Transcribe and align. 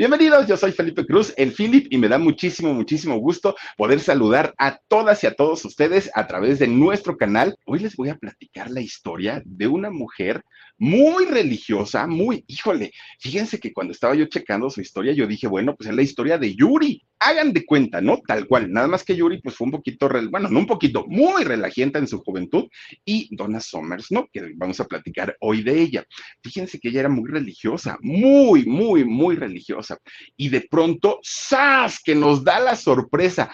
Bienvenidos, 0.00 0.46
yo 0.46 0.56
soy 0.56 0.72
Felipe 0.72 1.04
Cruz, 1.04 1.34
el 1.36 1.52
Philip, 1.52 1.88
y 1.90 1.98
me 1.98 2.08
da 2.08 2.16
muchísimo, 2.16 2.72
muchísimo 2.72 3.18
gusto 3.18 3.54
poder 3.76 4.00
saludar 4.00 4.54
a 4.56 4.78
todas 4.88 5.22
y 5.22 5.26
a 5.26 5.34
todos 5.34 5.62
ustedes 5.66 6.10
a 6.14 6.26
través 6.26 6.58
de 6.58 6.68
nuestro 6.68 7.18
canal. 7.18 7.54
Hoy 7.66 7.80
les 7.80 7.96
voy 7.96 8.08
a 8.08 8.16
platicar 8.16 8.70
la 8.70 8.80
historia 8.80 9.42
de 9.44 9.66
una 9.66 9.90
mujer 9.90 10.42
muy 10.80 11.26
religiosa, 11.26 12.06
muy, 12.06 12.42
híjole, 12.48 12.90
fíjense 13.18 13.60
que 13.60 13.72
cuando 13.72 13.92
estaba 13.92 14.14
yo 14.14 14.24
checando 14.24 14.70
su 14.70 14.80
historia, 14.80 15.12
yo 15.12 15.26
dije, 15.26 15.46
bueno, 15.46 15.76
pues 15.76 15.90
es 15.90 15.94
la 15.94 16.02
historia 16.02 16.38
de 16.38 16.54
Yuri. 16.54 17.02
Hagan 17.22 17.52
de 17.52 17.66
cuenta, 17.66 18.00
¿no? 18.00 18.18
Tal 18.26 18.46
cual, 18.46 18.72
nada 18.72 18.88
más 18.88 19.04
que 19.04 19.14
Yuri, 19.14 19.42
pues 19.42 19.54
fue 19.54 19.66
un 19.66 19.72
poquito, 19.72 20.08
bueno, 20.30 20.48
no 20.48 20.58
un 20.58 20.66
poquito, 20.66 21.04
muy 21.06 21.44
relajienta 21.44 21.98
en 21.98 22.06
su 22.06 22.20
juventud, 22.20 22.66
y 23.04 23.28
Donna 23.36 23.60
Summers, 23.60 24.06
¿no? 24.10 24.26
Que 24.32 24.52
vamos 24.56 24.80
a 24.80 24.86
platicar 24.86 25.36
hoy 25.40 25.62
de 25.62 25.82
ella. 25.82 26.04
Fíjense 26.42 26.80
que 26.80 26.88
ella 26.88 27.00
era 27.00 27.08
muy 27.10 27.30
religiosa, 27.30 27.98
muy, 28.00 28.64
muy, 28.64 29.04
muy 29.04 29.36
religiosa. 29.36 29.98
Y 30.34 30.48
de 30.48 30.62
pronto, 30.62 31.20
¡zas! 31.22 32.00
que 32.02 32.14
nos 32.14 32.42
da 32.42 32.58
la 32.58 32.74
sorpresa. 32.74 33.50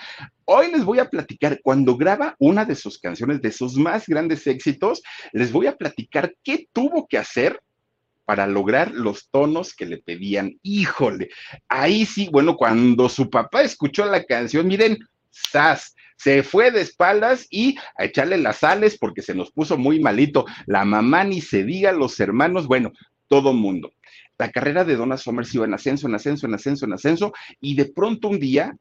Hoy 0.48 0.70
les 0.70 0.84
voy 0.84 1.00
a 1.00 1.10
platicar, 1.10 1.60
cuando 1.60 1.96
graba 1.96 2.36
una 2.38 2.64
de 2.64 2.76
sus 2.76 3.00
canciones, 3.00 3.42
de 3.42 3.50
sus 3.50 3.74
más 3.74 4.06
grandes 4.06 4.46
éxitos, 4.46 5.02
les 5.32 5.50
voy 5.50 5.66
a 5.66 5.76
platicar 5.76 6.36
qué 6.44 6.68
tuvo 6.72 7.08
que 7.08 7.18
hacer 7.18 7.60
para 8.24 8.46
lograr 8.46 8.92
los 8.92 9.28
tonos 9.28 9.74
que 9.74 9.86
le 9.86 9.98
pedían. 9.98 10.56
Híjole, 10.62 11.30
ahí 11.68 12.06
sí, 12.06 12.28
bueno, 12.30 12.56
cuando 12.56 13.08
su 13.08 13.28
papá 13.28 13.62
escuchó 13.62 14.06
la 14.06 14.22
canción, 14.22 14.68
miren, 14.68 14.98
¡zas! 15.50 15.96
Se 16.16 16.44
fue 16.44 16.70
de 16.70 16.80
espaldas 16.80 17.48
y 17.50 17.76
a 17.98 18.04
echarle 18.04 18.38
las 18.38 18.58
sales 18.58 18.96
porque 18.98 19.22
se 19.22 19.34
nos 19.34 19.50
puso 19.50 19.76
muy 19.76 19.98
malito. 19.98 20.46
La 20.66 20.84
mamá 20.84 21.24
ni 21.24 21.40
se 21.40 21.64
diga, 21.64 21.90
los 21.90 22.20
hermanos, 22.20 22.68
bueno, 22.68 22.92
todo 23.26 23.52
mundo. 23.52 23.90
La 24.38 24.52
carrera 24.52 24.84
de 24.84 24.94
Donna 24.94 25.16
Summers 25.16 25.52
iba 25.56 25.64
en 25.64 25.74
ascenso, 25.74 26.06
en 26.06 26.14
ascenso, 26.14 26.46
en 26.46 26.54
ascenso, 26.54 26.84
en 26.86 26.92
ascenso, 26.92 27.32
y 27.60 27.74
de 27.74 27.86
pronto 27.86 28.28
un 28.28 28.38
día 28.38 28.76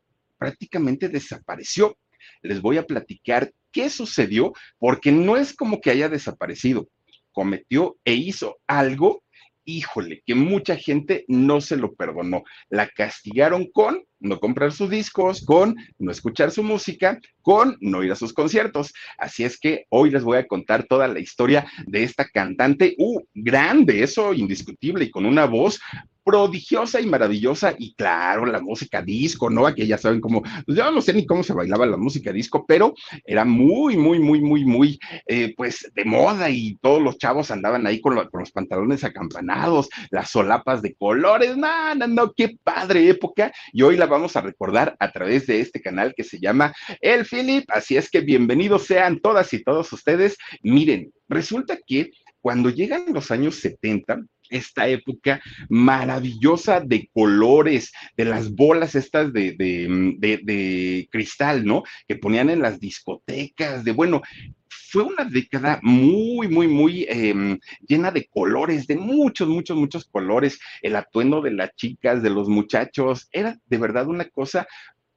prácticamente 0.46 1.10
desapareció. 1.10 1.98
Les 2.44 2.62
voy 2.62 2.78
a 2.78 2.86
platicar 2.86 3.52
qué 3.72 3.90
sucedió, 3.90 4.54
porque 4.78 5.12
no 5.12 5.38
es 5.38 5.56
como 5.56 5.82
que 5.82 5.90
haya 5.90 6.08
desaparecido, 6.08 6.88
cometió 7.32 7.98
e 8.06 8.14
hizo 8.14 8.58
algo, 8.68 9.24
híjole, 9.64 10.22
que 10.24 10.36
mucha 10.36 10.76
gente 10.76 11.26
no 11.28 11.62
se 11.62 11.78
lo 11.78 11.96
perdonó. 11.96 12.44
La 12.70 12.88
castigaron 12.88 13.72
con 13.74 14.04
no 14.20 14.40
comprar 14.40 14.72
sus 14.72 14.92
discos, 14.92 15.44
con 15.44 15.76
no 15.98 16.12
escuchar 16.12 16.52
su 16.52 16.62
música, 16.62 17.20
con 17.42 17.76
no 17.82 18.04
ir 18.04 18.12
a 18.12 18.16
sus 18.16 18.32
conciertos. 18.32 18.94
Así 19.18 19.44
es 19.44 19.58
que 19.60 19.86
hoy 19.90 20.12
les 20.12 20.24
voy 20.24 20.38
a 20.38 20.46
contar 20.46 20.86
toda 20.86 21.08
la 21.08 21.20
historia 21.20 21.66
de 21.88 22.04
esta 22.04 22.26
cantante, 22.26 22.94
uh, 23.00 23.20
grande, 23.34 24.04
eso 24.04 24.32
indiscutible, 24.32 25.06
y 25.06 25.10
con 25.10 25.26
una 25.26 25.46
voz 25.46 25.80
prodigiosa 26.26 27.00
y 27.00 27.06
maravillosa, 27.06 27.76
y 27.78 27.94
claro, 27.94 28.48
la 28.48 28.60
música 28.60 29.04
disco, 29.04 29.52
¿no? 29.52 29.68
Aquí 29.68 29.86
ya 29.86 30.00
saben 30.00 30.20
cómo, 30.20 30.42
pues 30.42 30.76
yo 30.76 30.92
no 30.92 31.00
sé 31.00 31.14
ni 31.14 31.24
cómo 31.26 31.44
se 31.44 31.54
bailaba 31.54 31.86
la 31.86 31.98
música 31.98 32.34
disco, 32.34 32.66
pero 32.68 32.96
era 33.24 33.46
muy, 33.46 33.96
muy, 33.96 34.18
muy, 34.18 34.42
muy, 34.42 34.66
muy, 34.66 35.00
eh, 35.28 35.54
pues 35.56 35.92
de 35.94 36.04
moda 36.04 36.50
y 36.50 36.78
todos 36.82 37.00
los 37.00 37.20
chavos 37.20 37.52
andaban 37.52 37.86
ahí 37.86 38.02
con, 38.02 38.16
con, 38.30 38.40
los 38.40 38.52
pantalones 38.52 39.04
acampanados, 39.04 39.88
las 40.10 40.32
solapas 40.32 40.82
de 40.82 40.96
colores, 40.96 41.56
no, 41.56 41.94
no, 41.94 42.08
no, 42.08 42.34
qué 42.34 42.58
padre 42.64 43.08
época, 43.08 43.54
y 43.72 43.84
hoy 43.84 43.96
la 43.96 44.08
vamos 44.08 44.36
a 44.36 44.42
recordar 44.42 44.96
a 45.00 45.12
través 45.12 45.46
de 45.46 45.60
este 45.60 45.80
canal 45.80 46.16
que 46.18 46.24
se 46.24 46.40
llama 46.40 46.74
El 47.02 47.26
Philip, 47.26 47.66
así 47.70 47.98
es 47.98 48.10
que 48.10 48.22
bienvenidos 48.22 48.88
sean 48.88 49.20
todas 49.20 49.54
y 49.54 49.64
todos 49.64 49.94
ustedes. 49.94 50.38
Miren, 50.64 51.12
resulta 51.30 51.78
que 51.86 52.10
cuando 52.42 52.70
llegan 52.70 53.06
los 53.14 53.30
años 53.32 53.56
70, 53.56 54.24
esta 54.50 54.88
época 54.88 55.42
maravillosa 55.70 56.80
de 56.80 57.10
colores, 57.14 57.92
de 58.18 58.26
las 58.26 58.54
bolas 58.54 58.96
estas 58.96 59.34
de, 59.34 59.56
de, 59.58 61.08
cristal, 61.12 61.66
¿no? 61.66 61.84
Que 62.08 62.16
ponían 62.16 62.50
en 62.50 62.62
las 62.62 62.80
discotecas, 62.80 63.84
de 63.84 63.92
bueno, 63.92 64.22
fue 64.68 65.04
una 65.04 65.26
década 65.26 65.80
muy, 65.84 66.48
muy, 66.48 66.68
muy 66.68 67.06
em, 67.10 67.60
llena 67.88 68.12
de 68.12 68.28
colores, 68.28 68.88
de 68.88 68.96
muchos, 68.96 69.48
muchos, 69.48 69.78
muchos 69.78 70.06
colores. 70.06 70.60
El 70.82 70.96
atuendo 70.96 71.42
de 71.42 71.52
las 71.52 71.76
chicas, 71.76 72.24
de 72.24 72.30
los 72.30 72.48
muchachos, 72.48 73.28
era 73.32 73.58
de 73.66 73.78
verdad 73.78 74.08
una 74.08 74.26
cosa 74.26 74.68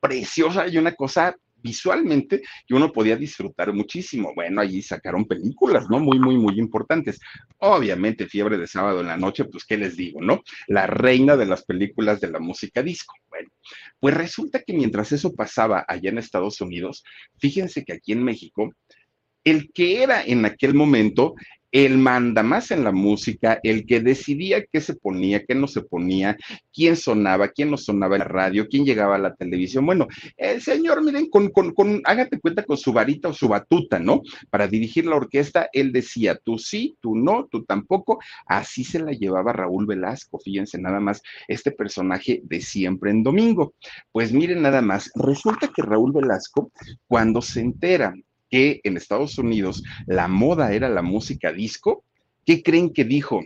preciosa 0.01 0.69
y 0.69 0.79
una 0.79 0.95
cosa 0.95 1.37
visualmente 1.63 2.43
que 2.67 2.75
uno 2.75 2.93
podía 2.93 3.17
disfrutar 3.17 3.73
muchísimo. 3.73 4.33
Bueno, 4.35 4.61
allí 4.61 4.83
sacaron 4.83 5.27
películas, 5.27 5.89
¿no? 5.91 6.01
Muy, 6.01 6.19
muy, 6.19 6.37
muy 6.37 6.59
importantes. 6.59 7.21
Obviamente, 7.59 8.27
Fiebre 8.27 8.59
de 8.59 8.67
Sábado 8.67 9.01
en 9.01 9.09
la 9.09 9.17
Noche, 9.17 9.45
pues, 9.45 9.65
¿qué 9.65 9.77
les 9.77 9.97
digo, 9.97 10.21
no? 10.21 10.43
La 10.67 10.87
reina 10.87 11.37
de 11.37 11.47
las 11.47 11.65
películas 11.65 12.21
de 12.21 12.31
la 12.31 12.39
música 12.39 12.83
disco. 12.83 13.15
Bueno, 13.29 13.51
pues 14.01 14.15
resulta 14.15 14.63
que 14.63 14.73
mientras 14.73 15.13
eso 15.13 15.35
pasaba 15.35 15.85
allá 15.87 16.11
en 16.11 16.19
Estados 16.19 16.61
Unidos, 16.61 17.05
fíjense 17.39 17.85
que 17.85 17.95
aquí 17.95 18.13
en 18.13 18.23
México, 18.23 18.73
el 19.45 19.71
que 19.73 20.03
era 20.03 20.23
en 20.23 20.45
aquel 20.45 20.75
momento 20.75 21.35
el 21.73 21.99
manda 21.99 22.43
más 22.43 22.71
en 22.71 22.85
la 22.85 22.93
música, 22.93 23.61
el 23.63 23.87
que 23.87 24.01
decidía 24.01 24.65
qué 24.65 24.81
se 24.81 24.95
ponía, 24.95 25.45
qué 25.45 25.55
no 25.55 25.67
se 25.67 25.83
ponía, 25.83 26.37
quién 26.73 26.97
sonaba, 26.97 27.49
quién 27.49 27.71
no 27.71 27.77
sonaba 27.77 28.17
en 28.17 28.21
la 28.21 28.29
radio, 28.29 28.67
quién 28.69 28.85
llegaba 28.85 29.17
a 29.17 29.19
la 29.19 29.35
televisión. 29.35 29.85
Bueno, 29.87 30.07
el 30.37 30.63
señor, 30.63 31.03
miren, 31.03 31.29
con, 31.29 31.51
con, 31.51 31.73
con, 31.73 32.01
hágate 32.05 32.41
cuenta 32.41 32.63
con 32.65 32.77
su 32.77 32.93
varita 32.93 33.29
o 33.29 33.35
su 33.35 33.49
batuta, 33.49 33.99
¿no? 33.99 34.23
Para 34.51 34.69
dirigir 34.69 35.07
la 35.07 35.17
orquesta, 35.17 35.69
él 35.73 35.93
decía, 35.93 36.39
tú 36.43 36.59
sí, 36.59 36.97
tú 37.01 37.17
no, 37.17 37.47
tú 37.51 37.65
tampoco. 37.65 38.19
Así 38.47 38.85
se 38.85 39.01
la 39.01 39.13
llevaba 39.13 39.53
Raúl 39.53 39.87
Velasco, 39.87 40.39
fíjense 40.39 40.79
nada 40.79 41.01
más, 41.01 41.23
este 41.49 41.71
personaje 41.71 42.41
de 42.45 42.61
siempre 42.61 43.11
en 43.11 43.23
domingo. 43.23 43.75
Pues 44.13 44.33
miren 44.33 44.63
nada 44.63 44.81
más, 44.81 45.11
resulta 45.15 45.69
que 45.69 45.83
Raúl 45.83 46.13
Velasco, 46.13 46.73
cuando 47.07 47.43
se 47.43 47.61
entera 47.61 48.15
que 48.51 48.81
en 48.85 48.97
Estados 48.97 49.39
Unidos 49.39 49.83
la 50.07 50.29
moda 50.29 50.73
era 50.73 50.89
la 50.89 51.03
música 51.03 51.53
disco, 51.53 52.05
¿qué 52.45 52.63
creen 52.63 52.93
que 52.93 53.05
dijo? 53.05 53.43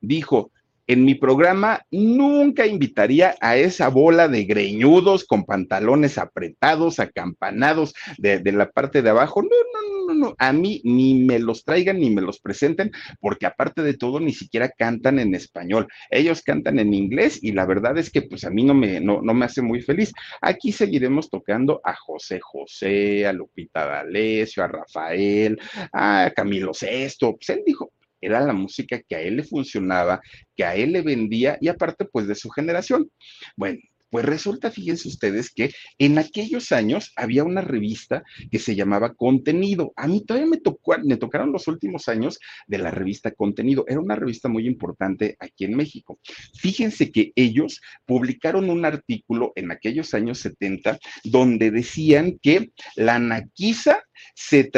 Dijo, 0.00 0.50
en 0.86 1.04
mi 1.04 1.14
programa 1.14 1.82
nunca 1.90 2.66
invitaría 2.66 3.34
a 3.40 3.56
esa 3.56 3.88
bola 3.88 4.28
de 4.28 4.44
greñudos 4.44 5.24
con 5.24 5.44
pantalones 5.44 6.18
apretados, 6.18 7.00
acampanados 7.00 7.94
de, 8.18 8.38
de 8.38 8.52
la 8.52 8.70
parte 8.70 9.02
de 9.02 9.10
abajo. 9.10 9.42
No, 9.42 9.48
no, 9.48 10.06
no, 10.06 10.14
no, 10.14 10.34
a 10.38 10.52
mí 10.52 10.80
ni 10.84 11.14
me 11.14 11.38
los 11.38 11.64
traigan 11.64 12.00
ni 12.00 12.10
me 12.10 12.20
los 12.20 12.38
presenten, 12.38 12.92
porque 13.20 13.46
aparte 13.46 13.82
de 13.82 13.94
todo 13.94 14.20
ni 14.20 14.32
siquiera 14.32 14.68
cantan 14.68 15.18
en 15.18 15.34
español. 15.34 15.88
Ellos 16.10 16.42
cantan 16.42 16.78
en 16.78 16.92
inglés 16.92 17.38
y 17.42 17.52
la 17.52 17.64
verdad 17.64 17.96
es 17.98 18.10
que 18.10 18.22
pues 18.22 18.44
a 18.44 18.50
mí 18.50 18.62
no 18.64 18.74
me, 18.74 19.00
no, 19.00 19.22
no 19.22 19.34
me 19.34 19.46
hace 19.46 19.62
muy 19.62 19.80
feliz. 19.80 20.12
Aquí 20.40 20.72
seguiremos 20.72 21.30
tocando 21.30 21.80
a 21.82 21.94
José 21.94 22.40
José, 22.40 23.26
a 23.26 23.32
Lupita 23.32 23.86
D'Alessio, 23.86 24.62
a 24.64 24.68
Rafael, 24.68 25.58
a 25.92 26.30
Camilo 26.34 26.74
Sesto. 26.74 27.34
Pues 27.36 27.48
él 27.50 27.62
dijo, 27.64 27.90
era 28.24 28.40
la 28.40 28.52
música 28.52 29.00
que 29.08 29.16
a 29.16 29.20
él 29.20 29.36
le 29.36 29.44
funcionaba, 29.44 30.20
que 30.56 30.64
a 30.64 30.74
él 30.76 30.92
le 30.92 31.02
vendía 31.02 31.58
y 31.60 31.68
aparte 31.68 32.04
pues 32.06 32.26
de 32.26 32.34
su 32.34 32.50
generación. 32.50 33.10
Bueno, 33.56 33.78
pues 34.14 34.26
resulta, 34.26 34.70
fíjense 34.70 35.08
ustedes, 35.08 35.50
que 35.50 35.74
en 35.98 36.18
aquellos 36.18 36.70
años 36.70 37.10
había 37.16 37.42
una 37.42 37.62
revista 37.62 38.22
que 38.48 38.60
se 38.60 38.76
llamaba 38.76 39.14
Contenido. 39.14 39.92
A 39.96 40.06
mí 40.06 40.24
todavía 40.24 40.48
me, 40.48 40.58
tocó, 40.58 40.94
me 41.02 41.16
tocaron 41.16 41.50
los 41.50 41.66
últimos 41.66 42.06
años 42.06 42.38
de 42.68 42.78
la 42.78 42.92
revista 42.92 43.32
Contenido. 43.32 43.84
Era 43.88 43.98
una 43.98 44.14
revista 44.14 44.48
muy 44.48 44.68
importante 44.68 45.36
aquí 45.40 45.64
en 45.64 45.74
México. 45.74 46.20
Fíjense 46.56 47.10
que 47.10 47.32
ellos 47.34 47.80
publicaron 48.06 48.70
un 48.70 48.84
artículo 48.84 49.52
en 49.56 49.72
aquellos 49.72 50.14
años 50.14 50.38
70 50.38 50.96
donde 51.24 51.72
decían 51.72 52.38
que 52.40 52.70
la 52.94 53.18
naquiza 53.18 54.04
se, 54.32 54.70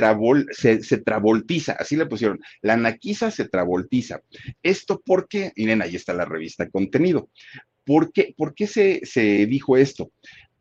se, 0.53 0.83
se, 0.83 1.03
así 1.79 1.97
le 1.97 2.07
pusieron, 2.07 2.41
la 2.63 2.79
naquiza 2.79 3.31
se 3.31 3.51
travoltiza. 3.51 4.23
Esto 4.63 5.03
porque, 5.05 5.53
miren, 5.57 5.83
ahí 5.83 5.95
está 5.95 6.15
la 6.15 6.25
revista 6.25 6.71
Contenido. 6.71 7.29
¿Por 7.87 8.13
qué, 8.13 8.35
¿Por 8.37 8.55
qué 8.55 8.67
se, 8.67 9.01
se 9.05 9.47
dijo 9.47 9.77
esto? 9.77 10.11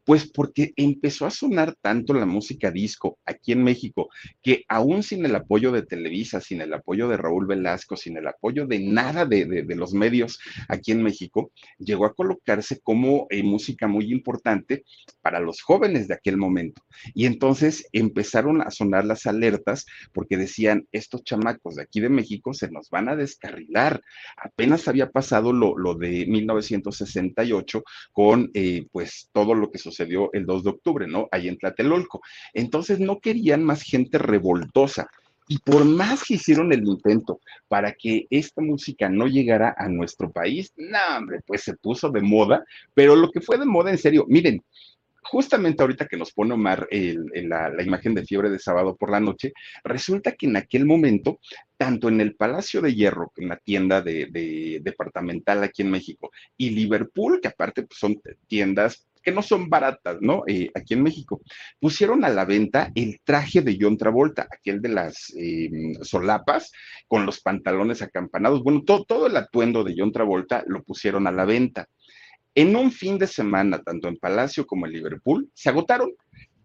Pues 0.06 0.30
porque 0.30 0.72
empezó 0.76 1.26
a 1.26 1.32
sonar 1.32 1.76
tanto 1.82 2.14
la 2.14 2.28
música 2.28 2.70
disco 2.70 3.18
aquí 3.26 3.54
en 3.54 3.64
México, 3.64 4.10
que 4.44 4.64
aún 4.68 5.02
sin 5.02 5.26
el 5.26 5.36
apoyo 5.36 5.72
de 5.72 5.82
Televisa, 5.82 6.40
sin 6.40 6.62
el 6.62 6.72
apoyo 6.74 7.08
de 7.08 7.18
Raúl 7.18 7.48
Velasco, 7.48 7.98
sin 7.98 8.16
el 8.18 8.28
apoyo 8.28 8.68
de 8.68 8.80
nada 8.80 9.26
de, 9.26 9.46
de, 9.46 9.76
los 9.76 9.94
medios 9.94 10.40
aquí 10.70 10.92
en 10.92 11.02
México, 11.02 11.52
llegó 11.80 12.06
a 12.06 12.14
colocarse 12.14 12.80
como 12.82 13.26
eh, 13.32 13.42
música 13.42 13.88
muy 13.88 14.12
importante 14.12 14.84
para 15.22 15.40
los 15.40 15.62
jóvenes 15.62 16.08
de 16.08 16.14
aquel 16.14 16.38
momento. 16.38 16.84
Y 17.16 17.26
entonces 17.26 17.88
empezaron 17.92 18.62
a 18.62 18.70
sonar 18.70 19.06
las 19.06 19.26
alertas 19.26 19.88
porque 20.14 20.38
decían, 20.38 20.88
estos 20.92 21.24
chamacos 21.24 21.76
de 21.76 21.82
aquí 21.82 22.00
de 22.00 22.10
México 22.10 22.54
se 22.54 22.70
nos 22.70 22.92
van 22.92 23.10
a 23.10 23.16
descarrilar. 23.16 24.04
Apenas 24.38 24.88
había 24.88 25.10
pasado 25.10 25.52
lo, 25.52 25.76
lo 25.76 25.96
de 25.96 26.28
1968 26.28 27.84
con 28.12 28.52
eh, 28.54 28.86
pues 28.92 29.30
todo 29.34 29.56
lo 29.56 29.72
que 29.72 29.80
sucedió 29.80 29.95
sucedió 29.96 30.30
el 30.34 30.46
2 30.46 30.64
de 30.64 30.70
octubre, 30.70 31.08
¿no? 31.08 31.28
Ahí 31.32 31.48
en 31.48 31.58
Tlatelolco. 31.58 32.22
Entonces 32.54 33.00
no 33.00 33.20
querían 33.20 33.64
más 33.64 33.82
gente 33.82 34.18
revoltosa 34.18 35.08
Y 35.48 35.60
por 35.60 35.86
más 35.86 36.24
que 36.24 36.36
hicieron 36.36 36.74
el 36.74 36.84
intento 36.84 37.40
para 37.68 37.92
que 37.94 38.26
esta 38.32 38.62
música 38.62 39.10
no 39.10 39.28
llegara 39.28 39.76
a 39.78 39.88
nuestro 39.88 40.32
país, 40.32 40.74
no, 40.76 40.98
hombre, 41.18 41.42
pues 41.46 41.62
se 41.62 41.76
puso 41.76 42.10
de 42.10 42.22
moda, 42.22 42.66
pero 42.96 43.16
lo 43.16 43.30
que 43.30 43.42
fue 43.42 43.60
de 43.60 43.66
moda 43.66 43.92
en 43.92 44.00
serio, 44.00 44.26
miren, 44.28 44.64
justamente 45.26 45.82
ahorita 45.82 46.08
que 46.08 46.18
nos 46.18 46.32
pone 46.32 46.54
Omar 46.54 46.88
la, 46.92 47.84
imagen 47.84 48.14
de 48.14 48.26
fiebre 48.26 48.50
de 48.50 48.60
sábado 48.60 48.96
por 48.96 49.12
la 49.12 49.20
noche, 49.20 49.54
resulta 49.84 50.34
que 50.34 50.46
en 50.46 50.56
aquel 50.56 50.86
momento, 50.86 51.40
tanto 51.78 52.08
en 52.08 52.22
el 52.22 52.36
Palacio 52.36 52.82
de 52.82 52.94
Hierro, 52.94 53.32
en 53.36 53.50
la 53.50 53.58
tienda 53.58 54.02
de, 54.02 54.80
departamental 54.82 55.64
aquí 55.64 55.82
en 55.82 55.92
México, 55.92 56.32
y 56.58 56.70
Liverpool, 56.70 57.40
que 57.42 57.50
aparte 57.50 57.84
pues, 57.84 58.00
son 58.00 58.22
tiendas 58.48 59.08
que 59.26 59.32
no 59.32 59.42
son 59.42 59.70
baratas, 59.70 60.18
¿no? 60.22 60.44
Eh, 60.48 60.70
aquí 60.76 60.94
en 60.94 61.02
México, 61.02 61.42
pusieron 61.80 62.24
a 62.24 62.30
la 62.30 62.46
venta 62.46 62.92
el 62.94 63.20
traje 63.24 63.62
de 63.62 63.76
John 63.82 63.98
Travolta, 63.98 64.48
aquel 64.50 64.82
de 64.82 64.90
las 64.90 65.34
em, 65.36 65.96
solapas, 66.04 66.72
con 67.08 67.26
los 67.26 67.42
pantalones 67.42 68.04
acampanados, 68.04 68.64
bueno, 68.64 68.84
todo 68.84 69.26
el 69.28 69.36
atuendo 69.36 69.84
de 69.84 69.96
John 69.98 70.12
Travolta 70.12 70.64
lo 70.68 70.84
pusieron 70.84 71.26
a 71.26 71.32
la 71.32 71.46
venta. 71.46 71.88
En 72.54 72.76
un 72.76 72.92
fin 72.92 73.18
de 73.18 73.28
semana, 73.28 73.82
tanto 73.82 74.08
en 74.08 74.18
Palacio 74.18 74.66
como 74.66 74.86
en 74.86 74.94
Liverpool, 74.94 75.50
se 75.54 75.70
agotaron. 75.70 76.14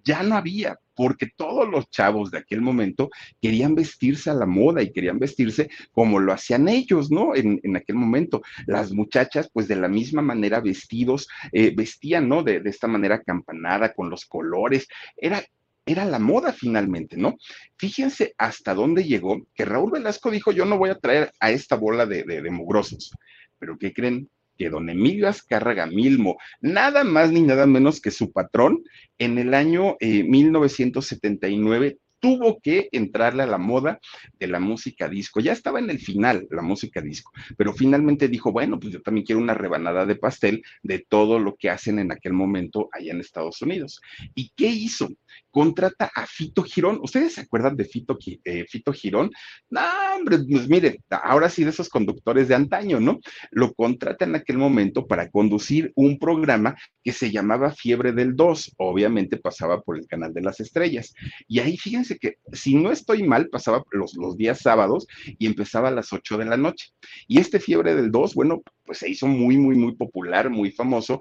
Ya 0.05 0.23
no 0.23 0.37
había, 0.37 0.79
porque 0.95 1.29
todos 1.35 1.69
los 1.69 1.89
chavos 1.91 2.31
de 2.31 2.39
aquel 2.39 2.61
momento 2.61 3.11
querían 3.41 3.75
vestirse 3.75 4.31
a 4.31 4.35
la 4.35 4.47
moda 4.47 4.83
y 4.83 4.93
querían 4.93 5.19
vestirse 5.19 5.71
como 5.93 6.19
lo 6.19 6.33
hacían 6.33 6.69
ellos, 6.69 7.11
¿no? 7.11 7.35
En, 7.35 7.77
aquel 7.77 7.97
momento. 7.97 8.43
Las 8.67 8.93
muchachas, 8.93 9.49
pues 9.53 9.69
de 9.69 9.77
la 9.77 9.89
misma 9.89 10.23
manera 10.23 10.61
vestidos, 10.61 11.29
eh, 11.53 11.73
vestían, 11.75 12.29
¿no? 12.29 12.43
De, 12.43 12.61
esta 12.65 12.87
manera 12.87 13.17
acampanada, 13.17 13.95
con 13.95 14.11
los 14.11 14.27
colores. 14.27 14.87
Era 15.17 15.43
era 15.87 16.05
la 16.05 16.19
moda 16.19 16.53
finalmente, 16.53 17.17
¿no? 17.17 17.37
Fíjense 17.77 18.35
hasta 18.39 18.75
dónde 18.75 19.03
llegó 19.03 19.47
que 19.55 19.65
Raúl 19.65 19.91
Velasco 19.93 20.31
dijo, 20.31 20.53
yo 20.53 20.65
no 20.65 20.79
voy 20.79 20.91
a 20.91 20.99
traer 20.99 21.33
a 21.41 21.51
esta 21.51 21.75
bola 21.75 22.07
de, 22.07 22.23
de, 22.23 22.43
de 22.43 22.51
mugrosos. 22.51 23.11
Pero 23.59 23.77
¿qué 23.77 23.93
creen? 23.93 24.29
Que 24.61 24.69
don 24.69 24.91
Emilio 24.91 25.27
Azcárraga 25.27 25.87
Milmo, 25.87 26.37
nada 26.61 27.03
más 27.03 27.33
ni 27.33 27.41
nada 27.41 27.65
menos 27.65 27.99
que 27.99 28.11
su 28.11 28.31
patrón, 28.31 28.85
en 29.17 29.39
el 29.39 29.55
año 29.55 29.97
1979 30.01 31.87
eh, 31.87 31.99
tuvo 32.19 32.61
que 32.61 32.91
entrarle 32.93 33.43
a 33.45 33.47
la 33.47 33.57
moda 33.57 33.99
de 34.39 34.47
la 34.49 34.61
música 34.61 35.09
disco. 35.09 35.41
Ya 35.41 35.53
estaba 35.53 35.79
en 35.79 35.89
el 35.89 35.99
final 35.99 36.47
la 36.51 36.61
música 36.61 37.01
disco, 37.01 37.33
pero 37.57 37.73
finalmente 37.73 38.29
dijo, 38.29 38.53
bueno, 38.53 38.79
pues 38.79 38.93
yo 38.93 39.01
también 39.01 39.25
quiero 39.25 39.41
una 39.41 39.55
rebanada 39.55 40.05
de 40.05 40.17
pastel 40.17 40.63
de 40.83 40.99
todo 40.99 41.39
lo 41.39 41.57
que 41.57 41.71
hacen 41.71 41.99
en 41.99 42.13
aquel 42.13 42.35
momento 42.35 42.91
allá 42.93 43.13
en 43.13 43.21
Estados 43.21 43.63
Unidos. 43.63 44.03
¿Y 44.35 44.53
qué 44.55 44.67
hizo? 44.67 45.09
Contrata 45.51 46.11
a 46.15 46.27
Fito 46.27 46.63
Girón. 46.63 47.01
¿Ustedes 47.03 47.35
se 47.35 47.43
acuerdan 47.43 47.77
de 47.77 47.85
Fito, 47.85 48.19
eh, 48.45 48.65
Fito 48.69 48.93
Girón? 48.93 49.31
No, 49.69 49.81
hombre, 50.17 50.39
pues 50.39 50.69
mire, 50.69 51.01
ahora 51.11 51.49
sí 51.49 51.65
de 51.65 51.71
esos 51.71 51.89
conductores 51.89 52.49
de 52.49 52.55
antaño, 52.55 53.01
¿no? 53.01 53.21
Lo 53.51 53.73
contrata 53.75 54.25
en 54.25 54.35
aquel 54.35 54.59
momento 54.59 55.07
para 55.07 55.31
conducir 55.31 55.93
un 55.95 56.19
programa 56.19 56.77
que 57.03 57.13
se 57.13 57.31
llamaba 57.31 57.73
Fiebre 57.73 58.13
del 58.13 58.37
2. 58.37 58.75
Obviamente 58.79 59.37
pasaba 59.37 59.81
por 59.83 59.99
el 59.99 60.07
canal 60.07 60.33
de 60.33 60.43
las 60.43 60.61
estrellas. 60.61 61.15
Y 61.49 61.61
ahí 61.61 61.77
fíjense 61.77 62.19
que, 62.19 62.37
si 62.53 62.75
no 62.75 62.93
estoy 62.93 63.23
mal, 63.23 63.49
pasaba 63.49 63.83
los, 63.93 64.15
los 64.15 64.37
días 64.37 64.61
sábados 64.61 65.07
y 65.39 65.47
empezaba 65.47 65.89
a 65.89 65.93
las 65.93 66.13
8 66.13 66.39
de 66.39 66.45
la 66.45 66.57
noche. 66.57 66.89
Y 67.27 67.39
este 67.39 67.61
Fiebre 67.61 67.95
del 67.95 68.11
2, 68.11 68.35
bueno, 68.35 68.63
pues 68.85 68.99
se 68.99 69.09
hizo 69.09 69.27
muy, 69.27 69.57
muy, 69.57 69.77
muy 69.77 69.95
popular, 69.95 70.51
muy 70.51 70.71
famoso, 70.71 71.21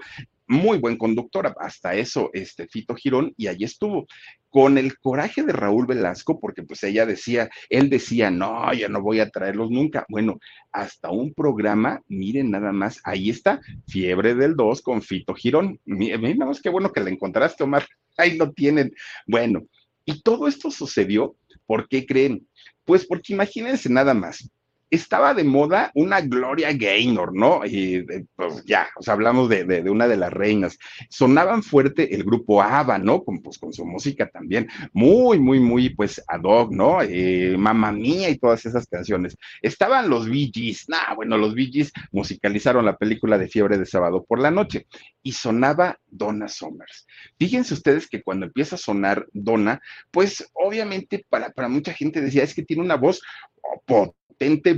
muy 0.50 0.80
buen 0.80 0.98
conductor, 0.98 1.56
hasta 1.60 1.94
eso, 1.94 2.32
este 2.34 2.68
Fito 2.68 2.96
Girón, 2.96 3.34
y 3.38 3.48
ahí 3.48 3.64
estuvo, 3.64 4.08
con 4.50 4.80
el 4.80 4.98
coraje 4.98 5.44
de 5.44 5.54
Raúl 5.54 5.86
Velasco, 5.86 6.40
porque 6.40 6.64
pues 6.64 6.84
ella 6.84 7.06
decía, 7.06 7.50
él 7.70 7.90
decía, 7.90 8.32
no, 8.32 8.74
yo 8.74 8.90
no 8.90 9.00
voy 9.00 9.20
a 9.20 9.30
traerlos 9.30 9.70
nunca. 9.70 10.08
Bueno, 10.10 10.40
hasta 10.72 11.12
un 11.12 11.36
programa, 11.36 12.02
miren 12.08 12.50
nada 12.50 12.72
más, 12.72 13.00
ahí 13.04 13.30
está, 13.30 13.62
Fiebre 13.88 14.34
del 14.34 14.56
2 14.56 14.82
con 14.82 15.04
Fito 15.04 15.36
Girón. 15.36 15.80
Miren, 15.86 16.40
más 16.40 16.62
qué 16.62 16.70
bueno 16.70 16.92
que 16.92 17.02
la 17.02 17.12
encontraste, 17.12 17.64
Omar, 17.64 17.86
ahí 18.18 18.36
lo 18.36 18.52
tienen. 18.52 18.92
Bueno, 19.28 19.62
y 20.04 20.22
todo 20.22 20.48
esto 20.48 20.72
sucedió, 20.72 21.36
¿por 21.68 21.88
qué 21.88 22.08
creen? 22.08 22.48
Pues 22.86 23.06
porque 23.06 23.34
imagínense 23.34 23.88
nada 23.88 24.16
más, 24.16 24.50
estaba 24.90 25.34
de 25.34 25.44
moda 25.44 25.92
una 25.94 26.22
Gloria 26.22 26.74
Gaynor, 26.74 27.36
¿no? 27.36 27.62
Y 27.66 28.06
pues 28.36 28.64
ya, 28.66 28.88
o 28.98 29.04
sea, 29.04 29.14
hablamos 29.14 29.50
de, 29.50 29.84
una 29.90 30.08
de 30.08 30.18
las 30.18 30.34
reinas. 30.34 30.78
Sonaban 31.10 31.64
fuerte 31.64 32.14
el 32.16 32.24
grupo 32.24 32.62
ABBA, 32.62 32.98
¿no? 33.00 33.24
Con, 33.24 33.42
pues, 33.42 33.58
con 33.58 33.74
su 33.74 33.86
música 33.86 34.30
también, 34.30 34.68
muy, 34.94 35.40
muy, 35.40 35.60
muy, 35.60 35.90
pues, 35.90 36.22
ad 36.28 36.42
hoc, 36.44 36.72
¿no? 36.72 37.02
Eh, 37.02 37.56
Mamma 37.58 37.92
Mía 37.92 38.30
y 38.30 38.38
todas 38.38 38.66
esas 38.66 38.88
canciones. 38.88 39.38
Estaban 39.62 40.10
los 40.10 40.28
Bee 40.30 40.52
Gees, 40.54 40.86
nah, 40.88 41.14
bueno, 41.16 41.38
los 41.38 41.54
Bee 41.54 41.72
Gees 41.72 41.92
musicalizaron 42.12 42.86
la 42.86 42.98
película 42.98 43.38
de 43.38 43.48
Fiebre 43.48 43.78
de 43.78 43.86
Sábado 43.86 44.26
por 44.28 44.40
la 44.40 44.52
Noche 44.52 44.88
y 45.22 45.34
sonaba 45.34 45.98
Donna 46.08 46.48
Summers. 46.48 47.06
Fíjense 47.38 47.74
ustedes 47.74 48.08
que 48.08 48.22
cuando 48.22 48.46
empieza 48.46 48.76
a 48.76 48.80
sonar 48.80 49.28
Donna, 49.34 49.82
pues 50.12 50.50
obviamente 50.54 51.26
para, 51.30 51.52
para 51.52 51.68
mucha 51.68 51.94
gente 51.94 52.22
decía, 52.22 52.44
es 52.44 52.54
que 52.54 52.64
tiene 52.64 52.84
una 52.84 52.96
voz 52.96 53.22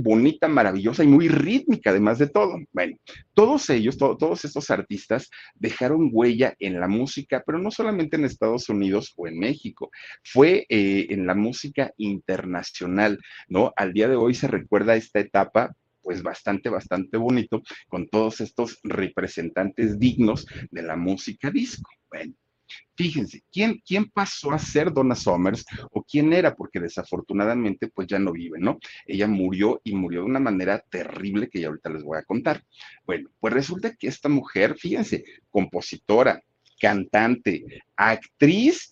bonita, 0.02 0.48
maravillosa 0.48 1.04
y 1.04 1.06
muy 1.06 1.28
rítmica, 1.28 1.90
además 1.90 2.18
de 2.18 2.28
todo. 2.28 2.58
Bueno, 2.72 2.96
todos 3.34 3.68
ellos, 3.70 3.96
todos 3.96 4.44
estos 4.44 4.70
artistas 4.70 5.30
dejaron 5.54 6.10
huella 6.12 6.54
en 6.58 6.80
la 6.80 6.88
música, 6.88 7.42
pero 7.46 7.58
no 7.58 7.70
solamente 7.70 8.16
en 8.16 8.24
Estados 8.24 8.68
Unidos 8.68 9.12
o 9.16 9.26
en 9.26 9.38
México, 9.38 9.90
fue 10.24 10.66
eh, 10.68 11.06
en 11.10 11.26
la 11.26 11.34
música 11.34 11.92
internacional, 11.96 13.18
¿no? 13.48 13.72
Al 13.76 13.92
día 13.92 14.08
de 14.08 14.16
hoy 14.16 14.34
se 14.34 14.48
recuerda 14.48 14.96
esta 14.96 15.20
etapa 15.20 15.72
pues 16.02 16.22
bastante, 16.22 16.68
bastante 16.68 17.16
bonito, 17.16 17.62
con 17.88 18.08
todos 18.08 18.40
estos 18.40 18.80
representantes 18.82 20.00
dignos 20.00 20.46
de 20.70 20.82
la 20.82 20.96
música 20.96 21.50
disco. 21.50 21.88
Bueno, 22.10 22.34
Fíjense, 22.94 23.42
¿quién, 23.50 23.80
¿quién 23.86 24.10
pasó 24.10 24.52
a 24.52 24.58
ser 24.58 24.92
Donna 24.92 25.14
Summers 25.14 25.64
o 25.90 26.02
quién 26.02 26.32
era? 26.32 26.54
Porque 26.54 26.80
desafortunadamente 26.80 27.88
pues 27.88 28.06
ya 28.06 28.18
no 28.18 28.32
vive, 28.32 28.58
¿no? 28.58 28.78
Ella 29.06 29.26
murió 29.26 29.80
y 29.84 29.94
murió 29.94 30.20
de 30.20 30.26
una 30.26 30.40
manera 30.40 30.78
terrible 30.90 31.48
que 31.48 31.60
ya 31.60 31.68
ahorita 31.68 31.90
les 31.90 32.02
voy 32.02 32.18
a 32.18 32.24
contar. 32.24 32.62
Bueno, 33.06 33.30
pues 33.40 33.52
resulta 33.54 33.94
que 33.94 34.08
esta 34.08 34.28
mujer, 34.28 34.76
fíjense, 34.78 35.24
compositora, 35.50 36.42
cantante, 36.80 37.82
actriz 37.96 38.90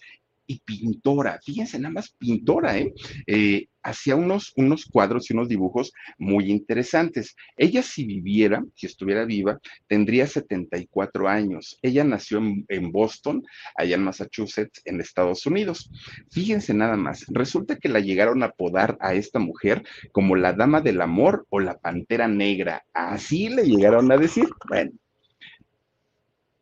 y 0.51 0.59
pintora. 0.65 1.39
Fíjense, 1.45 1.79
nada 1.79 1.95
más 1.95 2.11
pintora, 2.19 2.77
¿eh? 2.77 2.93
eh 3.29 3.67
hacía 3.85 4.17
unos, 4.17 4.53
unos 4.57 4.85
cuadros 4.85 5.31
y 5.31 5.33
unos 5.33 5.49
dibujos 5.49 5.93
muy 6.19 6.51
interesantes. 6.51 7.37
Ella 7.57 7.83
si 7.83 8.05
viviera, 8.05 8.65
si 8.75 8.87
estuviera 8.87 9.25
viva, 9.25 9.61
tendría 9.87 10.27
74 10.27 11.29
años. 11.29 11.79
Ella 11.83 12.03
nació 12.03 12.39
en, 12.39 12.67
en, 12.69 12.91
Boston, 12.91 13.45
allá 13.77 13.95
en 13.95 14.03
Massachusetts, 14.03 14.83
en 14.85 15.01
Estados 15.01 15.47
Unidos. 15.47 15.89
Fíjense 16.33 16.75
nada 16.75 16.97
más, 16.97 17.25
resulta 17.29 17.77
que 17.77 17.89
la 17.89 18.01
llegaron 18.01 18.43
a 18.43 18.47
apodar 18.47 18.99
a 19.01 19.15
esta 19.15 19.39
mujer 19.39 19.85
como 20.11 20.35
la 20.35 20.53
dama 20.53 20.81
del 20.81 21.01
amor 21.01 21.47
o 21.49 21.61
la 21.61 21.79
pantera 21.79 22.27
negra. 22.27 22.85
Así 22.93 23.49
le 23.49 23.63
llegaron 23.63 24.11
a 24.11 24.17
decir. 24.17 24.49
Bueno, 24.69 24.91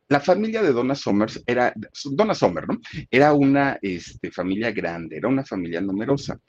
la 0.08 0.20
familia 0.20 0.62
de 0.62 0.72
Donna 0.72 0.94
Somers 0.94 1.42
era, 1.46 1.72
Donna 2.04 2.34
Sommer, 2.34 2.66
¿no? 2.66 2.80
Era 3.10 3.32
una 3.32 3.78
este, 3.82 4.30
familia 4.30 4.72
grande, 4.72 5.16
era 5.16 5.28
una 5.28 5.44
familia 5.44 5.80
numerosa. 5.80 6.40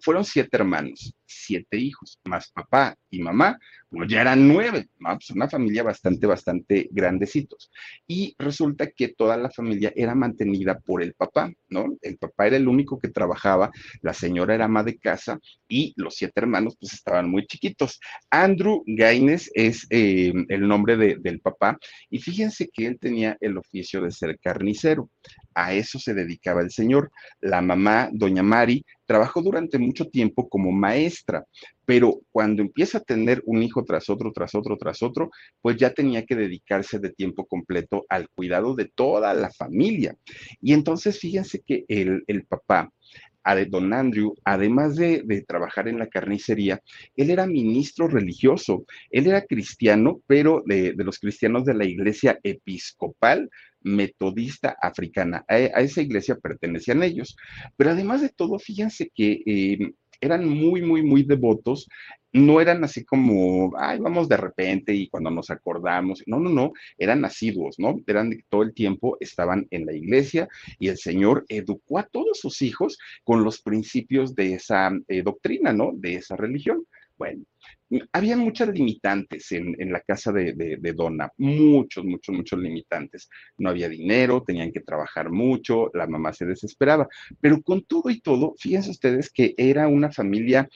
Fueron 0.00 0.24
siete 0.24 0.56
hermanos, 0.56 1.14
siete 1.26 1.76
hijos, 1.76 2.18
más 2.24 2.50
papá 2.52 2.94
y 3.10 3.20
mamá, 3.20 3.58
pues 3.90 4.08
ya 4.08 4.20
eran 4.20 4.46
nueve, 4.46 4.88
pues 4.98 5.30
una 5.30 5.48
familia 5.48 5.82
bastante, 5.82 6.26
bastante 6.26 6.88
grandecitos. 6.90 7.70
Y 8.06 8.34
resulta 8.38 8.90
que 8.90 9.08
toda 9.08 9.36
la 9.36 9.50
familia 9.50 9.92
era 9.96 10.14
mantenida 10.14 10.78
por 10.78 11.02
el 11.02 11.14
papá, 11.14 11.50
¿no? 11.68 11.96
El 12.02 12.18
papá 12.18 12.46
era 12.46 12.56
el 12.56 12.68
único 12.68 12.98
que 12.98 13.08
trabajaba, 13.08 13.70
la 14.02 14.12
señora 14.12 14.54
era 14.54 14.66
ama 14.66 14.82
de 14.82 14.98
casa 14.98 15.38
y 15.66 15.94
los 15.96 16.16
siete 16.16 16.40
hermanos 16.40 16.76
pues 16.78 16.92
estaban 16.92 17.30
muy 17.30 17.46
chiquitos. 17.46 17.98
Andrew 18.30 18.82
Gaines 18.86 19.50
es 19.54 19.86
eh, 19.90 20.32
el 20.48 20.68
nombre 20.68 20.96
del 20.96 21.40
papá 21.40 21.78
y 22.10 22.18
fíjense 22.18 22.68
que 22.72 22.86
él 22.86 22.98
tenía 22.98 23.36
el 23.40 23.56
oficio 23.56 24.02
de 24.02 24.10
ser 24.10 24.38
carnicero. 24.38 25.10
A 25.60 25.74
eso 25.74 25.98
se 25.98 26.14
dedicaba 26.14 26.60
el 26.60 26.70
señor. 26.70 27.10
La 27.40 27.60
mamá, 27.60 28.10
doña 28.12 28.44
Mari, 28.44 28.84
trabajó 29.06 29.42
durante 29.42 29.76
mucho 29.76 30.04
tiempo 30.08 30.48
como 30.48 30.70
maestra, 30.70 31.44
pero 31.84 32.20
cuando 32.30 32.62
empieza 32.62 32.98
a 32.98 33.00
tener 33.02 33.42
un 33.44 33.64
hijo 33.64 33.84
tras 33.84 34.08
otro, 34.08 34.30
tras 34.32 34.54
otro, 34.54 34.76
tras 34.76 35.02
otro, 35.02 35.30
pues 35.60 35.76
ya 35.76 35.92
tenía 35.92 36.24
que 36.24 36.36
dedicarse 36.36 37.00
de 37.00 37.10
tiempo 37.10 37.44
completo 37.44 38.06
al 38.08 38.28
cuidado 38.28 38.76
de 38.76 38.84
toda 38.94 39.34
la 39.34 39.50
familia. 39.50 40.14
Y 40.60 40.74
entonces 40.74 41.18
fíjense 41.18 41.60
que 41.66 41.84
el, 41.88 42.22
el 42.28 42.46
papá, 42.46 42.92
don 43.68 43.92
Andrew, 43.92 44.34
además 44.44 44.96
de, 44.96 45.44
trabajar 45.46 45.88
en 45.88 45.98
la 45.98 46.08
carnicería, 46.08 46.80
él 47.16 47.30
era 47.30 47.46
ministro 47.46 48.08
religioso, 48.08 48.84
él 49.10 49.26
era 49.26 49.42
cristiano, 49.42 50.20
pero 50.26 50.62
de, 50.66 50.94
los 50.96 51.18
cristianos 51.18 51.64
de 51.64 51.74
la 51.74 51.84
iglesia 51.84 52.38
episcopal 52.42 53.48
metodista 53.96 54.76
africana. 54.80 55.44
A, 55.48 55.58
esa 55.58 56.02
iglesia 56.02 56.36
pertenecían 56.36 57.02
ellos. 57.02 57.36
Pero 57.76 57.90
además 57.90 58.22
de 58.22 58.30
todo, 58.30 58.58
fíjense 58.58 59.10
que 59.14 59.42
em, 59.46 59.92
eran 60.20 60.48
muy, 60.48 60.82
muy, 60.82 61.02
muy 61.02 61.22
devotos. 61.22 61.88
No 62.32 62.60
eran 62.60 62.84
así 62.84 63.04
como, 63.04 63.72
ay, 63.78 63.98
vamos 64.00 64.28
de 64.28 64.36
repente 64.36 64.94
y 64.94 65.08
cuando 65.08 65.30
nos 65.30 65.50
acordamos. 65.50 66.22
No, 66.26 66.38
no, 66.38 66.50
no, 66.50 66.72
eran 66.98 67.24
asiduos, 67.24 67.76
¿no? 67.78 67.96
Eran 68.06 68.32
todo 68.50 68.62
el 68.62 68.74
tiempo, 68.74 69.16
estaban 69.20 69.66
en 69.70 69.86
la 69.86 69.94
iglesia 69.94 70.48
y 70.78 70.88
el 70.88 70.98
Señor 70.98 71.46
educó 71.48 71.98
a 71.98 72.06
todos 72.06 72.38
sus 72.40 72.60
hijos 72.62 72.98
con 73.24 73.44
los 73.44 73.62
principios 73.62 74.34
de 74.34 74.54
esa 74.54 74.90
eh, 75.08 75.22
doctrina, 75.22 75.72
¿no? 75.72 75.92
De 75.94 76.16
esa 76.16 76.36
religión. 76.36 76.84
Bueno, 77.18 77.44
había 78.12 78.36
muchas 78.36 78.68
limitantes 78.68 79.50
en, 79.52 79.92
la 79.92 80.00
casa 80.00 80.30
de, 80.32 80.52
de, 80.54 80.92
Donna, 80.92 81.30
muchos, 81.38 82.04
muchos, 82.04 82.34
muchos 82.34 82.58
limitantes. 82.60 83.28
No 83.58 83.70
había 83.70 83.88
dinero, 83.88 84.44
tenían 84.46 84.70
que 84.70 84.80
trabajar 84.80 85.30
mucho, 85.30 85.90
la 85.94 86.06
mamá 86.06 86.32
se 86.32 86.46
desesperaba, 86.46 87.08
pero 87.40 87.60
con 87.62 87.82
todo 87.82 88.08
y 88.10 88.20
todo, 88.20 88.54
fíjense 88.58 88.90
ustedes 88.90 89.30
que 89.30 89.54
era 89.56 89.88
una 89.88 90.12
familia 90.12 90.68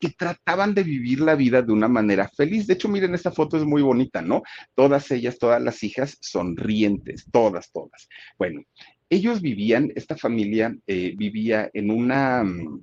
que 0.00 0.10
trataban 0.10 0.74
de 0.74 0.82
vivir 0.82 1.20
la 1.20 1.34
vida 1.34 1.62
de 1.62 1.72
una 1.72 1.88
manera 1.88 2.28
feliz. 2.28 2.66
De 2.66 2.74
hecho, 2.74 2.88
miren, 2.88 3.14
esta 3.14 3.30
foto 3.30 3.56
es 3.56 3.64
muy 3.64 3.80
bonita, 3.80 4.20
¿no? 4.20 4.42
Todas 4.74 5.10
ellas, 5.10 5.38
todas 5.38 5.62
las 5.62 5.82
hijas 5.82 6.18
sonrientes, 6.20 7.26
todas, 7.30 7.70
todas. 7.72 8.08
Bueno, 8.36 8.64
ellos 9.08 9.40
vivían, 9.40 9.92
esta 9.94 10.16
familia 10.16 10.76
eh, 10.86 11.14
vivía 11.16 11.70
en 11.72 11.90
una 11.90 12.42
mm, 12.42 12.82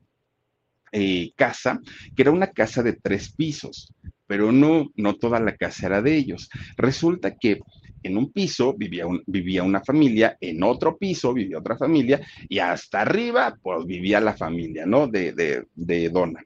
eh, 0.92 1.32
casa, 1.36 1.80
que 2.16 2.22
era 2.22 2.32
una 2.32 2.52
casa 2.52 2.84
de 2.84 2.94
tres 2.94 3.34
pisos, 3.34 3.94
pero 4.28 4.52
no, 4.52 4.92
no 4.96 5.16
toda 5.16 5.40
la 5.40 5.56
casa 5.56 5.88
era 5.88 6.02
de 6.02 6.16
ellos. 6.16 6.50
Resulta 6.78 7.36
que 7.36 7.60
en 8.04 8.18
un 8.18 8.32
piso 8.32 8.74
vivía, 8.74 9.06
vivía 9.28 9.64
una 9.64 9.82
familia, 9.82 10.38
en 10.42 10.64
otro 10.64 10.98
piso 10.98 11.34
vivía 11.34 11.60
otra 11.60 11.78
familia 11.78 12.22
y 12.50 12.60
hasta 12.60 13.02
arriba 13.02 13.58
pues 13.62 13.86
vivía 13.86 14.20
la 14.20 14.34
familia, 14.34 14.86
¿no? 14.86 15.08
De, 15.08 15.34
de, 15.34 15.66
de 15.76 16.10
Donna. 16.10 16.42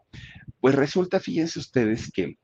Pues 0.59 0.75
resulta, 0.75 1.19
fíjense 1.19 1.59
ustedes 1.59 2.11
que 2.11 2.37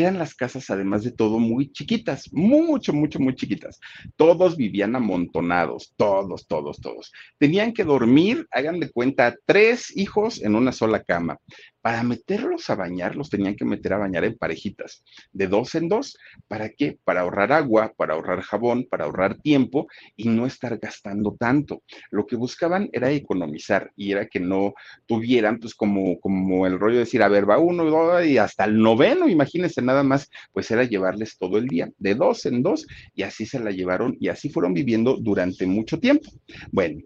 eran 0.00 0.18
las 0.18 0.34
casas, 0.34 0.70
además 0.70 1.04
de 1.04 1.12
todo, 1.12 1.38
muy 1.38 1.72
chiquitas, 1.72 2.32
mucho, 2.32 2.92
mucho, 2.92 3.18
muy 3.18 3.34
chiquitas. 3.34 3.80
Todos 4.16 4.56
vivían 4.56 4.94
amontonados, 4.96 5.92
todos, 5.96 6.46
todos, 6.46 6.80
todos. 6.80 7.12
Tenían 7.38 7.72
que 7.72 7.84
dormir, 7.84 8.46
hagan 8.50 8.80
de 8.80 8.90
cuenta, 8.90 9.36
tres 9.44 9.96
hijos 9.96 10.42
en 10.42 10.54
una 10.54 10.72
sola 10.72 11.02
cama 11.02 11.38
para 11.80 12.02
meterlos 12.02 12.68
a 12.70 12.74
bañar, 12.74 13.16
los 13.16 13.30
tenían 13.30 13.56
que 13.56 13.64
meter 13.64 13.92
a 13.92 13.98
bañar 13.98 14.24
en 14.24 14.36
parejitas, 14.36 15.04
de 15.32 15.46
dos 15.46 15.74
en 15.74 15.88
dos. 15.88 16.16
¿Para 16.46 16.70
qué? 16.70 16.98
Para 17.04 17.20
ahorrar 17.22 17.52
agua, 17.52 17.92
para 17.96 18.14
ahorrar 18.14 18.42
jabón, 18.42 18.86
para 18.90 19.04
ahorrar 19.04 19.38
tiempo 19.38 19.86
y 20.16 20.28
no 20.28 20.46
estar 20.46 20.78
gastando 20.78 21.36
tanto. 21.38 21.82
Lo 22.10 22.26
que 22.26 22.36
buscaban 22.36 22.88
era 22.92 23.10
economizar 23.10 23.92
y 23.96 24.12
era 24.12 24.26
que 24.26 24.40
no 24.40 24.74
tuvieran, 25.06 25.58
pues, 25.58 25.74
como, 25.74 26.18
como 26.20 26.66
el 26.66 26.78
rollo 26.78 26.94
de 26.94 27.00
decir, 27.00 27.22
a 27.22 27.28
ver, 27.28 27.48
va 27.48 27.58
uno 27.58 27.78
y 28.24 28.38
hasta 28.38 28.64
el 28.64 28.78
noveno, 28.80 29.28
imagínense 29.28 29.82
nada 29.82 30.02
más, 30.02 30.30
pues 30.52 30.70
era 30.70 30.84
llevarles 30.84 31.38
todo 31.38 31.58
el 31.58 31.68
día, 31.68 31.90
de 31.98 32.14
dos 32.14 32.44
en 32.46 32.62
dos, 32.62 32.86
y 33.14 33.22
así 33.22 33.46
se 33.46 33.60
la 33.60 33.70
llevaron 33.70 34.16
y 34.20 34.28
así 34.28 34.50
fueron 34.50 34.74
viviendo 34.74 35.16
durante 35.16 35.66
mucho 35.66 35.98
tiempo. 35.98 36.30
Bueno, 36.72 37.00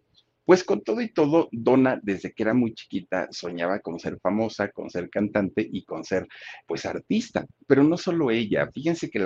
pues 0.45 0.65
con 0.65 0.83
todo 0.83 1.01
y 1.01 1.13
todo, 1.13 1.49
Donna, 1.53 2.01
desde 2.03 2.33
que 2.33 2.43
era 2.43 2.55
muy 2.55 2.75
chiquita, 2.75 3.29
soñaba 3.31 3.81
con 3.81 3.99
ser 3.99 4.19
famosa, 4.21 4.71
con 4.71 4.91
ser 4.91 5.09
cantante 5.11 5.67
y 5.71 5.85
con 5.85 6.05
ser, 6.05 6.27
pues, 6.67 6.87
artista. 6.87 7.47
Pero 7.67 7.85
no 7.85 7.97
solo 7.97 8.31
ella, 8.31 8.71
fíjense 8.73 9.11
que 9.11 9.21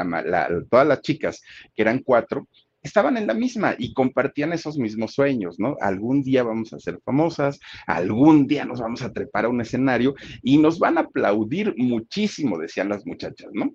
todas 0.71 0.87
las 0.87 1.01
chicas, 1.01 1.43
que 1.75 1.83
eran 1.83 2.01
cuatro, 2.01 2.49
estaban 2.83 3.17
en 3.17 3.27
la 3.27 3.35
misma 3.35 3.75
y 3.79 3.93
compartían 3.93 4.53
esos 4.53 4.79
mismos 4.79 5.15
sueños, 5.15 5.57
¿no? 5.59 5.77
Algún 5.81 6.23
día 6.23 6.43
vamos 6.43 6.73
a 6.73 6.79
ser 6.79 7.01
famosas, 7.05 7.59
algún 7.87 8.47
día 8.47 8.65
nos 8.65 8.81
vamos 8.81 9.03
a 9.03 9.13
trepar 9.13 9.47
a 9.47 9.49
un 9.49 9.61
escenario 9.61 10.15
y 10.43 10.59
nos 10.59 10.79
van 10.79 10.99
a 10.99 11.03
aplaudir 11.03 11.75
muchísimo, 11.77 12.59
decían 12.59 12.89
las 12.89 13.05
muchachas, 13.05 13.49
¿no? 13.53 13.75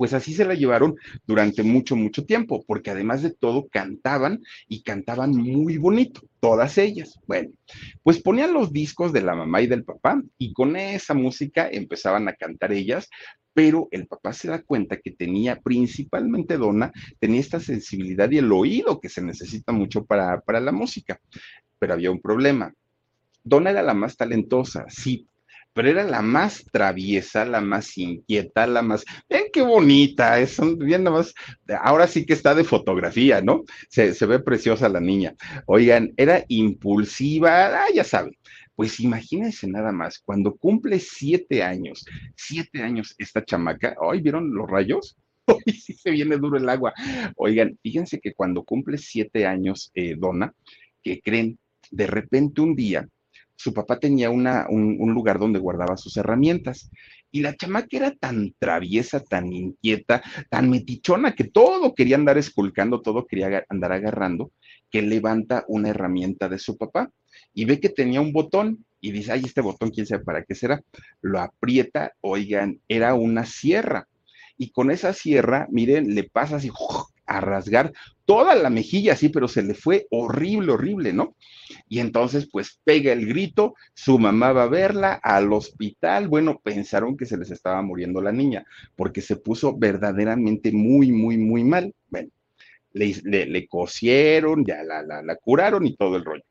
Pues 0.00 0.14
así 0.14 0.32
se 0.32 0.46
la 0.46 0.54
llevaron 0.54 0.96
durante 1.26 1.62
mucho, 1.62 1.94
mucho 1.94 2.24
tiempo, 2.24 2.64
porque 2.66 2.90
además 2.90 3.20
de 3.20 3.32
todo 3.32 3.68
cantaban 3.68 4.42
y 4.66 4.80
cantaban 4.82 5.32
muy 5.32 5.76
bonito, 5.76 6.22
todas 6.40 6.78
ellas. 6.78 7.20
Bueno, 7.26 7.50
pues 8.02 8.18
ponían 8.18 8.54
los 8.54 8.72
discos 8.72 9.12
de 9.12 9.20
la 9.20 9.34
mamá 9.34 9.60
y 9.60 9.66
del 9.66 9.84
papá 9.84 10.22
y 10.38 10.54
con 10.54 10.74
esa 10.76 11.12
música 11.12 11.68
empezaban 11.70 12.28
a 12.28 12.32
cantar 12.32 12.72
ellas, 12.72 13.10
pero 13.52 13.88
el 13.90 14.06
papá 14.06 14.32
se 14.32 14.48
da 14.48 14.62
cuenta 14.62 14.96
que 14.96 15.10
tenía, 15.10 15.60
principalmente 15.60 16.56
Donna, 16.56 16.90
tenía 17.18 17.40
esta 17.40 17.60
sensibilidad 17.60 18.30
y 18.30 18.38
el 18.38 18.50
oído 18.50 19.00
que 19.00 19.10
se 19.10 19.20
necesita 19.20 19.70
mucho 19.70 20.06
para, 20.06 20.40
para 20.40 20.60
la 20.60 20.72
música, 20.72 21.20
pero 21.78 21.92
había 21.92 22.10
un 22.10 22.22
problema. 22.22 22.72
Donna 23.44 23.68
era 23.68 23.82
la 23.82 23.92
más 23.92 24.16
talentosa, 24.16 24.86
sí, 24.88 25.28
pero 25.72 25.88
era 25.88 26.04
la 26.04 26.22
más 26.22 26.64
traviesa, 26.72 27.44
la 27.44 27.60
más 27.60 27.96
inquieta, 27.96 28.66
la 28.66 28.82
más, 28.82 29.04
ven 29.28 29.44
qué 29.52 29.62
bonita, 29.62 30.40
es 30.40 30.58
bien 30.78 31.04
nada 31.04 31.18
más, 31.18 31.34
ahora 31.80 32.06
sí 32.06 32.26
que 32.26 32.32
está 32.32 32.54
de 32.54 32.64
fotografía, 32.64 33.40
¿no? 33.40 33.64
Se, 33.88 34.12
ve 34.26 34.40
preciosa 34.40 34.88
la 34.88 35.00
niña. 35.00 35.34
Oigan, 35.66 36.12
era 36.16 36.44
impulsiva, 36.48 37.84
ah, 37.84 37.86
ya 37.94 38.04
saben. 38.04 38.36
Pues 38.74 38.98
imagínense 39.00 39.66
nada 39.68 39.92
más, 39.92 40.18
cuando 40.18 40.56
cumple 40.56 40.98
siete 40.98 41.62
años, 41.62 42.04
siete 42.34 42.82
años 42.82 43.14
esta 43.18 43.44
chamaca, 43.44 43.94
¿hoy 44.00 44.20
vieron 44.20 44.54
los 44.54 44.68
rayos? 44.68 45.16
Hoy 45.46 45.72
sí 45.72 45.94
se 45.94 46.10
viene 46.10 46.36
duro 46.36 46.56
el 46.58 46.68
agua. 46.68 46.94
Oigan, 47.36 47.76
fíjense 47.82 48.20
que 48.20 48.34
cuando 48.34 48.62
cumple 48.62 48.98
siete 48.98 49.46
años, 49.46 49.90
eh, 49.94 50.14
Donna, 50.16 50.54
que 51.02 51.20
creen, 51.20 51.58
de 51.90 52.06
repente 52.06 52.60
un 52.60 52.76
día 52.76 53.08
su 53.60 53.74
papá 53.74 53.98
tenía 53.98 54.30
una, 54.30 54.64
un, 54.70 55.12
lugar 55.12 55.38
donde 55.38 55.58
guardaba 55.58 55.98
sus 55.98 56.16
herramientas. 56.16 56.90
Y 57.30 57.42
la 57.42 57.54
chamaca 57.54 57.94
era 57.94 58.14
tan 58.14 58.54
traviesa, 58.58 59.20
tan 59.20 59.52
inquieta, 59.52 60.22
tan 60.48 60.70
metichona, 60.70 61.34
que 61.34 61.44
todo 61.44 61.94
quería 61.94 62.16
andar 62.16 62.38
esculcando, 62.38 63.02
todo 63.02 63.26
quería 63.26 63.66
andar 63.68 63.92
agarrando, 63.92 64.50
que 64.90 65.02
levanta 65.02 65.66
una 65.68 65.90
herramienta 65.90 66.48
de 66.48 66.58
su 66.58 66.78
papá 66.78 67.10
y 67.52 67.66
ve 67.66 67.80
que 67.80 67.90
tenía 67.90 68.22
un 68.22 68.32
botón 68.32 68.86
y 68.98 69.12
dice, 69.12 69.32
ay, 69.32 69.42
este 69.44 69.60
botón, 69.60 69.90
quién 69.90 70.06
sabe 70.06 70.24
para 70.24 70.42
qué 70.42 70.54
será. 70.54 70.82
Lo 71.20 71.38
aprieta, 71.38 72.14
oigan, 72.22 72.80
era 72.88 73.12
una 73.12 73.44
sierra. 73.44 74.08
Y 74.56 74.70
con 74.70 74.90
esa 74.90 75.12
sierra, 75.12 75.66
miren, 75.70 76.14
le 76.14 76.24
pasa 76.24 76.56
así, 76.56 76.70
a 77.30 77.40
rasgar 77.40 77.92
toda 78.24 78.54
la 78.54 78.70
mejilla 78.70 79.12
así, 79.12 79.28
pero 79.28 79.46
se 79.48 79.62
le 79.62 79.74
fue 79.74 80.06
horrible, 80.10 80.72
horrible, 80.72 81.12
¿no? 81.12 81.36
Y 81.88 82.00
entonces, 82.00 82.48
pues 82.50 82.80
pega 82.84 83.12
el 83.12 83.26
grito, 83.26 83.74
su 83.94 84.18
mamá 84.18 84.52
va 84.52 84.64
a 84.64 84.68
verla 84.68 85.20
al 85.22 85.52
hospital. 85.52 86.28
Bueno, 86.28 86.60
pensaron 86.62 87.16
que 87.16 87.26
se 87.26 87.38
les 87.38 87.50
estaba 87.50 87.80
muriendo 87.82 88.20
la 88.20 88.32
niña, 88.32 88.64
porque 88.96 89.20
se 89.20 89.36
puso 89.36 89.76
verdaderamente 89.76 90.72
muy, 90.72 91.12
muy, 91.12 91.38
muy 91.38 91.64
mal. 91.64 91.94
Bueno, 92.08 92.30
le, 92.92 93.14
le, 93.46 93.66
cosieron, 93.68 94.64
ya 94.64 94.82
la, 94.82 95.02
la, 95.02 95.22
la 95.22 95.36
curaron 95.36 95.86
y 95.86 95.96
todo 95.96 96.16
el 96.16 96.24
rollo 96.24 96.44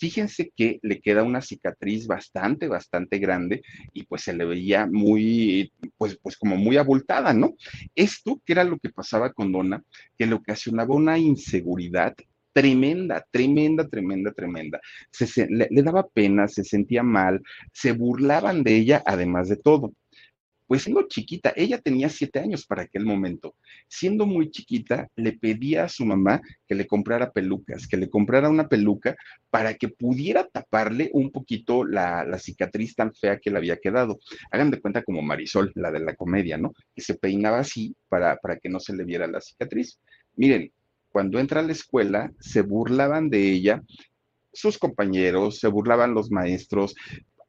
fíjense 0.00 0.50
que 0.56 0.80
le 0.82 1.00
queda 1.00 1.22
una 1.22 1.42
cicatriz 1.42 2.06
bastante, 2.06 2.68
bastante 2.68 3.18
grande 3.18 3.62
y 3.92 4.04
pues 4.04 4.22
se 4.22 4.32
le 4.32 4.46
veía 4.46 4.86
muy, 4.86 5.72
pues, 5.98 6.18
pues 6.22 6.38
como 6.38 6.56
muy 6.56 6.78
abultada, 6.78 7.34
¿no? 7.34 7.54
Esto, 7.94 8.40
que 8.44 8.54
era 8.54 8.64
lo 8.64 8.78
que 8.78 8.88
pasaba 8.88 9.32
con 9.32 9.52
Donna, 9.52 9.82
que 10.16 10.26
le 10.26 10.34
ocasionaba 10.34 10.94
una 10.94 11.18
inseguridad 11.18 12.14
tremenda, 12.52 13.24
tremenda, 13.30 13.86
tremenda, 13.86 14.32
tremenda. 14.32 14.80
Se, 15.12 15.46
le, 15.48 15.68
daba 15.82 16.08
pena, 16.08 16.48
se 16.48 16.64
sentía 16.64 17.02
mal, 17.02 17.42
se 17.72 17.92
burlaban 17.92 18.62
de 18.62 18.76
ella, 18.76 19.02
además 19.06 19.48
de 19.48 19.56
todo. 19.56 19.92
Pues 20.70 20.84
siendo 20.84 21.02
chiquita, 21.08 21.52
ella 21.56 21.78
tenía 21.78 22.08
siete 22.08 22.38
años 22.38 22.64
para 22.64 22.82
aquel 22.82 23.04
momento. 23.04 23.56
Siendo 23.88 24.24
muy 24.24 24.52
chiquita, 24.52 25.08
le 25.16 25.32
pedía 25.32 25.82
a 25.82 25.88
su 25.88 26.04
mamá 26.04 26.40
que 26.68 26.76
le 26.76 26.86
comprara 26.86 27.32
pelucas, 27.32 27.88
que 27.88 27.96
le 27.96 28.08
comprara 28.08 28.48
una 28.48 28.68
peluca 28.68 29.16
para 29.50 29.74
que 29.74 29.88
pudiera 29.88 30.46
taparle 30.46 31.10
un 31.12 31.32
poquito 31.32 31.84
la, 31.84 32.38
cicatriz 32.38 32.94
tan 32.94 33.12
fea 33.12 33.40
que 33.40 33.50
le 33.50 33.56
había 33.58 33.78
quedado. 33.78 34.20
Hagan 34.52 34.70
de 34.70 34.80
cuenta 34.80 35.02
como 35.02 35.22
Marisol, 35.22 35.72
la 35.74 35.90
de 35.90 35.98
la 35.98 36.14
comedia, 36.14 36.56
¿no? 36.56 36.72
Que 36.94 37.02
se 37.02 37.14
peinaba 37.16 37.58
así 37.58 37.96
para, 38.08 38.36
para 38.36 38.56
que 38.60 38.68
no 38.68 38.78
se 38.78 38.94
le 38.94 39.02
viera 39.02 39.26
la 39.26 39.40
cicatriz. 39.40 39.98
Miren, 40.36 40.70
cuando 41.08 41.40
entra 41.40 41.62
a 41.62 41.64
la 41.64 41.72
escuela, 41.72 42.32
se 42.38 42.62
burlaban 42.62 43.28
de 43.28 43.42
ella 43.42 43.82
sus 44.52 44.78
compañeros, 44.78 45.58
se 45.58 45.68
burlaban 45.68 46.14
los 46.14 46.30
maestros, 46.30 46.94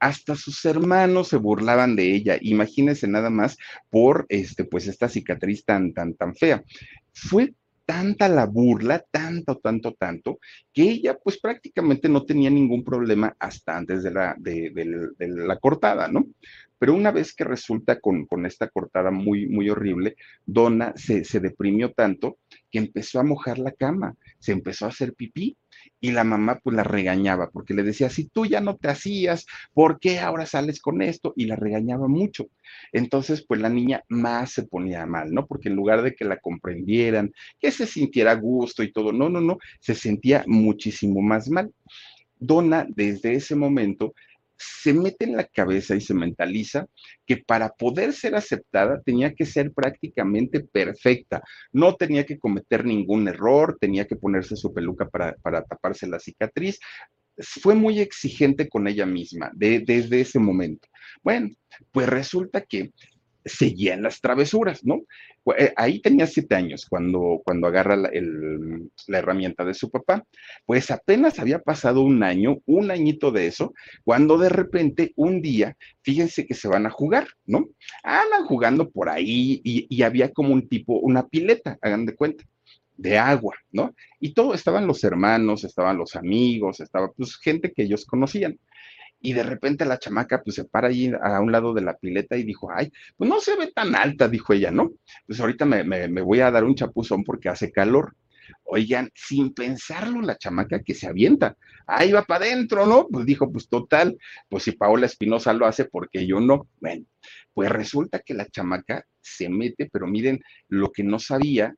hasta 0.02 0.36
sus 0.36 0.66
hermanos 0.66 1.30
se 1.30 1.38
burlaban 1.38 1.96
de 1.96 2.14
ella. 2.14 2.38
Imagínense 2.42 3.08
nada 3.08 3.30
más 3.30 3.56
por 3.90 4.26
este, 4.30 4.66
pues 4.66 4.88
esta 4.88 5.08
cicatriz 5.08 5.64
tan, 5.64 5.94
tan, 5.94 6.16
tan 6.16 6.36
fea. 6.36 6.64
Fue 7.14 7.54
tanta 7.86 8.28
la 8.28 8.48
burla, 8.48 9.04
tanto, 9.12 9.58
tanto, 9.58 9.94
tanto, 9.94 10.40
que 10.74 10.84
ella 10.84 11.18
pues 11.24 11.40
prácticamente 11.40 12.10
no 12.10 12.24
tenía 12.24 12.50
ningún 12.50 12.84
problema 12.84 13.36
hasta 13.38 13.78
antes 13.78 14.02
de 14.02 14.12
la, 14.12 14.36
de, 14.40 14.72
la 15.20 15.58
cortada, 15.58 16.08
¿no? 16.08 16.26
Pero 16.80 16.96
una 16.96 17.12
vez 17.12 17.36
que 17.36 17.44
resulta 17.44 18.00
con, 18.00 18.26
con 18.26 18.48
esta 18.48 18.70
cortada 18.70 19.12
muy, 19.12 19.48
muy 19.48 19.70
horrible, 19.70 20.16
Donna 20.44 20.94
se, 20.96 21.24
se, 21.26 21.40
deprimió 21.40 21.92
tanto 21.92 22.40
que 22.72 22.80
empezó 22.80 23.20
a 23.20 23.24
mojar 23.24 23.60
la 23.60 23.72
cama, 23.72 24.16
se 24.40 24.52
empezó 24.52 24.86
a 24.86 24.90
hacer 24.90 25.14
pipí 25.14 25.56
y 26.02 26.12
la 26.12 26.24
mamá 26.24 26.60
pues 26.62 26.76
la 26.76 26.84
regañaba 26.84 27.52
porque 27.52 27.76
le 27.76 27.84
decía, 27.84 28.10
si 28.10 28.26
tú 28.28 28.46
ya 28.46 28.60
no 28.60 28.76
te 28.76 28.90
hacías, 28.90 29.46
¿por 29.74 30.00
qué 30.00 30.20
ahora 30.20 30.46
sales 30.46 30.82
con 30.82 31.02
esto? 31.02 31.34
Y 31.38 31.46
la 31.46 31.56
regañaba 31.56 32.08
mucho. 32.08 32.48
Entonces 32.92 33.46
pues 33.48 33.62
la 33.62 33.70
niña 33.70 34.04
más 34.10 34.52
se 34.52 34.64
ponía 34.64 35.06
mal, 35.06 35.32
¿no? 35.32 35.46
Porque 35.46 35.70
en 35.70 35.76
lugar 35.76 36.02
de 36.02 36.16
que 36.16 36.26
la 36.26 36.38
comprendieran, 36.38 37.32
que 37.60 37.72
se 37.72 37.86
sintiera 37.86 38.34
gusto 38.34 38.84
y 38.84 38.92
todo, 38.92 39.14
no, 39.14 39.30
no, 39.30 39.40
no, 39.40 39.60
se 39.80 39.94
sentía 39.94 40.44
muchísimo 40.48 41.22
más 41.22 41.50
mal. 41.50 41.72
Donna 42.40 42.88
desde 42.90 43.36
ese 43.36 43.56
momento 43.56 44.16
se 44.62 44.94
mete 44.94 45.26
en 45.26 45.36
la 45.36 45.46
cabeza 45.46 45.96
y 45.96 46.02
se 46.02 46.14
mentaliza 46.14 46.88
que 47.26 47.38
para 47.38 47.70
poder 47.70 48.14
ser 48.14 48.36
aceptada 48.36 49.02
tenía 49.02 49.34
que 49.34 49.46
ser 49.46 49.72
prácticamente 49.72 50.62
perfecta, 50.62 51.42
no 51.72 51.96
tenía 51.96 52.26
que 52.26 52.38
cometer 52.38 52.86
ningún 52.86 53.28
error, 53.28 53.78
tenía 53.80 54.06
que 54.06 54.16
ponerse 54.16 54.56
su 54.56 54.74
peluca 54.74 55.10
para, 55.10 55.36
taparse 55.64 56.08
la 56.08 56.20
cicatriz. 56.20 56.80
Fue 57.38 57.76
muy 57.76 58.00
exigente 58.00 58.70
con 58.70 58.88
ella 58.88 59.06
misma 59.06 59.52
desde 59.54 60.22
ese 60.22 60.38
momento. 60.38 60.88
Bueno, 61.24 61.50
pues 61.92 62.08
resulta 62.08 62.62
que 62.62 62.92
seguían 63.46 64.04
las 64.04 64.22
travesuras, 64.22 64.84
¿no? 64.86 65.02
Eh, 65.58 65.74
ahí 65.76 66.00
tenía 66.00 66.28
siete 66.28 66.56
años 66.56 66.86
cuando, 66.88 67.42
cuando 67.44 67.68
agarra 67.68 67.96
la, 67.96 68.12
la, 69.08 69.18
herramienta 69.18 69.66
de 69.66 69.74
su 69.74 69.90
papá. 69.90 70.24
Pues 70.66 70.92
apenas 70.92 71.40
había 71.40 71.60
pasado 71.60 72.02
un 72.02 72.24
año, 72.24 72.58
un 72.66 72.92
añito 72.92 73.32
de 73.32 73.48
eso, 73.48 73.74
cuando 74.04 74.38
de 74.38 74.50
repente 74.50 75.14
un 75.16 75.42
día, 75.42 75.76
fíjense 76.04 76.46
que 76.46 76.54
se 76.54 76.68
van 76.68 76.86
a 76.86 76.92
jugar, 76.92 77.28
¿no? 77.46 77.70
Andan 78.04 78.46
jugando 78.46 78.90
por 78.90 79.10
ahí 79.10 79.62
y, 79.64 79.88
y 79.90 80.04
había 80.04 80.32
como 80.32 80.54
un 80.54 80.68
tipo, 80.68 81.00
una 81.00 81.28
pileta, 81.28 81.78
hagan 81.82 82.06
de 82.06 82.16
cuenta 82.16 82.44
de 82.98 83.18
agua, 83.18 83.56
¿no? 83.72 83.96
Y 84.20 84.34
todo, 84.34 84.54
estaban 84.54 84.86
los 84.86 85.04
hermanos, 85.04 85.64
estaban 85.64 85.98
los 85.98 86.16
amigos, 86.16 86.80
estaba 86.80 87.12
pues 87.12 87.36
gente 87.38 87.72
que 87.72 87.84
ellos 87.84 88.06
conocían 88.06 88.60
y 89.22 89.34
de 89.34 89.44
repente 89.44 89.86
la 89.86 90.00
chamaca 90.00 90.42
pues 90.44 90.56
se 90.56 90.66
para 90.66 90.88
allí 90.88 91.12
a 91.22 91.40
un 91.40 91.52
lado 91.52 91.74
de 91.74 91.82
la 91.82 91.96
pileta 91.96 92.36
y 92.38 92.44
dijo, 92.44 92.70
ay, 92.72 92.92
pues 93.16 93.30
no 93.30 93.40
se 93.40 93.56
ve 93.56 93.72
tan 93.72 93.96
alta, 93.96 94.28
dijo 94.28 94.54
ella, 94.54 94.72
¿no? 94.72 94.92
Pues 95.28 95.40
ahorita 95.40 95.66
me, 95.66 95.84
me, 95.84 96.22
voy 96.22 96.40
a 96.40 96.52
dar 96.52 96.64
un 96.64 96.76
chapuzón 96.76 97.24
porque 97.24 97.50
hace 97.50 97.72
calor. 97.72 98.16
Oigan, 98.64 99.10
sin 99.14 99.54
pensarlo, 99.54 100.22
la 100.22 100.38
chamaca 100.38 100.82
que 100.82 100.94
se 100.94 101.08
avienta, 101.08 101.56
ahí 101.88 102.12
va 102.12 102.24
para 102.24 102.46
adentro, 102.46 102.86
¿no? 102.86 103.08
Pues 103.08 103.26
dijo, 103.26 103.52
pues 103.52 103.70
total, 103.70 104.18
pues 104.50 104.64
si 104.64 104.72
Paola 104.74 105.06
Espinosa 105.06 105.54
lo 105.54 105.66
hace, 105.66 105.86
porque 105.86 106.26
yo 106.26 106.40
no? 106.40 106.68
Bueno, 106.80 107.06
pues 107.54 107.70
resulta 107.70 108.20
que 108.20 108.34
la 108.34 108.48
chamaca 108.48 109.06
se 109.22 109.50
mete, 109.50 109.90
pero 109.92 110.08
miren, 110.08 110.42
lo 110.68 110.92
que 110.92 111.04
no 111.04 111.20
sabía 111.20 111.76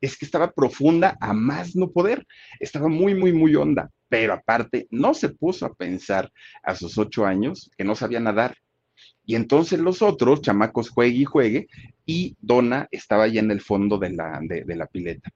es 0.00 0.16
que 0.16 0.24
estaba 0.24 0.52
profunda 0.52 1.16
a 1.20 1.32
más 1.32 1.76
no 1.76 1.90
poder, 1.90 2.26
estaba 2.58 2.88
muy, 2.88 3.14
muy, 3.14 3.32
muy 3.32 3.54
honda, 3.54 3.90
pero 4.08 4.32
aparte 4.32 4.86
no 4.90 5.14
se 5.14 5.28
puso 5.28 5.66
a 5.66 5.74
pensar 5.74 6.30
a 6.62 6.74
sus 6.74 6.98
ocho 6.98 7.26
años 7.26 7.70
que 7.76 7.84
no 7.84 7.94
sabía 7.94 8.20
nadar. 8.20 8.56
Y 9.24 9.34
entonces 9.34 9.78
los 9.78 10.02
otros 10.02 10.42
chamacos 10.42 10.90
juegue 10.90 11.18
y 11.18 11.24
juegue, 11.24 11.68
y 12.04 12.36
Donna 12.40 12.88
estaba 12.90 13.28
ya 13.28 13.40
en 13.40 13.50
el 13.50 13.60
fondo 13.60 13.98
de 13.98 14.10
la, 14.10 14.40
de 14.42 14.76
la 14.76 14.86
pileta 14.86 15.30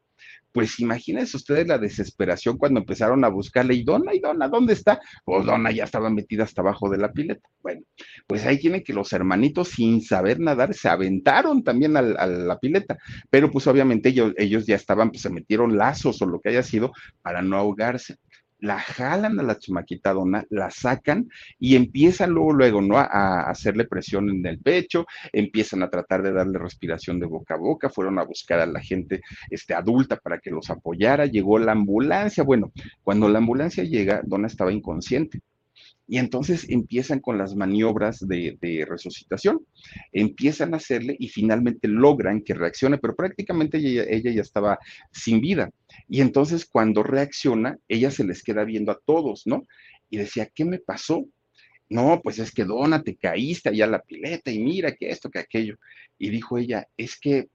pues 0.55 0.79
imagínense 0.79 1.37
ustedes 1.37 1.67
la 1.67 1.79
desesperación 1.79 2.57
cuando 2.57 2.79
empezaron 2.79 3.25
a 3.25 3.29
buscarle, 3.29 3.75
y 3.75 3.83
Donna, 3.83 4.15
y 4.15 4.21
Donna, 4.21 4.47
¿dónde 4.47 4.75
está? 4.75 5.01
Pues 5.25 5.45
Donna 5.45 5.73
ya 5.73 5.83
estaba 5.83 6.11
metida 6.11 6.45
hasta 6.45 6.63
abajo 6.63 6.89
de 6.89 6.99
la 6.99 7.13
pileta. 7.13 7.49
Bueno, 7.61 7.83
pues 8.29 8.47
ahí 8.47 8.61
tienen 8.61 8.85
que 8.85 8.93
los 8.93 9.13
hermanitos, 9.13 9.71
sin 9.71 10.01
saber 10.01 10.39
nadar, 10.39 10.73
se 10.73 10.89
aventaron 10.89 11.65
también 11.65 11.97
a, 11.97 12.03
la 12.03 12.59
pileta, 12.61 12.97
pero 13.31 13.51
pues 13.51 13.67
obviamente 13.67 14.11
ellos, 14.11 14.33
ellos 14.37 14.65
ya 14.65 14.77
estaban, 14.77 15.11
pues 15.11 15.23
se 15.23 15.31
metieron 15.31 15.77
lazos 15.77 16.23
o 16.23 16.27
lo 16.27 16.41
que 16.41 16.51
haya 16.51 16.63
sido 16.63 16.93
para 17.21 17.43
no 17.43 17.57
ahogarse 17.57 18.17
la 18.65 18.79
jalan 18.79 19.39
a 19.39 19.43
la 19.43 19.59
chamaquita 19.59 20.13
dona, 20.13 20.45
la 20.49 20.71
sacan 20.71 21.29
y 21.59 21.77
empiezan 21.77 22.31
luego, 22.31 22.53
luego, 22.53 22.81
¿no? 22.81 22.97
A, 22.99 23.43
hacerle 23.51 23.85
presión 23.85 24.31
en 24.31 24.45
el 24.47 24.59
pecho, 24.59 25.07
empiezan 25.33 25.83
a 25.83 25.91
tratar 25.91 26.23
de 26.23 26.33
darle 26.33 26.59
respiración 26.59 27.21
de 27.21 27.27
boca 27.27 27.55
a 27.55 27.59
boca, 27.59 27.91
fueron 27.91 28.19
a 28.19 28.25
buscar 28.25 28.61
a 28.61 28.67
la 28.67 28.81
gente 28.81 29.21
este, 29.51 29.75
adulta 29.75 30.17
para 30.17 30.39
que 30.39 30.51
los 30.51 30.71
apoyara, 30.71 31.27
llegó 31.27 31.59
la 31.59 31.73
ambulancia, 31.73 32.43
bueno, 32.43 32.73
cuando 33.03 33.29
la 33.29 33.39
ambulancia 33.39 33.85
llega, 33.85 34.23
Donna 34.25 34.47
estaba 34.47 34.73
inconsciente. 34.73 35.41
Y 36.07 36.19
entonces 36.19 36.67
empiezan 36.69 37.21
con 37.21 37.39
las 37.39 37.55
maniobras 37.57 38.21
de, 38.21 38.87
resucitación, 38.87 39.65
empiezan 40.13 40.75
a 40.75 40.77
hacerle 40.77 41.17
y 41.19 41.29
finalmente 41.29 41.89
logran 41.89 42.43
que 42.43 42.55
reaccione, 42.55 42.99
pero 42.99 43.17
prácticamente 43.17 43.79
ella, 43.79 44.31
ya 44.31 44.43
estaba 44.43 44.79
sin 45.13 45.41
vida. 45.41 45.71
Y 46.09 46.21
entonces 46.21 46.67
cuando 46.67 47.03
reacciona, 47.03 47.79
ella 47.89 48.11
se 48.11 48.25
les 48.25 48.43
queda 48.43 48.65
viendo 48.65 48.93
a 48.93 49.01
todos, 49.05 49.47
¿no? 49.47 49.63
Y 50.11 50.19
decía, 50.19 50.49
¿qué 50.55 50.65
me 50.65 50.79
pasó? 50.79 51.27
No, 51.89 52.21
pues 52.23 52.39
es 52.39 52.53
que 52.53 52.65
Dona, 52.65 53.03
te 53.03 53.17
caíste 53.17 53.71
allá 53.71 53.87
a 53.87 53.89
la 53.89 54.03
pileta 54.03 54.51
y 54.51 54.59
mira 54.59 54.93
que 54.93 55.09
esto, 55.09 55.31
que 55.31 55.39
aquello. 55.39 55.77
Y 56.19 56.29
dijo 56.29 56.59
ella, 56.59 56.87
es 56.97 57.19
que 57.19 57.49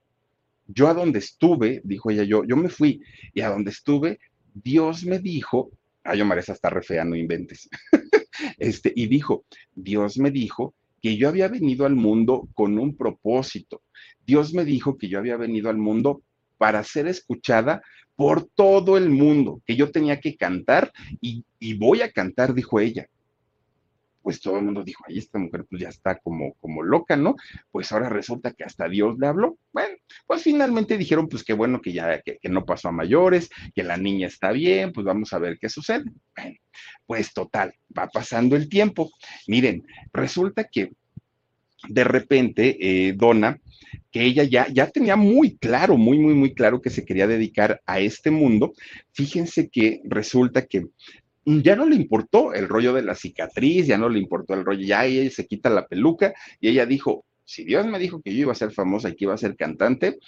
yo 0.65 0.87
a 0.87 0.93
donde 0.93 1.19
estuve, 1.19 1.81
dijo 1.83 2.09
ella, 2.09 2.23
yo, 2.23 2.43
yo 2.45 2.55
me 2.55 2.69
fui 2.69 3.01
y 3.33 3.41
a 3.41 3.49
donde 3.49 3.71
estuve, 3.71 4.19
Dios 4.53 5.03
me 5.03 5.19
dijo, 5.19 5.71
ay, 6.03 6.21
Omar, 6.21 6.39
esa 6.39 6.53
está 6.53 6.69
re 6.69 6.83
inventes. 7.15 7.69
Este, 8.57 8.91
y 8.95 9.07
dijo, 9.07 9.45
Dios 9.73 10.17
me 10.17 10.31
dijo 10.31 10.73
que 11.01 11.17
yo 11.17 11.29
había 11.29 11.47
venido 11.47 11.85
al 11.85 11.95
mundo 11.95 12.47
con 12.53 12.77
un 12.77 12.95
propósito. 12.95 13.81
Dios 14.25 14.53
me 14.53 14.65
dijo 14.65 14.97
que 14.97 15.07
yo 15.07 15.19
había 15.19 15.37
venido 15.37 15.69
al 15.69 15.77
mundo 15.77 16.21
para 16.57 16.83
ser 16.83 17.07
escuchada 17.07 17.81
por 18.15 18.43
todo 18.43 18.97
el 18.97 19.09
mundo, 19.09 19.61
que 19.65 19.77
yo 19.77 19.91
tenía 19.91 20.19
que 20.19 20.35
cantar 20.35 20.91
y, 21.21 21.45
y 21.57 21.75
voy 21.75 22.01
a 22.01 22.11
cantar, 22.11 22.53
dijo 22.53 22.79
ella 22.79 23.07
pues 24.21 24.41
todo 24.41 24.57
el 24.57 24.65
mundo 24.65 24.83
dijo, 24.83 25.03
ahí 25.07 25.17
esta 25.17 25.39
mujer 25.39 25.65
pues 25.69 25.81
ya 25.81 25.89
está 25.89 26.17
como, 26.19 26.53
como 26.55 26.83
loca, 26.83 27.15
¿no? 27.15 27.35
Pues 27.71 27.91
ahora 27.91 28.09
resulta 28.09 28.51
que 28.51 28.63
hasta 28.63 28.87
Dios 28.87 29.17
le 29.17 29.27
habló. 29.27 29.57
Bueno, 29.71 29.95
pues 30.27 30.43
finalmente 30.43 30.97
dijeron, 30.97 31.27
pues 31.27 31.43
qué 31.43 31.53
bueno 31.53 31.81
que 31.81 31.93
ya, 31.93 32.21
que, 32.21 32.39
no 32.49 32.65
pasó 32.65 32.89
a 32.89 32.91
mayores, 32.91 33.49
que 33.73 33.83
la 33.83 33.97
niña 33.97 34.27
está 34.27 34.51
bien, 34.51 34.91
pues 34.91 35.05
vamos 35.05 35.33
a 35.33 35.39
ver 35.39 35.57
qué 35.59 35.69
sucede. 35.69 36.05
Bueno, 36.35 36.57
pues 37.05 37.33
total, 37.33 37.73
va 37.97 38.07
pasando 38.07 38.55
el 38.55 38.69
tiempo. 38.69 39.11
Miren, 39.47 39.83
resulta 40.13 40.65
que 40.65 40.91
de 41.87 42.03
repente 42.03 42.77
eh, 42.79 43.13
Donna, 43.13 43.59
que 44.11 44.23
ella 44.23 44.43
ya, 44.43 44.67
ya 44.67 44.87
tenía 44.87 45.15
muy 45.15 45.57
claro, 45.57 45.97
muy, 45.97 46.17
muy, 46.19 46.33
muy 46.33 46.53
claro 46.53 46.81
que 46.81 46.89
se 46.89 47.05
quería 47.05 47.27
dedicar 47.27 47.81
a 47.85 47.99
este 47.99 48.31
mundo, 48.31 48.73
fíjense 49.13 49.69
que 49.69 50.01
resulta 50.03 50.65
que 50.65 50.87
ya 51.63 51.75
no 51.75 51.85
le 51.85 51.95
importó 51.95 52.53
el 52.53 52.67
rollo 52.67 52.93
de 52.93 53.01
la 53.01 53.15
cicatriz, 53.15 53.87
ya 53.87 53.97
no 53.97 54.09
le 54.09 54.19
importó 54.19 54.53
el 54.53 54.65
rollo, 54.65 54.85
ya 54.85 55.05
ella 55.05 55.29
se 55.31 55.47
quita 55.47 55.69
la 55.69 55.87
peluca 55.87 56.33
y 56.59 56.69
ella 56.69 56.85
dijo, 56.85 57.25
si 57.45 57.63
Dios 57.63 57.85
me 57.87 57.97
dijo 57.97 58.21
que 58.21 58.33
yo 58.33 58.41
iba 58.41 58.51
a 58.51 58.55
ser 58.55 58.71
famosa 58.71 59.09
y 59.09 59.15
que 59.15 59.25
iba 59.25 59.33
a 59.33 59.37
ser 59.37 59.55
cantante, 59.55 60.19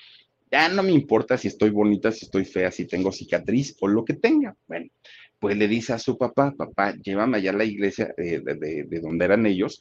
ya 0.52 0.68
no 0.70 0.84
me 0.84 0.92
importa 0.92 1.38
si 1.38 1.48
estoy 1.48 1.70
bonita, 1.70 2.12
si 2.12 2.26
estoy 2.26 2.46
fea, 2.46 2.72
si 2.72 2.86
tengo 2.86 3.12
cicatriz 3.12 3.76
o 3.80 3.88
lo 3.88 4.04
que 4.04 4.16
tenga. 4.16 4.56
Bueno, 4.68 4.90
pues 5.40 5.58
le 5.58 5.68
dice 5.68 5.94
a 5.94 6.00
su 6.00 6.18
papá, 6.18 6.54
papá, 6.58 6.96
llévame 6.96 7.38
allá 7.38 7.52
a 7.52 7.56
la 7.56 7.66
iglesia 7.66 8.14
de, 8.18 8.42
de, 8.42 9.00
donde 9.00 9.26
eran 9.26 9.46
ellos 9.46 9.80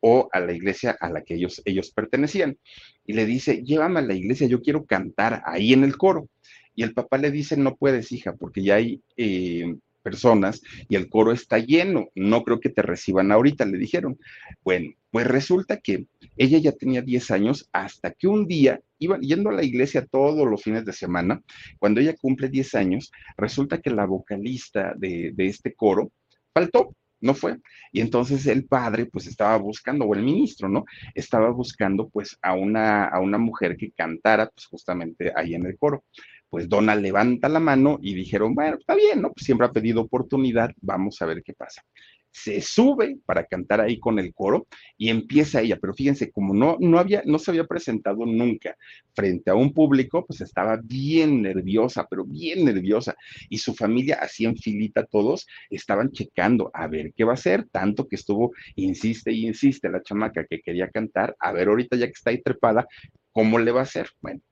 o 0.00 0.28
a 0.32 0.40
la 0.40 0.52
iglesia 0.52 0.96
a 1.00 1.10
la 1.10 1.22
que 1.22 1.34
ellos, 1.34 1.60
ellos 1.64 1.90
pertenecían. 1.90 2.56
Y 3.04 3.12
le 3.12 3.26
dice, 3.26 3.62
llévame 3.62 4.00
a 4.00 4.02
la 4.02 4.14
iglesia, 4.14 4.46
yo 4.46 4.62
quiero 4.62 4.84
cantar 4.84 5.42
ahí 5.44 5.72
en 5.72 5.84
el 5.84 5.96
coro. 5.96 6.28
Y 6.74 6.82
el 6.82 6.94
papá 6.94 7.18
le 7.18 7.30
dice, 7.30 7.56
no 7.56 7.76
puedes, 7.76 8.12
hija, 8.12 8.34
porque 8.34 8.62
ya 8.62 8.76
hay 8.76 9.00
eh, 9.16 9.74
personas 10.06 10.62
y 10.88 10.94
el 10.94 11.08
coro 11.08 11.32
está 11.32 11.58
lleno, 11.58 12.10
no 12.14 12.44
creo 12.44 12.60
que 12.60 12.68
te 12.68 12.80
reciban 12.80 13.32
ahorita, 13.32 13.64
le 13.64 13.76
dijeron. 13.76 14.16
Bueno, 14.62 14.92
pues 15.10 15.26
resulta 15.26 15.78
que 15.78 16.06
ella 16.36 16.58
ya 16.58 16.70
tenía 16.70 17.02
10 17.02 17.32
años 17.32 17.68
hasta 17.72 18.12
que 18.12 18.28
un 18.28 18.46
día 18.46 18.80
iba 19.00 19.18
yendo 19.18 19.50
a 19.50 19.54
la 19.54 19.64
iglesia 19.64 20.06
todos 20.06 20.46
los 20.48 20.62
fines 20.62 20.84
de 20.84 20.92
semana, 20.92 21.42
cuando 21.80 22.00
ella 22.00 22.14
cumple 22.14 22.48
10 22.48 22.76
años, 22.76 23.10
resulta 23.36 23.80
que 23.80 23.90
la 23.90 24.06
vocalista 24.06 24.94
de, 24.96 25.32
de 25.34 25.46
este 25.46 25.74
coro 25.74 26.12
faltó, 26.54 26.94
no 27.20 27.34
fue. 27.34 27.56
Y 27.90 28.00
entonces 28.00 28.46
el 28.46 28.64
padre 28.64 29.06
pues 29.06 29.26
estaba 29.26 29.56
buscando, 29.56 30.04
o 30.04 30.14
el 30.14 30.22
ministro, 30.22 30.68
¿no? 30.68 30.84
Estaba 31.14 31.50
buscando 31.50 32.08
pues 32.08 32.38
a 32.42 32.54
una, 32.54 33.06
a 33.06 33.18
una 33.20 33.38
mujer 33.38 33.76
que 33.76 33.90
cantara 33.90 34.48
pues 34.54 34.66
justamente 34.66 35.32
ahí 35.34 35.54
en 35.54 35.66
el 35.66 35.76
coro 35.76 36.04
pues 36.50 36.68
Donna 36.68 36.94
levanta 36.94 37.48
la 37.48 37.60
mano 37.60 37.98
y 38.00 38.14
dijeron, 38.14 38.54
bueno, 38.54 38.76
está 38.78 38.94
bien, 38.94 39.22
¿no? 39.22 39.32
Pues 39.32 39.44
siempre 39.44 39.66
ha 39.66 39.72
pedido 39.72 40.02
oportunidad, 40.02 40.70
vamos 40.80 41.20
a 41.20 41.26
ver 41.26 41.42
qué 41.42 41.52
pasa. 41.52 41.82
Se 42.30 42.60
sube 42.60 43.16
para 43.24 43.46
cantar 43.46 43.80
ahí 43.80 43.98
con 43.98 44.18
el 44.18 44.34
coro 44.34 44.66
y 44.98 45.08
empieza 45.08 45.62
ella, 45.62 45.78
pero 45.80 45.94
fíjense, 45.94 46.30
como 46.30 46.52
no, 46.52 46.76
no, 46.80 46.98
había, 46.98 47.22
no 47.24 47.38
se 47.38 47.50
había 47.50 47.64
presentado 47.64 48.26
nunca 48.26 48.76
frente 49.14 49.50
a 49.50 49.54
un 49.54 49.72
público, 49.72 50.26
pues 50.26 50.42
estaba 50.42 50.78
bien 50.82 51.40
nerviosa, 51.40 52.06
pero 52.08 52.26
bien 52.26 52.66
nerviosa. 52.66 53.16
Y 53.48 53.56
su 53.56 53.74
familia, 53.74 54.18
así 54.20 54.44
en 54.44 54.54
filita 54.54 55.06
todos, 55.06 55.46
estaban 55.70 56.12
checando 56.12 56.70
a 56.74 56.86
ver 56.88 57.14
qué 57.14 57.24
va 57.24 57.32
a 57.32 57.34
hacer, 57.34 57.66
tanto 57.70 58.06
que 58.06 58.16
estuvo, 58.16 58.52
insiste 58.74 59.32
y 59.32 59.46
insiste 59.46 59.88
la 59.88 60.02
chamaca 60.02 60.44
que 60.44 60.60
quería 60.60 60.90
cantar, 60.90 61.34
a 61.40 61.52
ver 61.52 61.68
ahorita 61.68 61.96
ya 61.96 62.06
que 62.06 62.12
está 62.12 62.30
ahí 62.30 62.42
trepada, 62.42 62.86
¿cómo 63.32 63.58
le 63.58 63.72
va 63.72 63.80
a 63.80 63.84
hacer? 63.84 64.10
Bueno, 64.20 64.42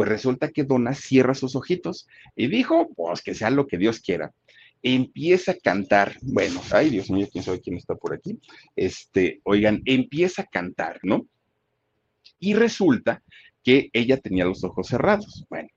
Pues 0.00 0.08
resulta 0.08 0.50
que 0.50 0.64
Donna 0.64 0.94
cierra 0.94 1.34
sus 1.34 1.54
ojitos 1.54 2.08
y 2.34 2.46
dijo, 2.46 2.88
pues 2.96 3.20
que 3.20 3.34
sea 3.34 3.50
lo 3.50 3.66
que 3.66 3.76
Dios 3.76 4.00
quiera. 4.00 4.32
Empieza 4.82 5.52
a 5.52 5.56
cantar, 5.62 6.16
bueno, 6.22 6.62
ay 6.72 6.88
Dios 6.88 7.10
mío, 7.10 7.28
quién 7.30 7.44
sabe 7.44 7.60
quién 7.60 7.76
está 7.76 7.94
por 7.96 8.14
aquí. 8.14 8.40
Este, 8.74 9.42
oigan, 9.44 9.82
empieza 9.84 10.40
a 10.40 10.46
cantar, 10.46 11.00
¿no? 11.02 11.26
Y 12.38 12.54
resulta 12.54 13.22
que 13.62 13.90
ella 13.92 14.16
tenía 14.16 14.46
los 14.46 14.64
ojos 14.64 14.86
cerrados. 14.86 15.44
Bueno, 15.50 15.68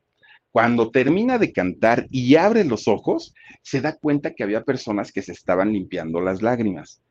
cuando 0.51 0.89
termina 0.89 1.37
de 1.37 1.51
cantar 1.51 2.07
y 2.09 2.35
abre 2.35 2.63
los 2.63 2.87
ojos, 2.87 3.33
se 3.61 3.81
da 3.81 3.97
cuenta 3.97 4.33
que 4.33 4.43
había 4.43 4.63
personas 4.63 5.11
que 5.11 5.21
se 5.21 5.33
estaban 5.33 5.73
limpiando 5.73 6.21
las 6.21 6.41
lágrimas. 6.41 7.01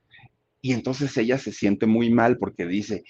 Y 0.64 0.72
entonces 0.72 1.16
ella 1.16 1.38
se 1.38 1.51
siente 1.51 1.87
muy 1.87 2.09
mal 2.11 2.38
porque 2.38 2.64
dice, 2.64 3.03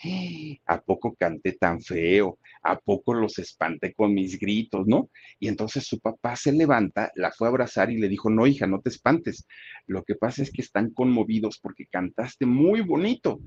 ¿a 0.65 0.81
poco 0.81 1.15
canté 1.15 1.53
tan 1.53 1.83
feo? 1.83 2.39
¿A 2.63 2.79
poco 2.79 3.13
los 3.13 3.39
espanté 3.39 3.93
con 3.93 4.15
mis 4.15 4.39
gritos? 4.39 4.87
¿No? 4.87 5.11
Y 5.39 5.49
entonces 5.49 5.85
su 5.85 6.01
papá 6.01 6.35
se 6.35 6.51
levanta, 6.51 7.13
la 7.15 7.31
fue 7.31 7.47
a 7.47 7.51
abrazar 7.51 7.91
y 7.91 7.99
le 7.99 8.09
dijo, 8.09 8.31
no, 8.31 8.47
hija, 8.47 8.67
no 8.67 8.81
te 8.81 8.89
espantes. 8.89 9.47
Lo 9.87 10.03
que 10.03 10.15
pasa 10.15 10.43
es 10.43 10.51
que 10.51 10.63
están 10.63 10.91
conmovidos 10.95 11.59
porque 11.59 11.85
cantaste 11.85 12.47
muy 12.47 12.81
bonito. 12.81 13.39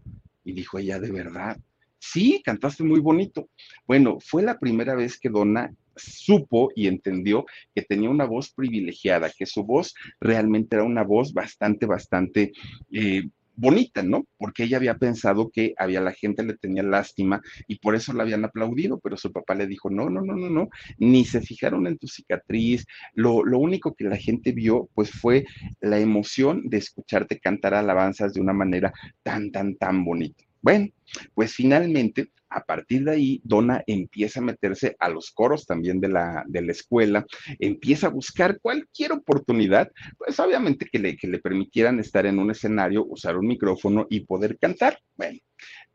Y 0.43 0.53
dijo 0.53 0.77
ella, 0.77 0.99
de 0.99 1.11
verdad. 1.11 1.57
Sí, 1.97 2.43
cantaste 2.45 2.83
muy 2.83 2.99
bonito. 2.99 3.49
Bueno, 3.87 4.19
fue 4.19 4.43
la 4.43 4.59
primera 4.59 4.93
vez 4.93 5.19
que 5.19 5.29
Donna 5.29 5.73
supo 5.95 6.69
y 6.75 6.85
entendió 6.85 7.45
que 7.73 7.81
tenía 7.81 8.11
una 8.11 8.25
voz 8.25 8.51
privilegiada, 8.51 9.31
que 9.35 9.47
su 9.47 9.63
voz 9.63 9.95
realmente 10.19 10.75
era 10.75 10.85
una 10.85 11.03
voz 11.03 11.33
bastante, 11.33 11.87
bastante 11.87 12.51
eh, 12.91 13.23
bonita, 13.55 14.03
¿no? 14.03 14.25
Porque 14.37 14.63
ella 14.63 14.77
había 14.77 14.97
pensado 14.97 15.49
que 15.51 15.73
había 15.77 16.01
la 16.01 16.13
gente 16.13 16.43
le 16.43 16.55
tenía 16.57 16.83
lástima 16.83 17.41
y 17.67 17.79
por 17.79 17.95
eso 17.95 18.13
la 18.13 18.23
habían 18.23 18.45
aplaudido, 18.45 18.99
pero 18.99 19.17
su 19.17 19.31
papá 19.31 19.55
le 19.55 19.67
dijo, 19.67 19.89
no, 19.89 20.09
no, 20.09 20.21
no, 20.21 20.35
no, 20.35 20.49
no, 20.49 20.69
ni 20.97 21.25
se 21.25 21.41
fijaron 21.41 21.87
en 21.87 21.97
tu 21.97 22.07
cicatriz, 22.07 22.85
lo, 23.13 23.43
lo 23.43 23.59
único 23.59 23.95
que 23.95 24.05
la 24.05 24.17
gente 24.17 24.51
vio 24.53 24.89
pues 24.93 25.11
fue 25.11 25.45
la 25.81 25.99
emoción 25.99 26.63
de 26.69 26.77
escucharte 26.77 27.39
cantar 27.39 27.73
alabanzas 27.73 28.33
de 28.33 28.41
una 28.41 28.53
manera 28.53 28.93
tan, 29.23 29.51
tan, 29.51 29.75
tan 29.75 30.05
bonita. 30.05 30.44
Bueno, 30.65 30.87
pues 31.35 31.53
finalmente, 31.53 32.31
a 32.49 32.63
partir 32.63 33.03
de 33.03 33.11
ahí, 33.11 33.41
Donna 33.43 33.83
empieza 33.85 34.39
a 34.39 34.43
meterse 34.43 34.95
a 34.97 35.09
los 35.09 35.29
coros 35.29 35.67
también 35.67 36.01
de 36.01 36.09
la, 36.09 36.43
de 36.47 36.63
la 36.63 36.71
escuela, 36.71 37.23
empieza 37.59 38.07
a 38.07 38.09
buscar 38.09 38.59
cualquier 38.59 39.11
oportunidad, 39.11 39.91
pues 40.17 40.39
obviamente 40.39 40.87
que 40.91 40.97
le, 40.97 41.17
que 41.17 41.27
le 41.27 41.37
permitieran 41.37 41.99
estar 41.99 42.25
en 42.25 42.39
un 42.39 42.49
escenario, 42.49 43.05
usar 43.05 43.37
un 43.37 43.45
micrófono 43.45 44.07
y 44.09 44.21
poder 44.21 44.57
cantar. 44.57 44.97
Bueno, 45.15 45.37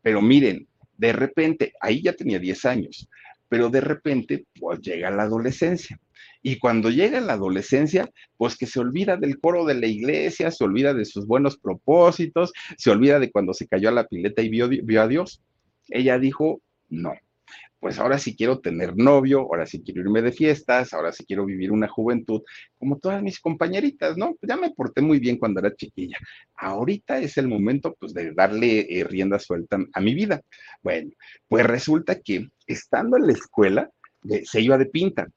pero 0.01 0.21
miren, 0.21 0.65
de 0.97 1.11
repente, 1.11 1.73
ahí 1.81 2.01
ya 2.01 2.13
tenía 2.13 2.39
10 2.39 2.63
años, 2.63 3.09
pero 3.49 3.67
de 3.67 3.81
repente, 3.81 4.45
pues 4.57 4.79
llega 4.79 5.11
la 5.11 5.23
adolescencia. 5.23 5.99
Y 6.41 6.57
cuando 6.57 6.89
llega 6.89 7.21
la 7.21 7.33
adolescencia, 7.33 8.09
pues 8.37 8.57
que 8.57 8.67
se 8.67 8.79
olvida 8.79 9.17
del 9.17 9.39
coro 9.39 9.65
de 9.65 9.75
la 9.75 9.87
iglesia, 9.87 10.51
se 10.51 10.63
olvida 10.63 10.93
de 10.93 11.05
sus 11.05 11.27
buenos 11.27 11.57
propósitos, 11.57 12.51
se 12.77 12.89
olvida 12.89 13.19
de 13.19 13.31
cuando 13.31 13.53
se 13.53 13.67
cayó 13.67 13.89
a 13.89 13.93
la 13.93 14.07
pileta 14.07 14.41
y 14.41 14.49
vio, 14.49 14.67
vio 14.67 15.01
a 15.01 15.07
Dios. 15.07 15.41
Ella 15.89 16.17
dijo, 16.17 16.61
no, 16.89 17.13
pues 17.81 17.97
ahora 17.97 18.19
sí 18.19 18.35
quiero 18.35 18.59
tener 18.59 18.95
novio, 18.95 19.39
ahora 19.39 19.65
sí 19.65 19.81
quiero 19.81 20.01
irme 20.01 20.21
de 20.21 20.31
fiestas, 20.31 20.93
ahora 20.93 21.11
sí 21.11 21.25
quiero 21.25 21.45
vivir 21.45 21.71
una 21.71 21.87
juventud 21.87 22.43
como 22.77 22.99
todas 22.99 23.23
mis 23.23 23.39
compañeritas, 23.39 24.17
¿no? 24.17 24.35
Ya 24.43 24.55
me 24.55 24.69
porté 24.69 25.01
muy 25.01 25.19
bien 25.19 25.37
cuando 25.37 25.59
era 25.59 25.75
chiquilla. 25.75 26.17
Ahorita 26.55 27.19
es 27.19 27.37
el 27.37 27.47
momento, 27.47 27.95
pues, 27.99 28.13
de 28.13 28.33
darle 28.33 28.81
eh, 28.87 29.03
rienda 29.03 29.39
suelta 29.39 29.79
a 29.93 29.99
mi 29.99 30.13
vida. 30.13 30.41
Bueno, 30.83 31.09
pues 31.47 31.65
resulta 31.65 32.19
que 32.19 32.49
estando 32.67 33.17
en 33.17 33.25
la 33.25 33.33
escuela, 33.33 33.89
se 34.43 34.61
iba 34.61 34.77
de 34.77 34.85
pinta. 34.85 35.27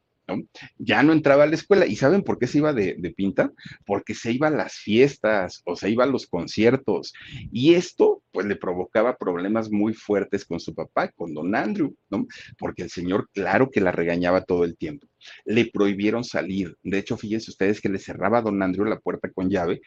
Ya 0.78 1.02
no 1.02 1.12
entraba 1.12 1.44
a 1.44 1.46
la 1.46 1.54
escuela. 1.54 1.86
¿Y 1.86 1.96
saben 1.96 2.22
por 2.22 2.38
qué 2.38 2.46
se 2.46 2.58
iba 2.58 2.72
de, 2.72 3.14
pinta? 3.16 3.52
Porque 3.84 4.14
se 4.14 4.32
iba 4.32 4.48
a 4.48 4.50
las 4.50 4.74
fiestas 4.74 5.62
o 5.64 5.76
se 5.76 5.90
iba 5.90 6.04
a 6.04 6.08
los 6.08 6.26
conciertos. 6.26 7.12
Y 7.52 7.74
esto, 7.74 8.22
pues, 8.32 8.46
le 8.46 8.56
provocaba 8.56 9.16
problemas 9.16 9.70
muy 9.70 9.92
fuertes 9.92 10.44
con 10.44 10.60
su 10.60 10.74
papá, 10.74 11.08
con 11.08 11.34
don 11.34 11.54
Andrew, 11.54 11.94
¿no? 12.10 12.26
Porque 12.58 12.82
el 12.82 12.90
señor, 12.90 13.28
claro 13.32 13.70
que 13.70 13.80
la 13.80 13.92
regañaba 13.92 14.44
todo 14.44 14.64
el 14.64 14.76
tiempo. 14.76 15.06
Le 15.44 15.66
prohibieron 15.66 16.24
salir. 16.24 16.76
De 16.82 16.98
hecho, 16.98 17.16
fíjense 17.16 17.50
ustedes 17.50 17.80
que 17.80 17.88
le 17.88 17.98
cerraba 17.98 18.38
a 18.38 18.42
don 18.42 18.62
Andrew 18.62 18.84
la 18.84 19.00
puerta 19.00 19.30
con 19.30 19.50
llave 19.50 19.80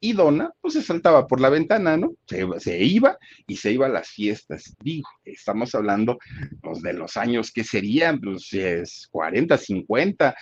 y 0.00 0.12
Donna, 0.12 0.52
pues 0.60 0.74
se 0.74 0.82
saltaba 0.82 1.26
por 1.26 1.40
la 1.40 1.48
ventana, 1.48 1.96
¿no? 1.96 2.14
Se, 2.26 2.84
iba 2.84 3.18
y 3.46 3.56
se 3.56 3.72
iba 3.72 3.86
a 3.86 3.90
las 3.90 4.08
fiestas. 4.08 4.74
Digo, 4.82 5.08
estamos 5.24 5.74
hablando 5.74 6.18
pues, 6.60 6.82
de 6.82 6.92
los 6.92 7.16
años 7.16 7.50
que 7.50 7.64
serían, 7.64 8.20
pues 8.20 8.52
es 8.52 9.08
40, 9.10 9.56
50, 9.56 10.36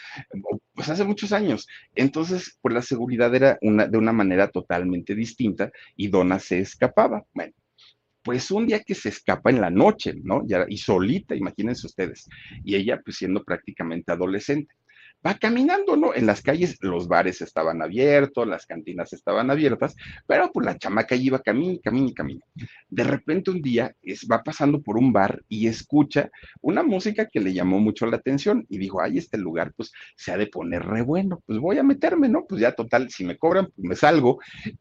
pues 0.74 0.88
hace 0.88 1.04
muchos 1.04 1.32
años. 1.32 1.66
Entonces, 1.94 2.58
pues 2.60 2.74
la 2.74 2.82
seguridad 2.82 3.34
era 3.34 3.58
una, 3.62 3.86
de 3.86 3.98
una 3.98 4.12
manera 4.12 4.48
totalmente 4.48 5.14
distinta 5.14 5.70
y 5.96 6.08
Donna 6.08 6.40
se 6.40 6.58
escapaba. 6.58 7.24
Bueno, 7.32 7.52
pues 8.22 8.50
un 8.50 8.66
día 8.66 8.80
que 8.80 8.94
se 8.94 9.10
escapa 9.10 9.50
en 9.50 9.60
la 9.60 9.70
noche, 9.70 10.14
¿no? 10.22 10.42
Ya, 10.46 10.64
y 10.68 10.78
solita, 10.78 11.36
imagínense 11.36 11.86
ustedes. 11.86 12.28
Y 12.64 12.74
ella, 12.74 13.00
pues 13.04 13.18
siendo 13.18 13.44
prácticamente 13.44 14.10
adolescente 14.10 14.74
va 15.24 15.34
caminando, 15.34 15.96
¿no? 15.96 16.14
En 16.14 16.26
las 16.26 16.42
calles 16.42 16.76
los 16.80 17.08
bares 17.08 17.40
estaban 17.40 17.82
abiertos, 17.82 18.46
las 18.46 18.66
cantinas 18.66 19.12
estaban 19.12 19.50
abiertas, 19.50 19.96
pero 20.26 20.50
pues 20.52 20.66
la 20.66 20.78
chamaca 20.78 21.14
iba 21.14 21.38
camino, 21.40 21.78
camino 21.82 22.08
y 22.08 22.14
camino. 22.14 22.40
De 22.88 23.04
repente 23.04 23.50
un 23.50 23.62
día 23.62 23.94
es, 24.02 24.26
va 24.30 24.42
pasando 24.42 24.82
por 24.82 24.98
un 24.98 25.12
bar 25.12 25.42
y 25.48 25.66
escucha 25.66 26.30
una 26.60 26.82
música 26.82 27.26
que 27.26 27.40
le 27.40 27.52
llamó 27.52 27.80
mucho 27.80 28.06
la 28.06 28.16
atención 28.16 28.66
y 28.68 28.78
dijo, 28.78 29.00
ay, 29.00 29.18
este 29.18 29.38
lugar 29.38 29.72
pues 29.76 29.92
se 30.16 30.32
ha 30.32 30.36
de 30.36 30.46
poner 30.46 30.84
re 30.84 31.02
bueno, 31.02 31.42
pues 31.46 31.58
voy 31.58 31.78
a 31.78 31.82
meterme, 31.82 32.28
¿no? 32.28 32.44
Pues 32.46 32.60
ya 32.60 32.72
total, 32.72 33.10
si 33.10 33.24
me 33.24 33.38
cobran, 33.38 33.66
pues 33.66 33.88
me 33.88 33.96
salgo. 33.96 34.40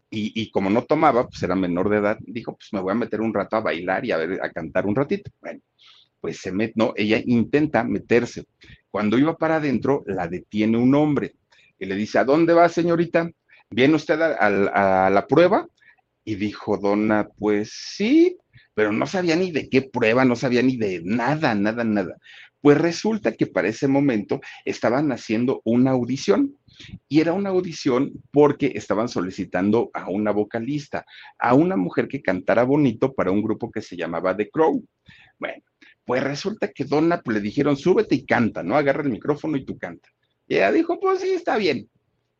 Y, 0.09 0.39
y 0.39 0.51
como 0.51 0.69
no 0.69 0.83
tomaba, 0.83 1.27
pues 1.27 1.41
era 1.43 1.55
menor 1.55 1.89
de 1.89 1.97
edad, 1.97 2.17
dijo, 2.21 2.55
pues 2.55 2.71
me 2.73 2.81
voy 2.81 2.91
a 2.91 2.95
meter 2.95 3.21
un 3.21 3.33
rato 3.33 3.55
a 3.55 3.61
bailar 3.61 4.05
y 4.05 4.11
a 4.11 4.17
ver, 4.17 4.39
a 4.43 4.51
cantar 4.51 4.85
un 4.85 4.95
ratito. 4.95 5.31
Bueno, 5.41 5.59
pues 6.23 6.37
se 6.37 6.53
mete, 6.53 6.71
no, 6.77 6.93
ella 6.95 7.21
intenta 7.25 7.83
meterse. 7.83 8.45
Cuando 8.89 9.17
iba 9.17 9.35
para 9.35 9.57
adentro, 9.57 10.05
la 10.07 10.29
detiene 10.29 10.77
un 10.77 10.95
hombre 10.95 11.35
y 11.77 11.85
le 11.85 11.95
dice, 11.95 12.17
¿a 12.17 12.23
dónde 12.23 12.53
va, 12.53 12.69
señorita? 12.69 13.29
¿Viene 13.69 13.95
usted 13.95 14.21
a, 14.21 15.09
la 15.09 15.27
prueba? 15.27 15.67
Y 16.23 16.35
dijo 16.35 16.77
Donna, 16.77 17.27
pues 17.37 17.73
sí, 17.73 18.37
pero 18.73 18.93
no 18.93 19.05
sabía 19.05 19.35
ni 19.35 19.51
de 19.51 19.67
qué 19.67 19.81
prueba, 19.81 20.23
no 20.23 20.37
sabía 20.37 20.61
ni 20.61 20.77
de 20.77 21.01
nada, 21.03 21.55
nada, 21.55 21.83
nada. 21.83 22.15
Pues 22.61 22.77
resulta 22.77 23.33
que 23.33 23.45
para 23.45 23.67
ese 23.67 23.89
momento 23.89 24.39
estaban 24.63 25.11
haciendo 25.11 25.61
una 25.65 25.91
audición 25.91 26.55
y 27.09 27.19
era 27.19 27.33
una 27.33 27.49
audición 27.49 28.13
porque 28.31 28.71
estaban 28.75 29.09
solicitando 29.09 29.91
a 29.93 30.09
una 30.09 30.31
vocalista, 30.31 31.05
a 31.37 31.53
una 31.53 31.75
mujer 31.75 32.07
que 32.07 32.21
cantara 32.21 32.63
bonito 32.63 33.11
para 33.13 33.31
un 33.31 33.43
grupo 33.43 33.69
que 33.69 33.81
se 33.81 33.97
llamaba 33.97 34.37
The 34.37 34.49
Crow. 34.49 34.85
Bueno, 35.37 35.61
pues 36.05 36.23
resulta 36.23 36.69
que 36.69 36.85
Donna 36.85 37.21
pues, 37.21 37.35
le 37.35 37.41
dijeron, 37.41 37.77
súbete 37.77 38.15
y 38.15 38.25
canta, 38.25 38.63
¿no? 38.63 38.75
Agarra 38.75 39.03
el 39.03 39.09
micrófono 39.09 39.57
y 39.57 39.65
tú 39.65 39.77
canta. 39.77 40.09
Y 40.47 40.55
ella 40.55 40.71
dijo, 40.71 40.99
pues 40.99 41.21
sí, 41.21 41.29
está 41.29 41.57
bien. 41.57 41.89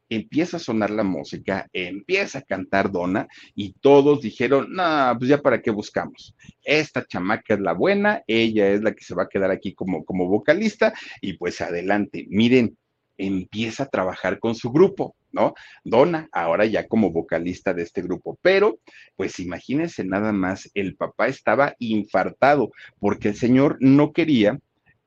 Empieza 0.10 0.58
a 0.58 0.60
sonar 0.60 0.92
la 0.92 1.04
música, 1.04 1.68
empieza 1.72 2.40
a 2.40 2.44
cantar 2.44 2.92
Donna 2.92 3.28
y 3.56 3.74
todos 3.74 4.22
dijeron, 4.22 4.68
no, 4.70 5.16
pues 5.18 5.30
ya 5.30 5.42
para 5.42 5.62
qué 5.62 5.72
buscamos. 5.72 6.36
Esta 6.62 7.06
chamaca 7.06 7.56
es 7.56 7.62
la 7.62 7.74
buena, 7.74 8.22
ella 8.28 8.70
es 8.70 8.84
la 8.84 8.94
que 8.94 9.04
se 9.04 9.16
va 9.16 9.24
a 9.24 9.30
quedar 9.30 9.50
aquí 9.50 9.74
como, 9.74 10.04
como 10.04 10.28
vocalista 10.28 10.94
y 11.22 11.34
pues 11.34 11.62
adelante. 11.62 12.28
Miren, 12.30 12.78
empieza 13.18 13.84
a 13.84 13.90
trabajar 13.90 14.40
con 14.40 14.56
su 14.56 14.72
grupo, 14.72 15.16
¿no? 15.34 15.54
Donna, 15.84 16.30
ahora 16.32 16.66
ya 16.66 16.88
como 16.88 17.12
vocalista 17.12 17.74
de 17.74 17.84
este 17.84 18.02
grupo, 18.02 18.38
pero 18.42 18.80
pues 19.18 19.40
imagínense 19.40 20.06
nada 20.06 20.32
más, 20.32 20.72
el 20.74 20.96
papá 20.96 21.28
estaba 21.28 21.76
infartado 21.80 22.72
porque 23.00 23.30
el 23.30 23.36
señor 23.36 23.78
no 23.82 24.14
quería 24.14 24.60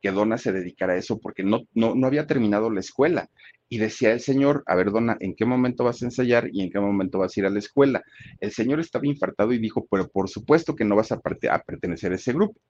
que 0.03 0.11
Donna 0.11 0.37
se 0.37 0.53
dedicara 0.53 0.93
a 0.93 0.97
eso 0.97 1.19
porque 1.19 1.43
no, 1.43 1.63
no, 1.73 1.95
no 1.95 2.07
había 2.07 2.27
terminado 2.27 2.71
la 2.71 2.81
escuela. 2.81 3.29
Y 3.69 3.79
decía 3.79 4.13
el 4.13 4.21
señor, 4.21 4.63
a 4.67 4.77
ver, 4.77 4.93
Donna, 4.93 5.17
¿en 5.19 5.35
qué 5.35 5.45
momento 5.45 5.83
vas 5.83 6.01
a 6.01 6.05
ensayar 6.05 6.49
y 6.53 6.63
en 6.63 6.71
qué 6.71 6.79
momento 6.79 7.19
vas 7.19 7.37
a 7.37 7.41
ir 7.41 7.47
a 7.47 7.51
la 7.51 7.59
escuela? 7.59 8.03
El 8.39 8.53
señor 8.53 8.79
estaba 8.79 9.07
infartado 9.07 9.53
y 9.53 9.59
dijo, 9.59 9.87
pero 9.91 10.09
por 10.09 10.29
supuesto 10.29 10.77
que 10.77 10.85
no 10.85 10.95
vas 10.95 11.11
a, 11.11 11.21
a 11.51 11.63
pertenecer 11.63 12.13
a 12.13 12.15
ese 12.15 12.33
grupo. 12.33 12.61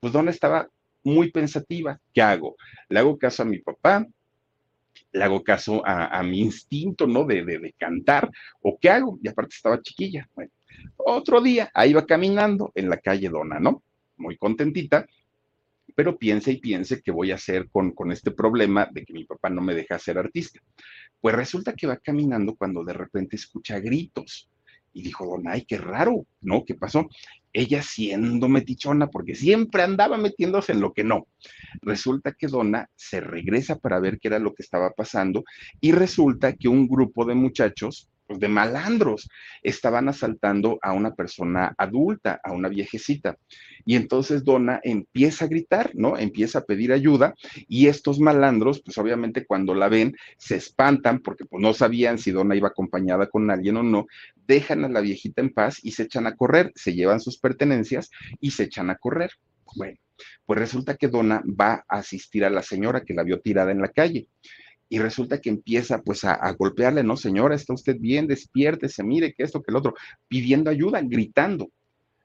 Pues 0.00 0.12
Donna 0.12 0.30
estaba 0.30 0.68
muy 1.04 1.30
pensativa, 1.30 2.00
¿qué 2.14 2.22
hago? 2.22 2.56
¿Le 2.88 2.98
hago 2.98 3.18
caso 3.18 3.42
a 3.42 3.46
mi 3.46 3.58
papá? 3.58 4.06
Le 5.12 5.24
hago 5.24 5.42
caso 5.42 5.82
a, 5.84 6.22
mi 6.22 6.40
instinto, 6.40 7.06
¿no? 7.06 7.24
De, 7.24 7.44
de, 7.44 7.74
cantar, 7.78 8.30
o 8.60 8.78
qué 8.78 8.90
hago, 8.90 9.18
y 9.22 9.28
aparte 9.28 9.54
estaba 9.54 9.80
chiquilla. 9.80 10.28
Bueno, 10.34 10.50
otro 10.96 11.40
día, 11.40 11.70
ahí 11.74 11.92
va 11.92 12.06
caminando 12.06 12.72
en 12.74 12.90
la 12.90 12.98
calle 12.98 13.28
Dona, 13.28 13.58
¿no? 13.58 13.82
Muy 14.16 14.36
contentita, 14.36 15.06
pero 15.94 16.18
piense 16.18 16.52
y 16.52 16.58
piense 16.58 17.00
qué 17.02 17.10
voy 17.10 17.32
a 17.32 17.36
hacer 17.36 17.68
con, 17.70 17.92
con 17.92 18.12
este 18.12 18.30
problema 18.30 18.88
de 18.90 19.04
que 19.04 19.12
mi 19.12 19.24
papá 19.24 19.50
no 19.50 19.62
me 19.62 19.74
deja 19.74 19.98
ser 19.98 20.18
artista. 20.18 20.60
Pues 21.20 21.34
resulta 21.34 21.72
que 21.72 21.86
va 21.86 21.96
caminando 21.96 22.54
cuando 22.54 22.84
de 22.84 22.92
repente 22.92 23.36
escucha 23.36 23.80
gritos. 23.80 24.48
Y 24.92 25.02
dijo, 25.02 25.26
Don, 25.26 25.46
ay, 25.48 25.64
qué 25.64 25.76
raro, 25.76 26.26
¿no? 26.40 26.64
¿Qué 26.64 26.74
pasó? 26.74 27.08
Ella 27.52 27.82
siendo 27.82 28.48
metichona, 28.48 29.08
porque 29.08 29.34
siempre 29.34 29.82
andaba 29.82 30.16
metiéndose 30.16 30.72
en 30.72 30.80
lo 30.80 30.92
que 30.92 31.04
no. 31.04 31.26
Resulta 31.82 32.32
que 32.32 32.46
Donna 32.46 32.88
se 32.94 33.20
regresa 33.20 33.78
para 33.78 34.00
ver 34.00 34.18
qué 34.18 34.28
era 34.28 34.38
lo 34.38 34.54
que 34.54 34.62
estaba 34.62 34.90
pasando 34.90 35.44
y 35.80 35.92
resulta 35.92 36.52
que 36.52 36.68
un 36.68 36.88
grupo 36.88 37.24
de 37.24 37.34
muchachos 37.34 38.08
pues, 38.28 38.40
de 38.40 38.48
malandros 38.48 39.28
estaban 39.62 40.08
asaltando 40.08 40.78
a 40.82 40.92
una 40.92 41.14
persona 41.14 41.74
adulta, 41.78 42.38
a 42.44 42.52
una 42.52 42.68
viejecita. 42.68 43.38
Y 43.86 43.96
entonces 43.96 44.44
Donna 44.44 44.80
empieza 44.82 45.46
a 45.46 45.48
gritar, 45.48 45.92
¿no? 45.94 46.18
Empieza 46.18 46.58
a 46.58 46.64
pedir 46.64 46.92
ayuda 46.92 47.34
y 47.66 47.86
estos 47.86 48.20
malandros, 48.20 48.82
pues 48.84 48.98
obviamente 48.98 49.46
cuando 49.46 49.74
la 49.74 49.88
ven, 49.88 50.14
se 50.36 50.56
espantan 50.56 51.20
porque 51.20 51.46
pues 51.46 51.62
no 51.62 51.72
sabían 51.72 52.18
si 52.18 52.30
Donna 52.30 52.54
iba 52.54 52.68
acompañada 52.68 53.28
con 53.28 53.50
alguien 53.50 53.78
o 53.78 53.82
no, 53.82 54.06
dejan 54.48 54.84
a 54.84 54.88
la 54.88 55.00
viejita 55.00 55.42
en 55.42 55.50
paz 55.50 55.78
y 55.82 55.92
se 55.92 56.04
echan 56.04 56.26
a 56.26 56.34
correr, 56.34 56.72
se 56.74 56.94
llevan 56.94 57.20
sus 57.20 57.38
pertenencias 57.38 58.10
y 58.40 58.50
se 58.50 58.64
echan 58.64 58.90
a 58.90 58.96
correr. 58.96 59.30
Bueno, 59.76 59.98
pues 60.46 60.58
resulta 60.58 60.96
que 60.96 61.08
Donna 61.08 61.42
va 61.48 61.84
a 61.86 61.98
asistir 61.98 62.44
a 62.44 62.50
la 62.50 62.62
señora 62.62 63.04
que 63.04 63.14
la 63.14 63.22
vio 63.22 63.40
tirada 63.40 63.70
en 63.70 63.80
la 63.80 63.88
calle 63.88 64.28
y 64.88 64.98
resulta 64.98 65.40
que 65.40 65.50
empieza 65.50 66.02
pues 66.02 66.24
a, 66.24 66.50
golpearle, 66.52 67.02
no 67.02 67.16
señora, 67.16 67.54
está 67.54 67.74
usted 67.74 67.96
bien, 68.00 68.26
despiértese, 68.26 69.04
mire 69.04 69.34
que 69.34 69.42
esto, 69.42 69.62
que 69.62 69.70
el 69.70 69.76
otro, 69.76 69.94
pidiendo 70.28 70.70
ayuda, 70.70 71.00
gritando. 71.02 71.70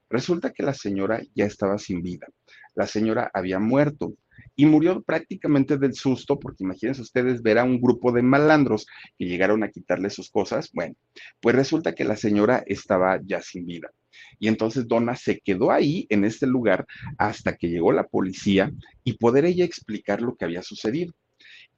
Resulta 0.08 0.50
que 0.50 0.62
la 0.62 0.72
señora 0.72 1.20
ya 1.34 1.44
estaba 1.44 1.78
sin 1.78 2.02
vida. 2.02 2.26
La 2.74 2.86
señora 2.86 3.30
había 3.34 3.58
muerto 3.58 4.14
y 4.56 4.66
murió 4.66 5.02
prácticamente 5.02 5.78
del 5.78 5.94
susto, 5.94 6.38
porque 6.38 6.64
imagínense 6.64 7.02
ustedes 7.02 7.42
ver 7.42 7.58
a 7.58 7.64
un 7.64 7.80
grupo 7.80 8.12
de 8.12 8.22
malandros 8.22 8.86
que 9.18 9.26
llegaron 9.26 9.62
a 9.62 9.70
quitarle 9.70 10.10
sus 10.10 10.30
cosas. 10.30 10.70
Bueno, 10.72 10.94
pues 11.40 11.56
resulta 11.56 11.94
que 11.94 12.04
la 12.04 12.16
señora 12.16 12.62
estaba 12.66 13.20
ya 13.24 13.40
sin 13.42 13.66
vida. 13.66 13.90
Y 14.38 14.48
entonces 14.48 14.86
Donna 14.86 15.16
se 15.16 15.40
quedó 15.40 15.72
ahí 15.72 16.06
en 16.08 16.24
este 16.24 16.46
lugar 16.46 16.86
hasta 17.18 17.56
que 17.56 17.68
llegó 17.68 17.92
la 17.92 18.06
policía 18.06 18.70
y 19.02 19.14
poder 19.14 19.44
ella 19.44 19.64
explicar 19.64 20.22
lo 20.22 20.36
que 20.36 20.44
había 20.44 20.62
sucedido. 20.62 21.12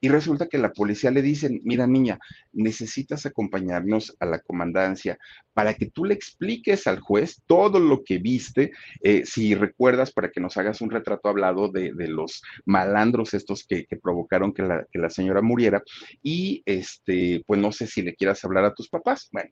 Y 0.00 0.08
resulta 0.08 0.46
que 0.46 0.58
la 0.58 0.72
policía 0.72 1.10
le 1.10 1.22
dicen, 1.22 1.60
mira 1.64 1.86
niña, 1.86 2.18
necesitas 2.52 3.26
acompañarnos 3.26 4.16
a 4.20 4.26
la 4.26 4.40
comandancia 4.40 5.18
para 5.54 5.74
que 5.74 5.86
tú 5.86 6.04
le 6.04 6.14
expliques 6.14 6.86
al 6.86 7.00
juez 7.00 7.42
todo 7.46 7.80
lo 7.80 8.04
que 8.04 8.18
viste, 8.18 8.72
eh, 9.02 9.24
si 9.24 9.54
recuerdas, 9.54 10.12
para 10.12 10.30
que 10.30 10.40
nos 10.40 10.56
hagas 10.56 10.80
un 10.80 10.90
retrato 10.90 11.28
hablado 11.28 11.70
de, 11.70 11.92
los 12.08 12.42
malandros 12.64 13.34
estos 13.34 13.64
que, 13.66 13.86
provocaron 14.02 14.52
que 14.52 14.62
la, 14.62 14.86
que 14.90 14.98
la, 14.98 15.10
señora 15.10 15.42
muriera. 15.42 15.82
Y 16.22 16.62
este, 16.66 17.42
pues 17.46 17.60
no 17.60 17.72
sé 17.72 17.86
si 17.86 18.02
le 18.02 18.14
quieras 18.14 18.44
hablar 18.44 18.64
a 18.64 18.74
tus 18.74 18.88
papás. 18.88 19.28
Bueno, 19.32 19.50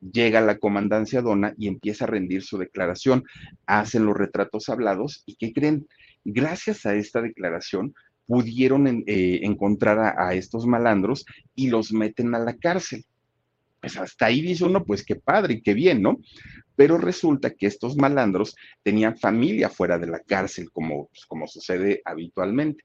llega 0.00 0.40
la 0.40 0.58
comandancia 0.58 1.22
Dona 1.22 1.54
y 1.56 1.68
empieza 1.68 2.04
a 2.04 2.08
rendir 2.08 2.42
su 2.42 2.58
declaración. 2.58 3.24
Hacen 3.66 4.04
los 4.04 4.16
retratos 4.16 4.68
hablados 4.68 5.22
y 5.26 5.36
¿qué 5.36 5.52
creen? 5.52 5.86
Gracias 6.24 6.86
a 6.86 6.94
esta 6.94 7.22
declaración, 7.22 7.94
pudieron 8.26 8.86
eh, 9.06 9.40
encontrar 9.42 10.14
a, 10.18 10.34
estos 10.34 10.66
malandros 10.66 11.24
y 11.54 11.68
los 11.68 11.92
meten 11.92 12.34
a 12.34 12.38
la 12.38 12.56
cárcel. 12.56 13.04
Pues 13.80 13.96
hasta 13.96 14.26
ahí 14.26 14.40
dice 14.40 14.64
uno, 14.64 14.84
pues 14.84 15.04
qué 15.04 15.16
padre 15.16 15.54
y 15.54 15.62
qué 15.62 15.74
bien, 15.74 16.02
¿no? 16.02 16.18
Pero 16.74 16.98
resulta 16.98 17.50
que 17.50 17.66
estos 17.66 17.96
malandros 17.96 18.56
tenían 18.82 19.16
familia 19.16 19.70
fuera 19.70 19.98
de 19.98 20.08
la 20.08 20.20
cárcel, 20.20 20.70
como, 20.70 21.06
pues, 21.06 21.24
como 21.26 21.46
sucede 21.46 22.02
habitualmente. 22.04 22.84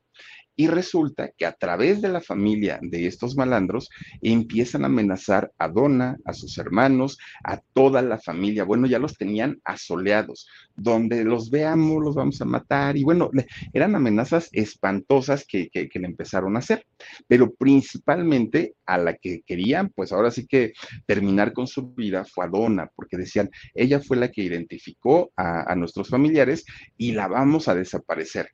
Y 0.62 0.68
resulta 0.68 1.32
que 1.36 1.48
a 1.48 1.54
través 1.54 2.04
de 2.04 2.10
la 2.10 2.22
familia 2.22 2.78
de 2.84 3.08
estos 3.08 3.36
malandros 3.36 3.90
empiezan 4.22 4.84
a 4.84 4.86
amenazar 4.86 5.52
a 5.58 5.68
Donna, 5.68 6.18
a 6.24 6.34
sus 6.34 6.56
hermanos, 6.60 7.18
a 7.44 7.60
toda 7.74 8.04
la 8.04 8.20
familia. 8.20 8.64
Bueno, 8.64 8.86
ya 8.86 9.00
los 9.00 9.18
tenían 9.18 9.60
asoleados. 9.66 10.48
Donde 10.76 11.24
los 11.24 11.50
veamos, 11.50 12.04
los 12.04 12.14
vamos 12.14 12.40
a 12.42 12.46
matar. 12.46 12.96
Y 12.96 13.04
bueno, 13.04 13.32
eran 13.74 13.96
amenazas 13.96 14.50
espantosas 14.52 15.48
que, 15.48 15.72
que, 15.72 15.90
le 16.00 16.06
empezaron 16.06 16.56
a 16.56 16.60
hacer. 16.60 16.86
Pero 17.28 17.52
principalmente 17.56 18.76
a 18.86 19.00
la 19.00 19.16
que 19.16 19.42
querían, 19.42 19.90
pues 19.90 20.12
ahora 20.12 20.30
sí 20.30 20.46
que 20.46 20.74
terminar 21.08 21.54
con 21.54 21.66
su 21.66 21.92
vida 21.92 22.24
fue 22.24 22.46
a 22.46 22.50
Donna, 22.50 22.88
porque 22.96 23.18
decían, 23.18 23.50
ella 23.74 24.00
fue 24.00 24.16
la 24.16 24.30
que 24.30 24.44
identificó 24.44 25.32
a, 25.36 25.72
a 25.72 25.76
nuestros 25.76 26.10
familiares 26.10 26.66
y 26.98 27.14
la 27.14 27.28
vamos 27.28 27.68
a 27.68 27.74
desaparecer 27.74 28.52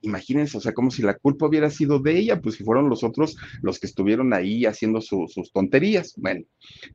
imagínense, 0.00 0.58
o 0.58 0.60
sea, 0.60 0.72
como 0.72 0.90
si 0.90 1.02
la 1.02 1.14
culpa 1.14 1.46
hubiera 1.46 1.70
sido 1.70 1.98
de 1.98 2.18
ella, 2.18 2.40
pues 2.40 2.56
si 2.56 2.64
fueron 2.64 2.88
los 2.88 3.04
otros 3.04 3.36
los 3.62 3.78
que 3.78 3.86
estuvieron 3.86 4.32
ahí 4.32 4.64
haciendo 4.64 5.00
sus 5.00 5.52
tonterías. 5.52 6.14
Bueno, 6.16 6.44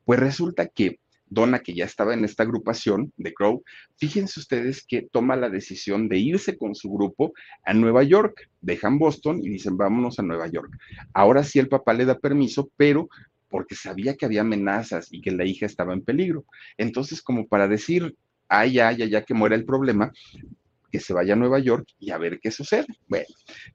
pues 0.04 0.20
resulta 0.20 0.66
que 0.66 0.98
Donna, 1.26 1.60
que 1.60 1.74
ya 1.74 1.84
estaba 1.84 2.14
en 2.14 2.24
esta 2.24 2.42
agrupación 2.42 3.12
de 3.16 3.32
Crow, 3.32 3.62
fíjense 3.96 4.40
ustedes 4.40 4.84
que 4.86 5.02
toma 5.10 5.36
la 5.36 5.50
decisión 5.50 6.08
de 6.08 6.18
irse 6.18 6.56
con 6.56 6.74
su 6.74 6.90
grupo 6.90 7.32
a 7.64 7.74
Nueva 7.74 8.02
York. 8.02 8.48
Dejan 8.60 8.98
Boston 8.98 9.40
y 9.42 9.48
dicen, 9.48 9.76
vámonos 9.76 10.18
a 10.18 10.22
Nueva 10.22 10.46
York. 10.48 10.70
Ahora 11.12 11.42
sí 11.42 11.58
el 11.58 11.68
papá 11.68 11.92
le 11.94 12.04
da 12.04 12.18
permiso, 12.18 12.70
pero 12.76 13.08
porque 13.48 13.74
sabía 13.74 14.16
que 14.16 14.26
había 14.26 14.40
amenazas 14.42 15.08
y 15.12 15.20
que 15.20 15.30
la 15.30 15.44
hija 15.44 15.66
estaba 15.66 15.92
en 15.92 16.02
peligro. 16.02 16.44
Entonces, 16.76 17.22
como 17.22 17.46
para 17.46 17.68
decir, 17.68 18.16
ay, 18.48 18.72
ya, 18.74 18.92
ya, 18.92 19.06
ya 19.06 19.24
que 19.24 19.34
muera 19.34 19.54
el 19.54 19.64
problema, 19.64 20.12
que 20.94 21.00
se 21.00 21.12
vaya 21.12 21.32
a 21.32 21.36
Nueva 21.36 21.58
York 21.58 21.88
y 21.98 22.12
a 22.12 22.18
ver 22.18 22.38
qué 22.40 22.52
sucede. 22.52 22.86
Bueno, 23.08 23.26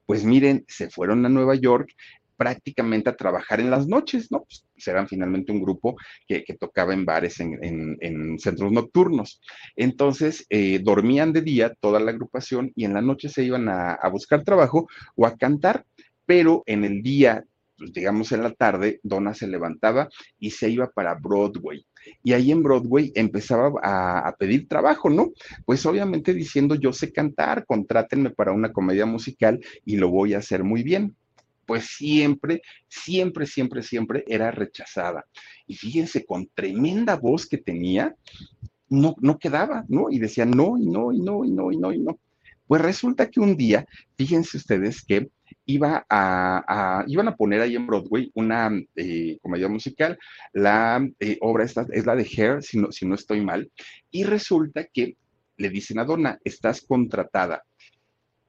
pues 0.06 0.24
miren, 0.24 0.64
se 0.68 0.88
fueron 0.88 1.26
a 1.26 1.28
Nueva 1.28 1.54
York 1.54 1.90
prácticamente 2.34 3.10
a 3.10 3.14
trabajar 3.14 3.60
en 3.60 3.70
las 3.70 3.86
noches, 3.86 4.32
¿no? 4.32 4.46
Pues 4.46 4.88
eran 4.88 5.06
finalmente 5.06 5.52
un 5.52 5.60
grupo 5.60 5.96
que, 6.26 6.42
tocaba 6.58 6.94
en 6.94 7.04
bares, 7.04 7.38
en, 7.38 8.38
centros 8.38 8.72
nocturnos. 8.72 9.42
Entonces, 9.76 10.46
eh, 10.48 10.80
dormían 10.82 11.34
de 11.34 11.42
día 11.42 11.74
toda 11.78 12.00
la 12.00 12.10
agrupación 12.12 12.72
y 12.74 12.86
en 12.86 12.94
la 12.94 13.02
noche 13.02 13.28
se 13.28 13.44
iban 13.44 13.68
a, 13.68 13.92
a 13.92 14.08
buscar 14.08 14.42
trabajo 14.42 14.88
o 15.14 15.26
a 15.26 15.36
cantar, 15.36 15.84
pero 16.24 16.62
en 16.64 16.84
el 16.84 17.02
día 17.02 17.44
pues, 17.80 17.94
digamos 17.94 18.30
en 18.32 18.42
la 18.42 18.52
tarde, 18.52 19.00
Donna 19.02 19.32
se 19.32 19.46
levantaba 19.46 20.08
y 20.38 20.50
se 20.50 20.68
iba 20.68 20.90
para 20.90 21.14
Broadway. 21.14 21.82
Y 22.22 22.32
ahí 22.32 22.50
en 22.50 22.62
Broadway 22.62 23.12
empezaba 23.14 23.72
a, 23.82 24.34
pedir 24.38 24.68
trabajo, 24.68 25.10
¿no? 25.10 25.32
Pues 25.64 25.84
obviamente 25.86 26.34
diciendo, 26.34 26.74
yo 26.74 26.92
sé 26.92 27.12
cantar, 27.12 27.64
contrátenme 27.66 28.30
para 28.30 28.52
una 28.52 28.72
comedia 28.72 29.06
musical 29.06 29.60
y 29.84 29.96
lo 29.96 30.08
voy 30.08 30.34
a 30.34 30.38
hacer 30.38 30.64
muy 30.64 30.82
bien 30.82 31.14
pues 31.66 31.86
siempre, 31.86 32.62
siempre, 32.88 33.46
siempre, 33.46 33.84
siempre 33.84 34.24
era 34.26 34.50
rechazada. 34.50 35.24
Y 35.68 35.76
fíjense, 35.76 36.24
con 36.26 36.48
tremenda 36.52 37.14
voz 37.14 37.46
que 37.46 37.58
tenía, 37.58 38.16
no, 38.88 39.14
no 39.20 39.38
quedaba, 39.38 39.84
¿no? 39.86 40.10
Y 40.10 40.18
decía 40.18 40.44
no, 40.44 40.76
y 40.76 40.86
no, 40.86 41.12
y 41.12 41.20
no, 41.20 41.44
y 41.44 41.52
no, 41.52 41.70
y 41.70 41.76
no, 41.76 41.92
y 41.92 42.00
no. 42.00 42.18
Pues 42.66 42.82
resulta 42.82 43.30
que 43.30 43.40
un 43.40 43.56
día, 43.56 43.86
fíjense 44.16 44.56
ustedes 44.56 45.04
que 45.04 45.30
iba 45.66 46.04
a, 46.08 47.04
iban 47.06 47.28
a 47.28 47.36
poner 47.36 47.60
ahí 47.60 47.76
en 47.76 47.86
Broadway 47.86 48.30
una 48.34 48.70
eh, 48.96 49.38
comedia 49.40 49.68
musical. 49.68 50.18
La 50.52 51.06
eh, 51.18 51.38
obra 51.40 51.64
esta 51.64 51.86
es 51.90 52.06
la 52.06 52.16
de 52.16 52.24
Hair, 52.24 52.62
si 52.62 52.78
no, 52.78 52.92
si 52.92 53.06
no 53.06 53.14
estoy 53.14 53.40
mal. 53.40 53.70
Y 54.10 54.24
resulta 54.24 54.84
que 54.84 55.16
le 55.56 55.70
dicen 55.70 55.98
a 55.98 56.04
Donna, 56.04 56.38
estás 56.44 56.80
contratada. 56.80 57.62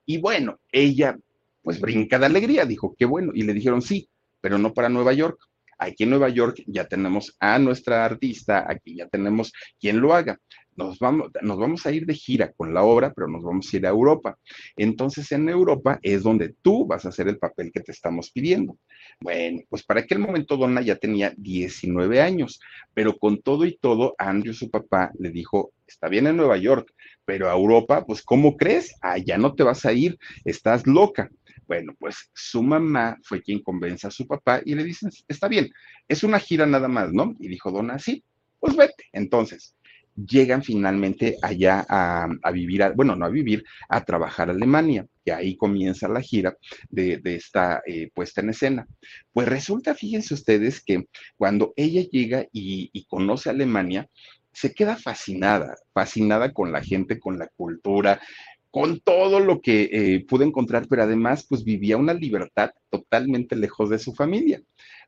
Y 0.05 0.17
bueno, 0.17 0.59
ella 0.71 1.17
pues 1.61 1.79
brinca 1.79 2.17
de 2.17 2.25
alegría, 2.25 2.65
dijo, 2.65 2.95
qué 2.97 3.05
bueno. 3.05 3.31
Y 3.35 3.43
le 3.43 3.53
dijeron, 3.53 3.81
sí, 3.81 4.09
pero 4.39 4.57
no 4.57 4.73
para 4.73 4.89
Nueva 4.89 5.13
York. 5.13 5.39
Aquí 5.77 6.03
en 6.03 6.11
Nueva 6.11 6.29
York 6.29 6.63
ya 6.67 6.87
tenemos 6.87 7.35
a 7.39 7.57
nuestra 7.57 8.05
artista, 8.05 8.65
aquí 8.67 8.95
ya 8.97 9.07
tenemos 9.07 9.51
quien 9.79 9.99
lo 9.99 10.13
haga 10.13 10.39
nos 10.75 10.99
vamos, 10.99 11.85
a 11.85 11.91
ir 11.91 12.05
de 12.05 12.13
gira 12.13 12.51
con 12.53 12.73
la 12.73 12.83
obra, 12.83 13.13
pero 13.13 13.27
nos 13.27 13.43
vamos 13.43 13.71
a 13.71 13.77
ir 13.77 13.85
a 13.85 13.89
Europa. 13.89 14.37
Entonces 14.75 15.31
en 15.31 15.49
Europa 15.49 15.99
es 16.01 16.23
donde 16.23 16.55
tú 16.61 16.85
vas 16.85 17.05
a 17.05 17.09
hacer 17.09 17.27
el 17.27 17.37
papel 17.37 17.71
que 17.71 17.81
te 17.81 17.91
estamos 17.91 18.31
pidiendo. 18.31 18.77
Bueno, 19.19 19.61
pues 19.69 19.83
para 19.83 20.01
aquel 20.01 20.19
momento 20.19 20.57
Donna 20.57 20.81
ya 20.81 20.95
tenía 20.95 21.33
19 21.37 22.21
años, 22.21 22.59
pero 22.93 23.17
con 23.17 23.41
todo 23.41 23.65
y 23.65 23.77
todo, 23.77 24.15
Andrew, 24.17 24.53
su 24.53 24.69
papá, 24.69 25.11
le 25.19 25.29
dijo, 25.29 25.73
está 25.87 26.07
bien 26.07 26.27
en 26.27 26.37
Nueva 26.37 26.57
York, 26.57 26.91
pero 27.25 27.49
a 27.49 27.53
Europa, 27.53 28.05
pues 28.05 28.21
¿cómo 28.21 28.57
crees? 28.57 28.95
Allá 29.01 29.37
no 29.37 29.53
te 29.53 29.63
vas 29.63 29.85
a 29.85 29.93
ir, 29.93 30.17
estás 30.45 30.87
loca. 30.87 31.29
Bueno, 31.67 31.95
pues 31.99 32.29
su 32.33 32.63
mamá 32.63 33.17
fue 33.23 33.41
quien 33.41 33.61
convence 33.61 34.07
a 34.07 34.11
su 34.11 34.27
papá 34.27 34.61
y 34.65 34.75
le 34.75 34.83
dice, 34.83 35.07
está 35.27 35.47
bien, 35.47 35.71
es 36.07 36.23
una 36.23 36.39
gira 36.39 36.65
nada 36.65 36.87
más, 36.87 37.13
¿no? 37.13 37.35
Y 37.39 37.47
dijo 37.47 37.71
Donna, 37.71 37.97
sí, 37.99 38.23
pues 38.59 38.75
vete. 38.75 39.05
Entonces, 39.13 39.75
llegan 40.15 40.63
finalmente 40.63 41.37
allá 41.41 41.85
a, 41.87 42.51
vivir, 42.51 42.83
bueno, 42.95 43.15
no 43.15 43.25
a 43.25 43.29
vivir, 43.29 43.63
a 43.89 44.03
trabajar 44.03 44.49
a 44.49 44.53
Alemania, 44.53 45.07
y 45.23 45.31
ahí 45.31 45.55
comienza 45.55 46.07
la 46.07 46.21
gira 46.21 46.57
de, 46.89 47.21
esta 47.23 47.81
eh, 47.85 48.09
puesta 48.13 48.41
en 48.41 48.49
escena. 48.49 48.87
Pues 49.31 49.47
resulta, 49.47 49.95
fíjense 49.95 50.33
ustedes, 50.33 50.83
que 50.83 51.05
cuando 51.37 51.73
ella 51.75 52.01
llega 52.01 52.45
y, 52.51 53.05
conoce 53.07 53.49
Alemania, 53.49 54.09
se 54.51 54.73
queda 54.73 54.97
fascinada, 54.97 55.75
fascinada 55.93 56.53
con 56.53 56.71
la 56.71 56.81
gente, 56.81 57.19
con 57.19 57.39
la 57.39 57.47
cultura, 57.55 58.21
con 58.69 58.99
todo 59.01 59.39
lo 59.39 59.61
que 59.61 59.89
eh, 59.91 60.25
pudo 60.27 60.43
encontrar, 60.43 60.87
pero 60.89 61.03
además 61.03 61.45
pues 61.47 61.63
vivía 61.63 61.97
una 61.97 62.13
libertad 62.13 62.71
totalmente 62.89 63.55
lejos 63.55 63.89
de 63.89 63.99
su 63.99 64.13
familia. 64.13 64.61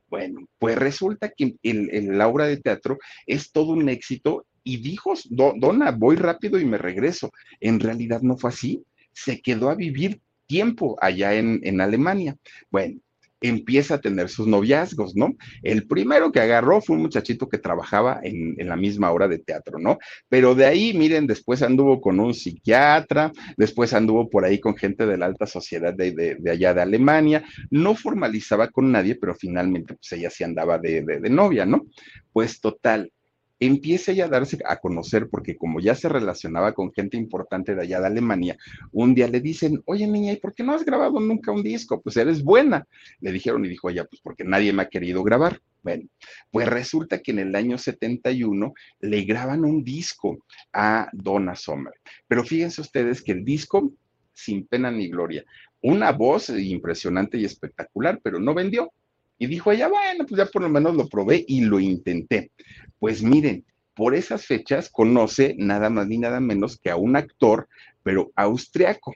Bueno, 0.07 0.47
pues 0.59 0.77
resulta 0.77 1.29
que 1.29 1.55
el, 1.63 2.17
la 2.17 2.27
obra 2.27 2.45
de 2.45 2.57
teatro 2.57 2.99
es 3.25 3.51
todo 3.51 3.71
un 3.71 3.89
éxito 3.89 4.45
y 4.63 4.77
dijo, 4.77 5.13
Dona, 5.29 5.91
voy 5.91 6.15
rápido 6.15 6.59
y 6.59 6.65
me 6.65 6.77
regreso. 6.77 7.31
En 7.59 7.79
realidad 7.79 8.21
no 8.21 8.37
fue 8.37 8.49
así, 8.49 8.83
se 9.11 9.41
quedó 9.41 9.69
a 9.69 9.75
vivir 9.75 10.21
tiempo 10.47 10.97
allá 11.01 11.33
en, 11.33 11.59
en 11.63 11.81
Alemania. 11.81 12.37
Bueno, 12.69 12.99
empieza 13.43 13.95
a 13.95 14.01
tener 14.01 14.29
sus 14.29 14.47
noviazgos, 14.47 15.15
¿no? 15.15 15.35
El 15.61 15.85
primero 15.85 16.31
que 16.31 16.39
agarró 16.39 16.81
fue 16.81 16.95
un 16.95 17.03
muchachito 17.03 17.49
que 17.49 17.57
trabajaba 17.57 18.19
en, 18.23 18.55
la 18.57 18.77
misma 18.77 19.11
hora 19.11 19.27
de 19.27 19.37
teatro, 19.37 19.77
¿no? 19.77 19.99
Pero 20.29 20.55
de 20.55 20.65
ahí, 20.65 20.93
miren, 20.93 21.27
después 21.27 21.61
anduvo 21.61 21.99
con 21.99 22.19
un 22.19 22.33
psiquiatra, 22.33 23.31
después 23.57 23.93
anduvo 23.93 24.29
por 24.29 24.45
ahí 24.45 24.59
con 24.59 24.77
gente 24.77 25.05
de 25.05 25.17
la 25.17 25.25
alta 25.25 25.45
sociedad 25.45 25.93
de, 25.93 26.37
allá 26.49 26.73
de 26.73 26.81
Alemania, 26.81 27.43
no 27.69 27.95
formalizaba 27.95 28.69
con 28.69 28.91
nadie, 28.91 29.15
pero 29.15 29.35
finalmente 29.35 29.95
pues 29.95 30.11
ella 30.13 30.29
sí 30.29 30.45
andaba 30.45 30.79
de, 30.79 31.01
de 31.03 31.29
novia, 31.29 31.65
¿no? 31.65 31.85
Pues 32.31 32.61
total, 32.61 33.11
empieza 33.59 34.11
ya 34.11 34.25
a 34.25 34.29
darse 34.29 34.57
a 34.67 34.77
conocer, 34.77 35.29
porque 35.29 35.55
como 35.55 35.79
ya 35.79 35.95
se 35.95 36.09
relacionaba 36.09 36.73
con 36.73 36.91
gente 36.91 37.17
importante 37.17 37.75
de 37.75 37.81
allá 37.81 37.99
de 37.99 38.07
Alemania, 38.07 38.57
un 38.91 39.15
día 39.15 39.27
le 39.27 39.39
dicen, 39.39 39.81
oye 39.85 40.07
niña, 40.07 40.33
¿y 40.33 40.37
por 40.37 40.53
qué 40.53 40.63
no 40.63 40.73
has 40.73 40.83
grabado 40.83 41.19
nunca 41.19 41.51
un 41.51 41.63
disco? 41.63 42.01
Pues 42.01 42.17
eres 42.17 42.43
buena. 42.43 42.87
Le 43.19 43.31
dijeron 43.31 43.63
y 43.65 43.69
dijo 43.69 43.89
ella, 43.89 44.05
pues 44.05 44.21
porque 44.21 44.43
nadie 44.43 44.73
me 44.73 44.83
ha 44.83 44.89
querido 44.89 45.23
grabar. 45.23 45.61
Bueno, 45.81 46.07
pues 46.49 46.67
resulta 46.67 47.19
que 47.19 47.31
en 47.31 47.39
el 47.39 47.55
año 47.55 47.77
71 47.77 48.73
le 49.01 49.21
graban 49.23 49.65
un 49.65 49.83
disco 49.83 50.45
a 50.71 51.09
Donna 51.11 51.55
Sommer. 51.55 51.93
Pero 52.27 52.43
fíjense 52.43 52.79
ustedes 52.79 53.21
que 53.21 53.33
el 53.33 53.43
disco, 53.43 53.91
sin 54.33 54.65
pena 54.65 54.89
ni 54.89 55.09
gloria, 55.09 55.43
una 55.81 56.13
voz 56.13 56.49
impresionante 56.49 57.37
y 57.37 57.45
espectacular, 57.45 58.19
pero 58.23 58.39
no 58.39 58.53
vendió. 58.53 58.93
Y 59.37 59.47
dijo 59.47 59.71
ella, 59.71 59.87
bueno, 59.87 60.25
pues 60.25 60.37
ya 60.37 60.45
por 60.45 60.61
lo 60.61 60.69
menos 60.69 60.95
lo 60.95 61.07
probé 61.07 61.43
y 61.47 61.61
lo 61.61 61.79
intenté. 61.79 62.51
Pues 62.99 63.21
miren, 63.21 63.65
por 63.93 64.15
esas 64.15 64.45
fechas 64.45 64.89
conoce 64.89 65.55
nada 65.57 65.89
más 65.89 66.07
ni 66.07 66.17
nada 66.17 66.39
menos 66.39 66.77
que 66.77 66.89
a 66.89 66.95
un 66.95 67.15
actor, 67.15 67.67
pero 68.03 68.31
austriaco. 68.35 69.13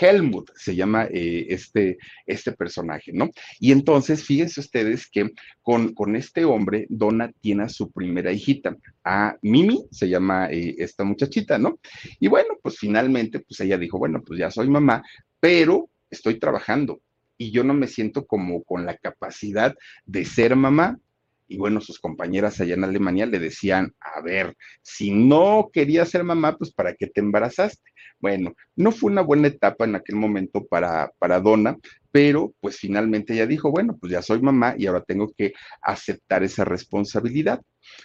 Helmut 0.00 0.50
se 0.54 0.76
llama 0.76 1.06
eh, 1.10 1.46
este, 1.48 1.98
este 2.26 2.52
personaje, 2.52 3.12
¿no? 3.12 3.30
Y 3.58 3.72
entonces, 3.72 4.24
fíjense 4.24 4.60
ustedes 4.60 5.08
que 5.08 5.30
con, 5.62 5.94
con, 5.94 6.14
este 6.16 6.44
hombre, 6.44 6.86
Donna 6.88 7.32
tiene 7.40 7.64
a 7.64 7.68
su 7.68 7.90
primera 7.90 8.32
hijita, 8.32 8.76
a 9.04 9.36
Mimi, 9.42 9.86
se 9.90 10.08
llama 10.08 10.50
eh, 10.50 10.74
esta 10.78 11.04
muchachita, 11.04 11.58
¿no? 11.58 11.78
Y 12.18 12.28
bueno, 12.28 12.58
pues 12.62 12.78
finalmente, 12.78 13.40
pues 13.40 13.60
ella 13.60 13.78
dijo, 13.78 13.98
bueno, 13.98 14.22
pues 14.22 14.38
ya 14.38 14.50
soy 14.50 14.68
mamá, 14.68 15.02
pero 15.40 15.88
estoy 16.10 16.38
trabajando 16.38 17.00
y 17.40 17.52
yo 17.52 17.64
no 17.64 17.72
me 17.72 17.86
siento 17.86 18.26
como 18.26 18.62
con 18.64 18.84
la 18.84 18.98
capacidad 18.98 19.74
de 20.04 20.26
ser 20.26 20.56
mamá. 20.56 21.00
Y 21.48 21.56
bueno, 21.56 21.80
sus 21.80 21.98
compañeras 21.98 22.60
allá 22.60 22.74
en 22.74 22.84
Alemania 22.84 23.24
le 23.24 23.38
decían, 23.38 23.94
a 23.98 24.20
ver, 24.20 24.54
si 24.82 25.10
no 25.10 25.70
querías 25.72 26.10
ser 26.10 26.22
mamá, 26.22 26.58
pues 26.58 26.70
¿para 26.70 26.94
qué 26.94 27.06
te 27.06 27.22
embarazaste? 27.22 27.90
Bueno, 28.18 28.54
no 28.76 28.92
fue 28.92 29.10
una 29.10 29.22
buena 29.22 29.48
etapa 29.48 29.86
en 29.86 29.94
aquel 29.94 30.16
momento 30.16 30.66
para, 30.66 31.12
para 31.18 31.40
Donna, 31.40 31.78
pero 32.12 32.52
pues 32.60 32.76
finalmente 32.76 33.32
ella 33.32 33.46
dijo, 33.46 33.70
bueno, 33.70 33.96
pues 33.98 34.12
ya 34.12 34.20
soy 34.20 34.42
mamá 34.42 34.74
y 34.76 34.84
ahora 34.84 35.02
tengo 35.02 35.32
que 35.34 35.54
aceptar 35.80 36.42
esa 36.42 36.66
responsabilidad. 36.66 37.62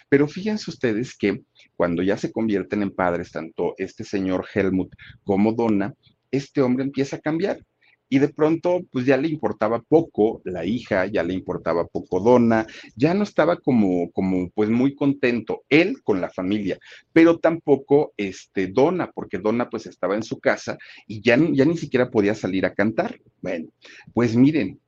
Pero 0.08 0.28
fíjense 0.28 0.70
ustedes 0.70 1.14
que 1.14 1.42
cuando 1.76 2.02
ya 2.02 2.16
se 2.16 2.32
convierten 2.32 2.80
en 2.82 2.90
padres, 2.90 3.32
tanto 3.32 3.74
este 3.76 4.02
señor 4.02 4.46
Helmut 4.54 4.94
como 5.24 5.52
Donna, 5.52 5.92
este 6.30 6.62
hombre 6.62 6.84
empieza 6.84 7.16
a 7.16 7.20
cambiar 7.20 7.58
y 8.08 8.18
de 8.18 8.28
pronto 8.28 8.80
pues 8.90 9.06
ya 9.06 9.16
le 9.16 9.28
importaba 9.28 9.82
poco 9.82 10.40
la 10.44 10.64
hija, 10.64 11.06
ya 11.06 11.22
le 11.22 11.34
importaba 11.34 11.86
poco 11.86 12.20
Donna, 12.20 12.66
ya 12.94 13.14
no 13.14 13.24
estaba 13.24 13.56
como, 13.56 14.10
como 14.12 14.50
pues 14.50 14.70
muy 14.70 14.94
contento 14.94 15.64
él 15.68 16.02
con 16.02 16.20
la 16.20 16.30
familia, 16.30 16.78
pero 17.12 17.38
tampoco 17.38 18.12
este 18.16 18.68
Donna, 18.68 19.10
porque 19.12 19.38
Donna 19.38 19.68
pues 19.68 19.86
estaba 19.86 20.14
en 20.14 20.22
su 20.22 20.38
casa 20.38 20.78
y 21.06 21.20
ya, 21.20 21.38
ya 21.52 21.64
ni 21.64 21.76
siquiera 21.76 22.10
podía 22.10 22.34
salir 22.34 22.66
a 22.66 22.74
cantar. 22.74 23.18
Bueno, 23.40 23.68
pues 24.12 24.36
miren, 24.36 24.80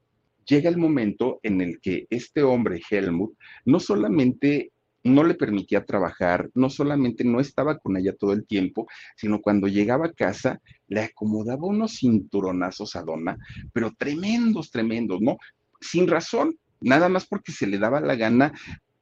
llega 0.47 0.69
el 0.71 0.79
momento 0.79 1.41
en 1.43 1.61
el 1.61 1.81
que 1.81 2.07
este 2.11 2.43
hombre, 2.43 2.81
Helmut, 2.91 3.35
no 3.65 3.81
solamente 3.81 4.73
no 5.09 5.25
le 5.25 5.35
permitía 5.35 5.85
trabajar, 5.85 6.51
no 6.55 6.71
solamente 6.71 7.25
no 7.25 7.41
estaba 7.41 7.79
con 7.79 7.97
ella 7.97 8.15
todo 8.15 8.33
el 8.33 8.47
tiempo, 8.47 8.87
sino 9.17 9.41
cuando 9.41 9.67
llegaba 9.69 10.07
a 10.07 10.13
casa 10.13 10.61
le 10.87 11.03
acomodaba 11.03 11.67
unos 11.67 11.99
cinturonazos 11.99 12.97
a 12.97 13.03
Donna, 13.03 13.37
pero 13.73 13.93
tremendos, 13.97 14.71
tremendos, 14.71 15.21
¿no? 15.21 15.39
Sin 15.81 16.09
razón, 16.09 16.57
nada 16.81 17.09
más 17.09 17.27
porque 17.27 17.53
se 17.53 17.67
le 17.67 17.79
daba 17.79 18.01
la 18.01 18.17
gana 18.17 18.53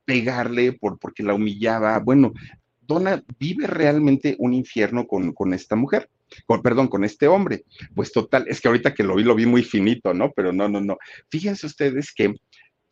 pegarle, 0.05 0.73
por, 0.73 0.99
porque 0.99 1.23
la 1.23 1.35
humillaba. 1.35 1.99
Bueno, 1.99 2.33
Donna 2.81 3.23
vive 3.39 3.67
realmente 3.67 4.37
un 4.39 4.55
infierno 4.55 5.07
con, 5.07 5.33
con 5.33 5.53
esta 5.53 5.77
mujer. 5.77 6.09
Con, 6.47 6.63
perdón, 6.63 6.89
con 6.89 7.05
este 7.05 7.29
hombre. 7.29 7.65
Pues 7.95 8.13
total, 8.13 8.47
es 8.49 8.61
que 8.61 8.69
ahorita 8.69 8.95
que 8.95 9.05
lo 9.05 9.17
vi, 9.17 9.25
lo 9.25 9.35
vi 9.35 9.47
muy 9.47 9.63
finito, 9.63 10.13
¿no? 10.15 10.33
Pero 10.35 10.53
no, 10.53 10.69
no, 10.69 10.81
no. 10.81 10.97
Fíjense 11.31 11.67
ustedes 11.67 12.13
que 12.13 12.35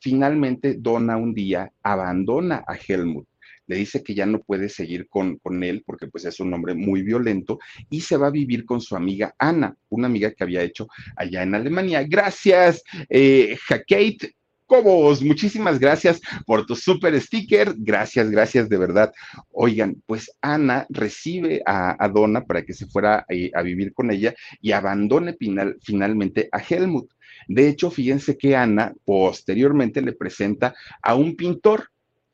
Finalmente, 0.05 0.75
Donna 0.75 1.17
un 1.17 1.33
día 1.33 1.73
abandona 1.83 2.63
a 2.67 2.77
Helmut 2.77 3.27
le 3.67 3.77
dice 3.77 4.03
que 4.03 4.15
ya 4.15 4.27
no 4.27 4.41
puede 4.41 4.69
seguir 4.69 5.09
con, 5.09 5.39
con, 5.39 5.65
él 5.65 5.83
porque 5.87 6.09
pues 6.09 6.27
es 6.27 6.39
un 6.41 6.53
hombre 6.53 6.75
muy 6.75 7.01
violento 7.01 7.59
y 7.89 8.03
se 8.03 8.19
va 8.19 8.27
a 8.27 8.31
vivir 8.31 8.67
con 8.67 8.83
su 8.83 8.97
amiga 8.97 9.35
Ana, 9.39 9.75
una 9.89 10.07
amiga 10.07 10.31
que 10.33 10.45
había 10.45 10.61
hecho 10.61 10.89
allá 11.17 11.43
en 11.43 11.55
Alemania. 11.55 12.05
Gracias, 12.07 12.83
eh. 13.09 13.57
Cobos, 14.67 15.23
muchísimas 15.23 15.79
gracias 15.79 16.21
por 16.47 16.67
tu 16.67 16.77
super 16.77 17.19
sticker. 17.19 17.75
Gracias, 17.79 18.31
gracias 18.31 18.69
de 18.69 18.77
verdad. 18.77 19.11
Oigan, 19.53 20.03
pues 20.07 20.31
Ana 20.43 20.87
recibe 20.91 21.63
a, 21.65 22.03
a 22.03 22.09
Donna 22.11 22.45
para 22.45 22.63
que 22.63 22.75
se 22.75 22.87
fuera 22.87 23.25
eh, 23.31 23.51
a 23.55 23.63
vivir 23.63 23.95
con 23.95 24.11
ella 24.11 24.35
y 24.61 24.73
abandone 24.73 25.35
final, 25.35 25.79
finalmente 25.83 26.51
a 26.53 26.59
Helmut. 26.59 27.11
De 27.49 27.69
hecho, 27.69 27.91
fíjense 27.91 28.37
que 28.37 28.57
Ana 28.57 28.93
posteriormente 29.05 30.01
le 30.03 30.13
presenta 30.13 30.75
a 31.03 31.15
un 31.15 31.37
pintor 31.37 31.89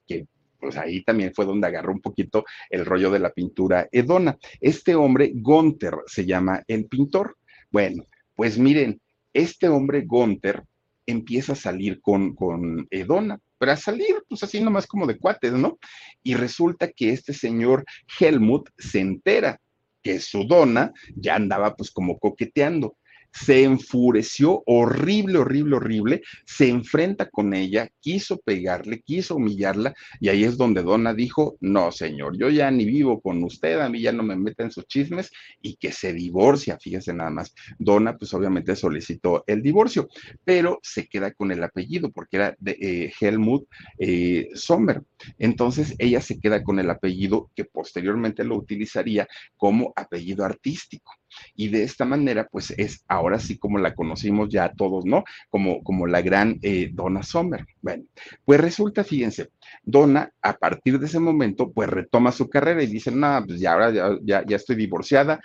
que 0.07 0.27
pues 0.59 0.77
ahí 0.77 1.03
también 1.03 1.33
fue 1.35 1.47
donde 1.47 1.67
agarró 1.67 1.93
un 1.93 2.03
poquito 2.03 2.45
el 2.69 2.85
rollo 2.85 3.11
de 3.11 3.19
la 3.19 3.33
pintura 3.33 3.89
Edona. 3.91 4.37
Este 4.61 4.95
hombre, 4.95 5.33
Gunther, 5.35 5.95
se 6.07 6.27
llama 6.27 6.63
el 6.69 6.87
pintor. 6.87 7.37
Bueno, 7.71 8.05
pues 8.35 8.59
miren, 8.59 9.01
este 9.33 9.69
hombre, 9.69 10.03
Gunther, 10.03 10.63
empieza 11.07 11.53
a 11.53 11.57
salir 11.57 12.01
con, 12.01 12.35
con 12.35 12.87
Edona, 12.91 13.39
pero 13.59 13.73
a 13.73 13.77
salir, 13.77 14.23
pues 14.29 14.43
así 14.43 14.61
nomás 14.61 14.87
como 14.87 15.07
de 15.07 15.19
cuates, 15.19 15.53
¿no? 15.53 15.79
Y 16.23 16.35
resulta 16.35 16.89
que 16.89 17.11
este 17.11 17.33
señor 17.33 17.85
Helmut 18.19 18.69
se 18.79 19.01
entera 19.01 19.61
que 20.03 20.19
su 20.21 20.45
dona 20.45 20.93
ya 21.15 21.37
andaba 21.37 21.75
pues 21.77 21.91
como 21.91 22.19
coqueteando 22.19 22.97
se 23.33 23.65
enfureció 23.65 24.63
horrible, 24.67 25.39
horrible, 25.39 25.77
horrible, 25.77 26.23
se 26.45 26.69
enfrenta 26.69 27.29
con 27.29 27.55
ella, 27.55 27.89
quiso 28.01 28.39
pegarle, 28.39 29.01
quiso 29.01 29.37
humillarla, 29.37 29.95
y 30.21 30.29
ahí 30.29 30.45
es 30.45 30.57
donde 30.57 30.83
Donna 30.83 31.15
dijo, 31.15 31.57
no, 31.61 31.93
señor, 31.93 32.37
yo 32.37 32.49
ya 32.51 32.71
ni 32.71 32.85
vivo 32.85 33.21
con 33.21 33.43
usted, 33.45 33.81
a 33.81 33.89
mí 33.89 34.01
ya 34.01 34.13
no 34.13 34.23
me 34.23 34.37
meten 34.37 34.67
en 34.67 34.73
sus 34.73 34.87
chismes, 34.87 35.31
y 35.61 35.77
que 35.77 35.93
se 35.93 36.13
divorcia, 36.13 36.79
fíjese 36.79 37.13
nada 37.15 37.31
más. 37.31 37.55
Donna, 37.79 38.17
pues 38.17 38.35
obviamente 38.35 38.77
solicitó 38.77 39.45
el 39.47 39.63
divorcio, 39.63 40.09
pero 40.45 40.79
se 40.83 41.07
queda 41.07 41.33
con 41.33 41.53
el 41.53 41.63
apellido, 41.63 42.11
porque 42.11 42.37
era 42.37 42.57
de 42.59 42.77
eh, 42.81 43.13
Helmut 43.21 43.67
eh, 43.99 44.49
Sommer. 44.55 45.03
Entonces, 45.39 45.95
ella 45.99 46.21
se 46.21 46.41
queda 46.41 46.63
con 46.63 46.79
el 46.79 46.91
apellido 46.91 47.51
que 47.55 47.65
posteriormente 47.65 48.45
lo 48.45 48.57
utilizaría 48.57 49.29
como 49.57 49.93
apellido 49.97 50.45
artístico. 50.45 51.13
Y 51.55 51.69
de 51.69 51.83
esta 51.83 52.05
manera, 52.05 52.49
pues 52.51 52.71
es 52.77 53.05
ahora 53.09 53.39
sí 53.39 53.59
como 53.59 53.79
la 53.79 53.95
conocimos 53.95 54.49
ya 54.49 54.73
todos, 54.73 55.05
¿no? 55.05 55.25
Como, 55.49 55.83
como 55.83 56.07
la 56.07 56.23
gran 56.23 56.59
eh, 56.63 56.91
Donna 56.93 57.23
Sommer. 57.23 57.67
Bueno, 57.81 58.05
pues 58.45 58.61
resulta, 58.61 59.05
fíjense, 59.05 59.51
Donna 59.83 60.33
a 60.43 60.55
partir 60.55 60.99
de 60.99 61.07
ese 61.07 61.21
momento, 61.21 61.73
pues 61.73 61.89
retoma 61.89 62.33
su 62.33 62.49
carrera 62.49 62.83
y 62.83 62.87
dice, 62.87 63.11
no, 63.11 63.43
pues 63.47 63.61
ya 63.61 63.73
ahora 63.73 64.19
ya, 64.23 64.45
ya, 64.47 64.57
estoy 64.57 64.77
divorciada, 64.77 65.41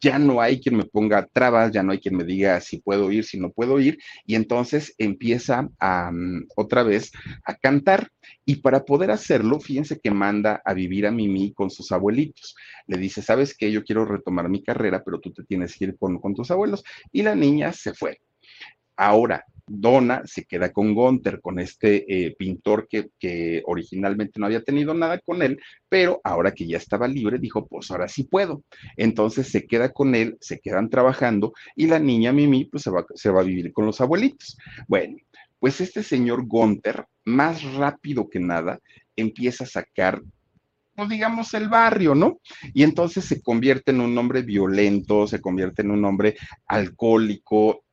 ya 0.00 0.18
no 0.18 0.40
hay 0.40 0.60
quien 0.60 0.76
me 0.76 0.84
ponga 0.84 1.26
trabas, 1.32 1.72
ya 1.72 1.82
no 1.82 1.92
hay 1.92 1.98
quien 1.98 2.16
me 2.16 2.24
diga 2.24 2.60
si 2.60 2.78
puedo 2.80 3.10
ir, 3.10 3.24
si 3.24 3.38
no 3.38 3.50
puedo 3.50 3.80
ir, 3.80 3.98
y 4.26 4.34
entonces 4.34 4.94
empieza 4.98 5.62
mm, 5.62 6.46
otra 6.56 6.82
vez 6.82 7.10
a 7.44 7.54
cantar. 7.54 8.10
Y 8.44 8.56
para 8.56 8.84
poder 8.84 9.10
hacerlo, 9.10 9.60
fíjense 9.60 10.00
que 10.00 10.10
manda 10.10 10.60
a 10.64 10.74
vivir 10.74 11.06
a 11.06 11.10
Mimi 11.10 11.52
con 11.52 11.70
sus 11.70 11.92
abuelitos. 11.92 12.54
Le 12.86 12.98
dice, 12.98 13.22
¿sabes 13.22 13.56
qué? 13.56 13.72
Yo 13.72 13.84
quiero 13.84 14.04
retomar 14.04 14.48
mi 14.48 14.62
carrera, 14.62 15.02
pero 15.04 15.20
tú 15.20 15.32
te 15.32 15.44
tienes 15.44 15.76
que 15.76 15.86
ir 15.86 15.96
con 15.98 16.34
tus 16.34 16.50
abuelos. 16.50 16.84
Y 17.12 17.22
la 17.22 17.34
niña 17.34 17.72
se 17.72 17.94
fue. 17.94 18.20
Ahora, 18.96 19.44
Donna 19.68 20.22
se 20.24 20.44
queda 20.44 20.72
con 20.72 20.94
Gunther, 20.94 21.40
con 21.40 21.58
este 21.58 22.04
eh, 22.26 22.34
pintor 22.36 22.88
que, 22.88 23.62
originalmente 23.66 24.38
no 24.40 24.46
había 24.46 24.62
tenido 24.62 24.94
nada 24.94 25.18
con 25.18 25.42
él, 25.42 25.60
pero 25.88 26.20
ahora 26.24 26.52
que 26.52 26.66
ya 26.66 26.76
estaba 26.76 27.08
libre, 27.08 27.38
dijo, 27.38 27.66
pues 27.66 27.90
ahora 27.90 28.08
sí 28.08 28.24
puedo. 28.24 28.62
Entonces 28.96 29.48
se 29.48 29.66
queda 29.66 29.92
con 29.92 30.14
él, 30.14 30.36
se 30.40 30.60
quedan 30.60 30.90
trabajando 30.90 31.52
y 31.76 31.86
la 31.86 31.98
niña 31.98 32.32
Mimi 32.32 32.64
pues 32.64 32.82
se 32.82 32.90
va, 32.90 33.04
se 33.14 33.30
va 33.30 33.40
a 33.40 33.44
vivir 33.44 33.72
con 33.72 33.86
los 33.86 34.00
abuelitos. 34.00 34.56
Bueno, 34.86 35.16
pues 35.58 35.80
este 35.80 36.02
señor 36.02 36.46
Gunther, 36.46 37.04
más 37.24 37.62
rápido 37.74 38.28
que 38.28 38.40
nada, 38.40 38.78
empieza 39.16 39.64
a 39.64 39.68
sacar 39.68 40.22
pues 40.98 41.10
digamos, 41.10 41.54
el 41.54 41.68
barrio, 41.68 42.16
¿no? 42.16 42.40
Y 42.74 42.82
entonces 42.82 43.24
se 43.24 43.40
convierte 43.40 43.92
en 43.92 44.00
un 44.00 44.18
hombre 44.18 44.42
violento, 44.42 45.28
se 45.28 45.40
convierte 45.40 45.82
en 45.82 45.92
un 45.92 46.04
hombre 46.04 46.36
alcohólico, 46.66 47.84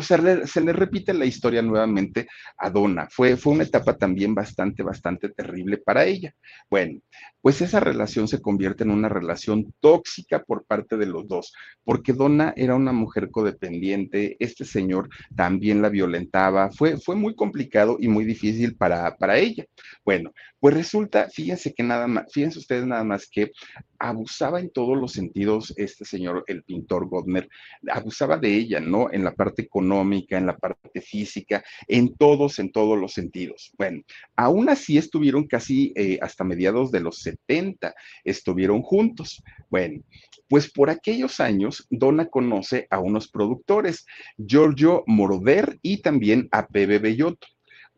se 0.00 0.18
le, 0.18 0.46
se 0.46 0.60
le, 0.60 0.72
repite 0.72 1.14
la 1.14 1.24
historia 1.24 1.62
nuevamente 1.62 2.28
a 2.56 2.70
Donna. 2.70 3.08
Fue, 3.10 3.36
fue 3.36 3.54
una 3.54 3.64
etapa 3.64 3.96
también 3.96 4.34
bastante, 4.34 4.82
bastante 4.82 5.30
terrible 5.30 5.78
para 5.78 6.04
ella. 6.04 6.34
Bueno, 6.70 7.00
pues 7.40 7.60
esa 7.60 7.80
relación 7.80 8.28
se 8.28 8.40
convierte 8.40 8.84
en 8.84 8.90
una 8.90 9.08
relación 9.08 9.72
tóxica 9.80 10.42
por 10.42 10.64
parte 10.64 10.96
de 10.96 11.06
los 11.06 11.26
dos, 11.26 11.52
porque 11.84 12.12
Donna 12.12 12.52
era 12.56 12.74
una 12.74 12.92
mujer 12.92 13.30
codependiente, 13.30 14.36
este 14.38 14.64
señor 14.64 15.08
también 15.34 15.80
la 15.80 15.88
violentaba, 15.88 16.70
fue, 16.70 16.98
fue 16.98 17.16
muy 17.16 17.34
complicado 17.34 17.96
y 18.00 18.08
muy 18.08 18.24
difícil 18.24 18.76
para, 18.76 19.16
para 19.16 19.38
ella. 19.38 19.64
Bueno, 20.04 20.32
pues 20.60 20.74
resulta, 20.74 21.28
fíjense 21.30 21.72
que 21.72 21.82
nada 21.82 22.06
más, 22.06 22.24
fíjense 22.32 22.58
ustedes 22.58 22.84
nada 22.84 23.04
más 23.04 23.28
que 23.30 23.52
abusaba 23.98 24.60
en 24.60 24.70
todos 24.70 24.96
los 24.96 25.12
sentidos 25.12 25.74
este 25.76 26.04
señor, 26.04 26.44
el 26.46 26.62
pintor 26.62 27.08
Godner, 27.08 27.48
abusaba 27.90 28.36
de 28.36 28.54
ella, 28.54 28.80
¿no? 28.80 29.10
En 29.12 29.24
la 29.24 29.34
parte 29.34 29.62
económica, 29.62 30.38
en 30.38 30.46
la 30.46 30.56
parte 30.56 31.00
física, 31.00 31.64
en 31.86 32.14
todos, 32.16 32.58
en 32.58 32.70
todos 32.70 32.98
los 32.98 33.12
sentidos. 33.12 33.72
Bueno, 33.76 34.02
aún 34.36 34.68
así 34.68 34.98
estuvieron 34.98 35.46
casi 35.46 35.92
eh, 35.96 36.18
hasta 36.22 36.44
mediados 36.44 36.90
de 36.90 37.00
los 37.00 37.18
70, 37.18 37.94
estuvieron 38.24 38.82
juntos. 38.82 39.42
Bueno, 39.70 40.02
pues 40.48 40.70
por 40.70 40.90
aquellos 40.90 41.40
años, 41.40 41.86
Donna 41.90 42.26
conoce 42.26 42.86
a 42.90 43.00
unos 43.00 43.28
productores, 43.28 44.06
Giorgio 44.36 45.04
Moroder 45.06 45.78
y 45.82 45.98
también 45.98 46.48
a 46.52 46.66
Pepe 46.66 46.98
Bellotto 46.98 47.46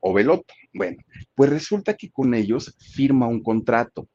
o 0.01 0.13
Belotto. 0.13 0.55
Bueno, 0.73 0.99
pues 1.35 1.51
resulta 1.51 1.95
que 1.95 2.11
con 2.11 2.35
ellos 2.35 2.75
firma 2.95 3.27
un 3.27 3.43
contrato 3.43 4.09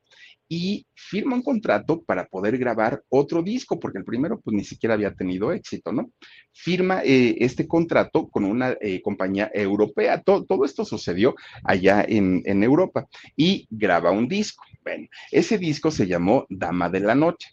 y 0.48 0.86
firma 0.94 1.36
un 1.36 1.42
contrato 1.42 2.02
para 2.04 2.26
poder 2.26 2.58
grabar 2.58 3.04
otro 3.10 3.42
disco, 3.42 3.80
porque 3.80 3.98
el 3.98 4.06
primero 4.06 4.40
pues 4.40 4.56
ni 4.56 4.64
siquiera 4.64 4.94
había 4.94 5.14
tenido 5.14 5.52
éxito, 5.52 5.92
¿no? 5.92 6.12
Firma 6.52 7.02
eh, 7.04 7.36
este 7.40 7.68
contrato 7.68 8.28
con 8.28 8.46
una 8.46 8.76
eh, 8.82 9.02
compañía 9.02 9.52
europea, 9.54 10.22
todo, 10.22 10.66
esto 10.66 10.86
sucedió 10.86 11.36
allá 11.64 12.06
en, 12.08 12.42
en 12.46 12.64
Europa 12.64 13.08
y 13.36 13.68
graba 13.70 14.12
un 14.12 14.28
disco. 14.28 14.64
Bueno, 14.84 15.08
ese 15.32 15.58
disco 15.58 15.92
se 15.92 16.08
llamó 16.08 16.46
Dama 16.50 16.90
de 16.90 17.00
la 17.00 17.16
Noche 17.16 17.50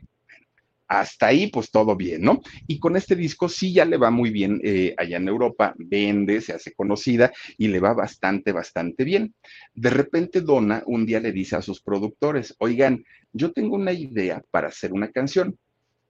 hasta 0.89 1.29
ahí, 1.29 1.49
pues 1.49 1.71
todo 1.71 1.97
bien, 1.97 2.23
¿no? 2.23 2.41
Y 2.67 2.79
con 2.79 2.97
este 2.97 3.17
disco 3.17 3.49
sí 3.49 3.73
ya 3.73 3.85
le 3.85 3.97
va 3.97 4.11
muy 4.11 4.31
bien 4.31 4.61
eh, 4.63 4.95
allá 4.99 5.17
en 5.17 5.29
Europa, 5.29 5.75
vende, 5.79 6.41
se 6.41 6.53
hace 6.53 6.73
conocida 6.75 7.33
y 7.57 7.69
le 7.69 7.81
va 7.81 7.95
bastante, 7.95 8.53
bastante 8.53 9.05
bien. 9.05 9.35
De 9.75 9.91
repente 9.91 10.41
Donna 10.41 10.83
un 10.87 11.07
día 11.07 11.21
le 11.21 11.33
dice 11.33 11.57
a 11.57 11.63
sus 11.63 11.81
productores, 11.81 12.55
oigan, 12.59 13.05
yo 13.33 13.53
tengo 13.53 13.77
una 13.77 13.93
idea 13.93 14.43
para 14.51 14.69
hacer 14.69 14.93
una 14.93 15.11
canción. 15.11 15.59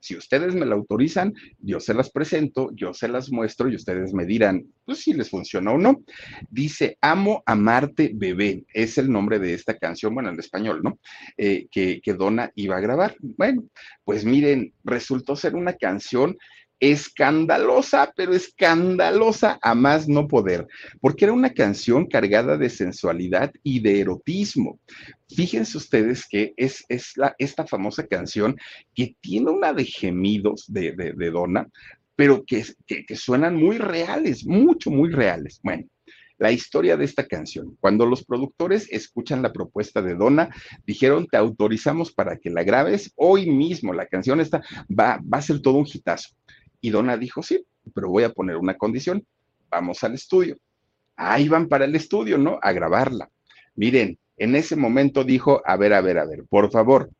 Si 0.02 0.16
ustedes 0.16 0.52
me 0.52 0.66
la 0.66 0.74
autorizan, 0.74 1.32
yo 1.60 1.78
se 1.78 1.94
las 1.94 2.10
presento, 2.10 2.70
yo 2.74 2.92
se 2.92 3.06
las 3.06 3.30
muestro 3.30 3.68
y 3.68 3.76
ustedes 3.76 4.12
me 4.12 4.26
dirán, 4.26 4.66
pues 4.84 4.98
si 4.98 5.12
les 5.12 5.30
funciona 5.30 5.70
o 5.70 5.78
no. 5.78 6.02
Dice, 6.50 6.98
amo 7.00 7.44
amarte 7.46 8.10
bebé, 8.12 8.64
es 8.74 8.98
el 8.98 9.12
nombre 9.12 9.38
de 9.38 9.54
esta 9.54 9.78
canción, 9.78 10.12
bueno, 10.12 10.30
en 10.30 10.40
español, 10.40 10.80
¿no? 10.82 10.98
Eh, 11.36 11.68
que, 11.70 12.00
que 12.02 12.14
Donna 12.14 12.50
iba 12.56 12.76
a 12.76 12.80
grabar. 12.80 13.14
Bueno, 13.20 13.62
pues 14.04 14.24
miren, 14.24 14.74
resultó 14.82 15.36
ser 15.36 15.54
una 15.54 15.74
canción 15.74 16.36
escandalosa, 16.82 18.12
pero 18.16 18.34
escandalosa 18.34 19.56
a 19.62 19.72
más 19.72 20.08
no 20.08 20.26
poder, 20.26 20.66
porque 21.00 21.26
era 21.26 21.32
una 21.32 21.54
canción 21.54 22.06
cargada 22.06 22.58
de 22.58 22.68
sensualidad 22.68 23.52
y 23.62 23.78
de 23.78 24.00
erotismo. 24.00 24.80
Fíjense 25.28 25.78
ustedes 25.78 26.26
que 26.28 26.52
es, 26.56 26.84
es 26.88 27.16
la, 27.16 27.36
esta 27.38 27.68
famosa 27.68 28.04
canción 28.04 28.56
que 28.96 29.14
tiene 29.20 29.50
una 29.50 29.72
de 29.72 29.84
gemidos 29.84 30.64
de, 30.66 30.90
de, 30.90 31.12
de 31.12 31.30
Donna, 31.30 31.68
pero 32.16 32.44
que, 32.44 32.64
que, 32.84 33.14
suenan 33.14 33.54
muy 33.54 33.78
reales, 33.78 34.44
mucho, 34.44 34.90
muy 34.90 35.10
reales. 35.10 35.60
Bueno, 35.62 35.84
la 36.36 36.50
historia 36.50 36.96
de 36.96 37.04
esta 37.04 37.28
canción. 37.28 37.76
Cuando 37.78 38.06
los 38.06 38.24
productores 38.24 38.90
escuchan 38.90 39.40
la 39.40 39.52
propuesta 39.52 40.02
de 40.02 40.16
Donna, 40.16 40.50
dijeron, 40.84 41.28
te 41.28 41.36
autorizamos 41.36 42.12
para 42.12 42.38
que 42.38 42.50
la 42.50 42.64
grabes 42.64 43.12
hoy 43.14 43.48
mismo. 43.48 43.92
La 43.92 44.06
canción 44.06 44.40
esta 44.40 44.62
va, 44.90 45.20
va 45.32 45.38
a 45.38 45.42
ser 45.42 45.60
todo 45.62 45.78
un 45.78 45.86
hitazo. 45.86 46.30
Y 46.82 46.90
Donna 46.90 47.16
dijo, 47.16 47.42
sí, 47.42 47.64
pero 47.94 48.10
voy 48.10 48.24
a 48.24 48.32
poner 48.32 48.56
una 48.56 48.76
condición. 48.76 49.24
Vamos 49.70 50.04
al 50.04 50.14
estudio. 50.14 50.58
Ahí 51.16 51.48
van 51.48 51.68
para 51.68 51.86
el 51.86 51.96
estudio, 51.96 52.36
¿no? 52.36 52.58
A 52.60 52.72
grabarla. 52.72 53.30
Miren, 53.76 54.18
en 54.36 54.56
ese 54.56 54.76
momento 54.76 55.24
dijo, 55.24 55.62
a 55.64 55.76
ver, 55.76 55.94
a 55.94 56.00
ver, 56.00 56.18
a 56.18 56.26
ver, 56.26 56.44
por 56.48 56.70
favor, 56.70 57.10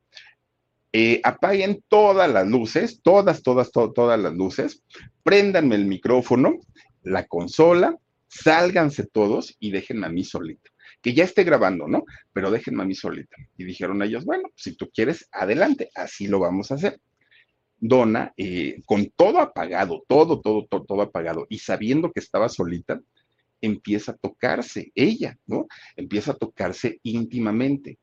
eh, 0.92 1.20
apaguen 1.24 1.82
todas 1.88 2.30
las 2.30 2.46
luces, 2.46 3.00
todas, 3.02 3.42
todas, 3.42 3.70
to 3.70 3.92
todas 3.92 4.20
las 4.20 4.34
luces, 4.34 4.82
préndanme 5.22 5.76
el 5.76 5.86
micrófono, 5.86 6.58
la 7.02 7.26
consola, 7.26 7.96
sálganse 8.28 9.06
todos 9.06 9.56
y 9.60 9.70
déjenme 9.70 10.06
a 10.06 10.10
mí 10.10 10.24
solito. 10.24 10.70
Que 11.00 11.14
ya 11.14 11.24
esté 11.24 11.44
grabando, 11.44 11.88
¿no? 11.88 12.04
Pero 12.32 12.50
déjenme 12.50 12.82
a 12.82 12.86
mí 12.86 12.94
solita. 12.94 13.36
Y 13.56 13.64
dijeron 13.64 14.02
ellos, 14.02 14.24
bueno, 14.24 14.50
si 14.54 14.74
tú 14.76 14.90
quieres, 14.92 15.28
adelante, 15.32 15.90
así 15.94 16.26
lo 16.26 16.38
vamos 16.38 16.70
a 16.70 16.74
hacer. 16.74 17.00
Donna, 17.84 18.32
eh, 18.36 18.80
con 18.86 19.10
todo 19.16 19.40
apagado, 19.40 20.04
todo, 20.06 20.40
todo, 20.40 20.66
todo, 20.70 20.84
todo 20.84 21.02
apagado, 21.02 21.46
y 21.48 21.58
sabiendo 21.58 22.12
que 22.12 22.20
estaba 22.20 22.48
solita, 22.48 23.00
empieza 23.60 24.12
a 24.12 24.16
tocarse 24.16 24.92
ella, 24.94 25.36
¿no? 25.46 25.66
Empieza 25.96 26.30
a 26.30 26.36
tocarse 26.36 27.00
íntimamente. 27.02 27.98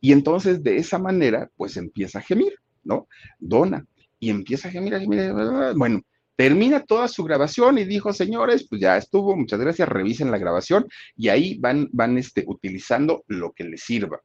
Y 0.00 0.12
entonces 0.12 0.62
de 0.62 0.76
esa 0.76 1.00
manera, 1.00 1.50
pues 1.56 1.76
empieza 1.76 2.20
a 2.20 2.22
gemir, 2.22 2.54
¿no? 2.84 3.08
Donna, 3.40 3.84
y 4.20 4.30
empieza 4.30 4.68
a 4.68 4.70
gemir, 4.70 4.94
a 4.94 5.00
gemir, 5.00 5.32
bueno, 5.74 6.02
termina 6.36 6.84
toda 6.84 7.08
su 7.08 7.24
grabación 7.24 7.78
y 7.78 7.84
dijo, 7.84 8.12
señores, 8.12 8.68
pues 8.68 8.80
ya 8.80 8.96
estuvo, 8.96 9.36
muchas 9.36 9.58
gracias, 9.58 9.88
revisen 9.88 10.30
la 10.30 10.38
grabación 10.38 10.86
y 11.16 11.30
ahí 11.30 11.58
van, 11.58 11.88
van 11.90 12.16
este, 12.16 12.44
utilizando 12.46 13.24
lo 13.26 13.50
que 13.52 13.64
les 13.64 13.82
sirva. 13.82 14.20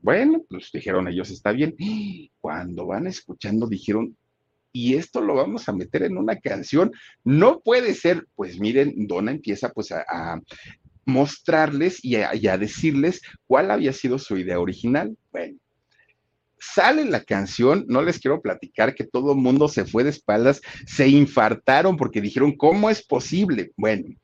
Bueno, 0.00 0.44
pues 0.48 0.70
dijeron 0.72 1.08
ellos, 1.08 1.28
está 1.30 1.50
bien. 1.50 1.74
Cuando 2.40 2.86
van 2.86 3.08
escuchando, 3.08 3.66
dijeron, 3.66 4.16
y 4.78 4.94
esto 4.94 5.20
lo 5.20 5.34
vamos 5.34 5.68
a 5.68 5.72
meter 5.72 6.04
en 6.04 6.16
una 6.16 6.36
canción. 6.36 6.92
No 7.24 7.58
puede 7.58 7.94
ser, 7.94 8.28
pues 8.36 8.60
miren, 8.60 9.08
Donna 9.08 9.32
empieza 9.32 9.70
pues 9.70 9.90
a, 9.90 10.40
mostrarles 11.04 12.04
y 12.04 12.14
a, 12.14 12.32
y 12.36 12.46
a, 12.46 12.56
decirles 12.56 13.20
cuál 13.48 13.72
había 13.72 13.92
sido 13.92 14.20
su 14.20 14.38
idea 14.38 14.60
original. 14.60 15.16
Bueno, 15.32 15.58
sale 16.60 17.04
la 17.06 17.24
canción, 17.24 17.86
no 17.88 18.02
les 18.02 18.20
quiero 18.20 18.40
platicar 18.40 18.94
que 18.94 19.02
todo 19.02 19.32
el 19.32 19.38
mundo 19.38 19.66
se 19.66 19.84
fue 19.84 20.04
de 20.04 20.10
espaldas, 20.10 20.60
se 20.86 21.08
infartaron 21.08 21.96
porque 21.96 22.20
dijeron, 22.20 22.56
¿cómo 22.56 22.88
es 22.88 23.02
posible? 23.04 23.72
Bueno, 23.76 24.14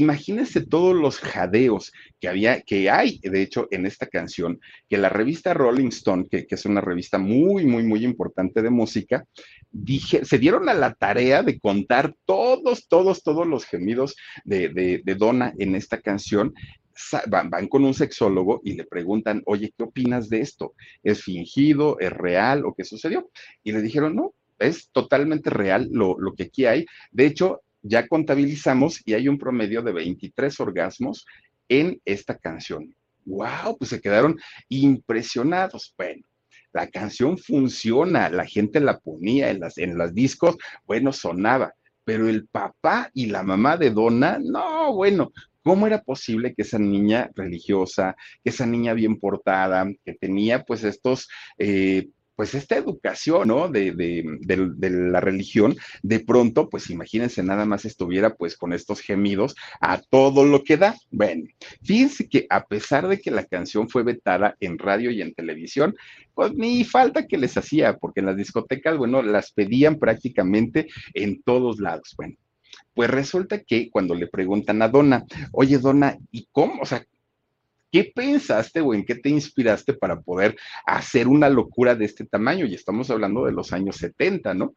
imagínense 0.00 0.64
todos 0.66 0.94
los 0.94 1.18
jadeos 1.18 1.92
que 2.20 2.28
había, 2.28 2.60
que 2.62 2.90
hay, 2.90 3.18
de 3.20 3.42
hecho, 3.42 3.68
en 3.70 3.86
esta 3.86 4.06
canción, 4.06 4.60
que 4.88 4.98
la 4.98 5.08
revista 5.08 5.54
Rolling 5.54 5.88
Stone, 5.88 6.26
que, 6.30 6.46
es 6.48 6.64
una 6.64 6.80
revista 6.80 7.18
muy, 7.18 7.64
muy, 7.64 7.82
muy 7.82 8.04
importante 8.04 8.62
de 8.62 8.70
música, 8.70 9.26
dije, 9.70 10.24
se 10.24 10.38
dieron 10.38 10.68
a 10.68 10.74
la 10.74 10.94
tarea 10.94 11.42
de 11.42 11.58
contar 11.58 12.14
todos, 12.24 12.88
todos, 12.88 13.22
todos 13.22 13.46
los 13.46 13.64
gemidos 13.64 14.16
de, 14.44 15.02
Donna 15.16 15.54
en 15.58 15.74
esta 15.74 16.00
canción 16.00 16.54
Van, 17.26 17.50
van, 17.50 17.68
con 17.68 17.84
un 17.84 17.92
sexólogo 17.92 18.62
y 18.64 18.72
le 18.72 18.84
preguntan, 18.84 19.42
oye, 19.44 19.70
¿qué 19.76 19.84
opinas 19.84 20.30
de 20.30 20.40
esto? 20.40 20.72
¿Es 21.02 21.22
fingido? 21.22 21.98
¿Es 22.00 22.10
real? 22.10 22.64
¿O 22.64 22.72
qué 22.72 22.84
sucedió? 22.84 23.30
Y 23.62 23.72
le 23.72 23.82
dijeron, 23.82 24.16
no, 24.16 24.32
es 24.58 24.88
totalmente 24.92 25.50
real 25.50 25.90
lo 25.90 26.34
que 26.34 26.44
aquí 26.44 26.64
hay. 26.64 26.86
De 27.10 27.26
hecho, 27.26 27.60
ya 27.86 28.06
contabilizamos 28.06 29.00
y 29.04 29.14
hay 29.14 29.28
un 29.28 29.38
promedio 29.38 29.82
de 29.82 29.92
23 29.92 30.60
orgasmos 30.60 31.26
en 31.68 32.00
esta 32.04 32.36
canción. 32.36 32.94
¡Wow! 33.24 33.78
Pues 33.78 33.90
se 33.90 34.00
quedaron 34.00 34.38
impresionados. 34.68 35.94
Bueno, 35.96 36.22
la 36.72 36.88
canción 36.88 37.38
funciona, 37.38 38.28
la 38.28 38.44
gente 38.44 38.80
la 38.80 38.98
ponía 38.98 39.50
en 39.50 39.60
las, 39.60 39.78
en 39.78 39.98
las 39.98 40.14
discos, 40.14 40.56
bueno, 40.84 41.12
sonaba, 41.12 41.74
pero 42.04 42.28
el 42.28 42.46
papá 42.46 43.10
y 43.14 43.26
la 43.26 43.42
mamá 43.42 43.76
de 43.76 43.90
Donna, 43.90 44.38
no, 44.40 44.92
bueno, 44.94 45.32
¿Cómo 45.66 45.88
era 45.88 46.00
posible 46.00 46.54
que 46.54 46.62
esa 46.62 46.78
niña 46.78 47.28
religiosa, 47.34 48.14
que 48.44 48.50
esa 48.50 48.66
niña 48.66 48.92
bien 48.92 49.18
portada, 49.18 49.84
que 50.04 50.14
tenía 50.14 50.62
pues 50.62 50.84
estos 50.84 51.28
eh, 51.58 52.06
pues 52.36 52.54
esta 52.54 52.76
educación, 52.76 53.48
¿no? 53.48 53.68
De, 53.68 53.92
de, 53.92 54.24
de, 54.40 54.90
la 54.90 55.20
religión, 55.20 55.76
de 56.02 56.20
pronto, 56.20 56.68
pues 56.68 56.90
imagínense 56.90 57.42
nada 57.42 57.64
más 57.64 57.84
estuviera 57.84 58.34
pues 58.34 58.56
con 58.56 58.72
estos 58.72 59.00
gemidos 59.00 59.56
a 59.80 60.00
todo 60.00 60.44
lo 60.44 60.62
que 60.62 60.76
da. 60.76 60.94
Bueno, 61.10 61.44
fíjense 61.82 62.28
que 62.28 62.46
a 62.50 62.66
pesar 62.66 63.08
de 63.08 63.20
que 63.20 63.30
la 63.30 63.44
canción 63.44 63.88
fue 63.88 64.02
vetada 64.02 64.54
en 64.60 64.78
radio 64.78 65.10
y 65.10 65.22
en 65.22 65.34
televisión, 65.34 65.96
pues 66.34 66.52
ni 66.52 66.84
falta 66.84 67.26
que 67.26 67.38
les 67.38 67.56
hacía, 67.56 67.96
porque 67.96 68.20
en 68.20 68.26
las 68.26 68.36
discotecas, 68.36 68.96
bueno, 68.98 69.22
las 69.22 69.52
pedían 69.52 69.98
prácticamente 69.98 70.86
en 71.14 71.42
todos 71.42 71.80
lados. 71.80 72.14
Bueno, 72.16 72.36
pues 72.94 73.10
resulta 73.10 73.62
que 73.62 73.90
cuando 73.90 74.14
le 74.14 74.26
preguntan 74.26 74.82
a 74.82 74.88
Donna, 74.88 75.24
oye 75.52 75.78
Donna, 75.78 76.16
¿y 76.30 76.48
cómo? 76.52 76.82
O 76.82 76.86
sea, 76.86 77.04
¿Qué 77.90 78.12
pensaste 78.14 78.80
o 78.80 78.94
en 78.94 79.04
qué 79.04 79.14
te 79.14 79.28
inspiraste 79.28 79.94
para 79.94 80.20
poder 80.20 80.56
hacer 80.86 81.28
una 81.28 81.48
locura 81.48 81.94
de 81.94 82.04
este 82.04 82.24
tamaño? 82.24 82.66
Y 82.66 82.74
estamos 82.74 83.10
hablando 83.10 83.44
de 83.46 83.52
los 83.52 83.72
años 83.72 83.96
70, 83.96 84.54
¿no? 84.54 84.74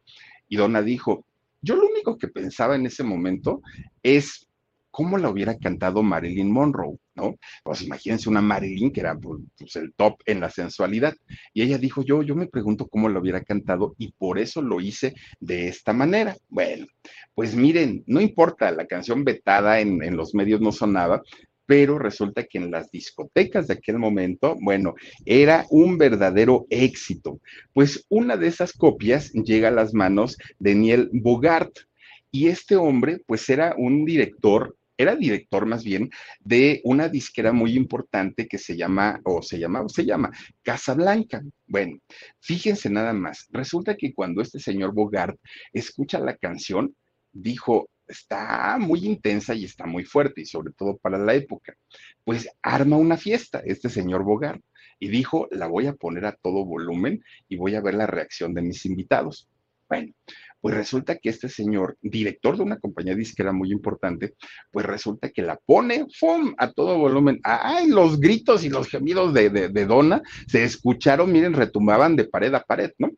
Y 0.48 0.56
Donna 0.56 0.82
dijo, 0.82 1.24
yo 1.62 1.76
lo 1.76 1.86
único 1.86 2.16
que 2.16 2.28
pensaba 2.28 2.76
en 2.76 2.86
ese 2.86 3.02
momento 3.02 3.62
es 4.02 4.46
cómo 4.90 5.18
la 5.18 5.30
hubiera 5.30 5.56
cantado 5.56 6.02
Marilyn 6.02 6.50
Monroe, 6.50 6.98
¿no? 7.14 7.36
Pues 7.62 7.82
imagínense 7.82 8.28
una 8.28 8.40
Marilyn 8.40 8.92
que 8.92 9.00
era 9.00 9.16
pues, 9.16 9.40
pues, 9.56 9.76
el 9.76 9.92
top 9.94 10.20
en 10.26 10.40
la 10.40 10.50
sensualidad. 10.50 11.14
Y 11.52 11.62
ella 11.62 11.78
dijo, 11.78 12.02
yo, 12.02 12.22
yo 12.22 12.34
me 12.34 12.48
pregunto 12.48 12.88
cómo 12.88 13.08
la 13.08 13.20
hubiera 13.20 13.42
cantado 13.42 13.94
y 13.98 14.12
por 14.12 14.38
eso 14.38 14.62
lo 14.62 14.80
hice 14.80 15.14
de 15.38 15.68
esta 15.68 15.92
manera. 15.92 16.36
Bueno, 16.48 16.86
pues 17.34 17.54
miren, 17.54 18.02
no 18.06 18.20
importa, 18.20 18.70
la 18.72 18.86
canción 18.86 19.24
vetada 19.24 19.80
en, 19.80 20.02
en 20.02 20.16
los 20.16 20.34
medios 20.34 20.60
no 20.60 20.72
sonaba, 20.72 21.22
pero 21.70 22.00
resulta 22.00 22.42
que 22.42 22.58
en 22.58 22.72
las 22.72 22.90
discotecas 22.90 23.68
de 23.68 23.74
aquel 23.74 23.96
momento, 23.96 24.56
bueno, 24.60 24.96
era 25.24 25.66
un 25.70 25.98
verdadero 25.98 26.66
éxito. 26.68 27.38
Pues 27.72 28.04
una 28.08 28.36
de 28.36 28.48
esas 28.48 28.72
copias 28.72 29.30
llega 29.34 29.68
a 29.68 29.70
las 29.70 29.94
manos 29.94 30.36
de 30.58 30.74
Niel 30.74 31.10
Bogart. 31.12 31.70
Y 32.32 32.48
este 32.48 32.74
hombre, 32.74 33.20
pues 33.24 33.48
era 33.48 33.76
un 33.78 34.04
director 34.04 34.74
era 34.98 35.14
director 35.14 35.64
más 35.64 35.84
bien 35.84 36.10
de 36.40 36.80
una 36.82 37.08
disquera 37.08 37.52
muy 37.52 37.74
importante 37.74 38.48
que 38.48 38.58
se 38.58 38.76
llama, 38.76 39.20
o 39.24 39.40
se 39.40 39.58
llama, 39.58 39.82
o 39.82 39.88
se 39.88 40.04
llama 40.04 40.30
Casablanca. 40.62 41.40
Bueno, 41.68 41.98
fíjense 42.40 42.90
nada 42.90 43.12
más. 43.12 43.46
Resulta 43.50 43.96
que 43.96 44.12
cuando 44.12 44.42
este 44.42 44.58
señor 44.58 44.92
Bogart 44.92 45.38
escucha 45.72 46.18
la 46.18 46.36
canción, 46.36 46.96
dijo, 47.32 47.88
está 48.10 48.76
muy 48.78 49.04
intensa 49.06 49.54
y 49.54 49.64
está 49.64 49.86
muy 49.86 50.04
fuerte, 50.04 50.42
y 50.42 50.46
sobre 50.46 50.72
todo 50.72 50.96
para 50.98 51.18
la 51.18 51.34
época. 51.34 51.74
Pues 52.24 52.48
arma 52.62 52.96
una 52.96 53.16
fiesta 53.16 53.62
este 53.64 53.88
señor 53.88 54.24
Bogart 54.24 54.62
y 54.98 55.08
dijo, 55.08 55.48
la 55.50 55.66
voy 55.66 55.86
a 55.86 55.94
poner 55.94 56.26
a 56.26 56.32
todo 56.32 56.64
volumen 56.64 57.24
y 57.48 57.56
voy 57.56 57.74
a 57.74 57.80
ver 57.80 57.94
la 57.94 58.06
reacción 58.06 58.54
de 58.54 58.62
mis 58.62 58.84
invitados. 58.84 59.48
Bueno, 59.88 60.12
pues 60.60 60.74
resulta 60.74 61.16
que 61.16 61.30
este 61.30 61.48
señor, 61.48 61.96
director 62.02 62.56
de 62.56 62.62
una 62.62 62.78
compañía 62.78 63.14
disquera 63.14 63.50
muy 63.50 63.72
importante, 63.72 64.34
pues 64.70 64.84
resulta 64.86 65.30
que 65.30 65.42
la 65.42 65.56
pone 65.56 66.06
¡fum! 66.18 66.54
a 66.58 66.70
todo 66.70 66.98
volumen. 66.98 67.40
¡Ay! 67.42 67.88
Los 67.88 68.20
gritos 68.20 68.62
y 68.62 68.68
los 68.68 68.88
gemidos 68.88 69.32
de, 69.32 69.48
de, 69.50 69.68
de 69.68 69.86
Donna 69.86 70.22
se 70.46 70.62
escucharon, 70.62 71.32
miren, 71.32 71.54
retumbaban 71.54 72.14
de 72.14 72.26
pared 72.26 72.54
a 72.54 72.62
pared, 72.62 72.92
¿no? 72.98 73.10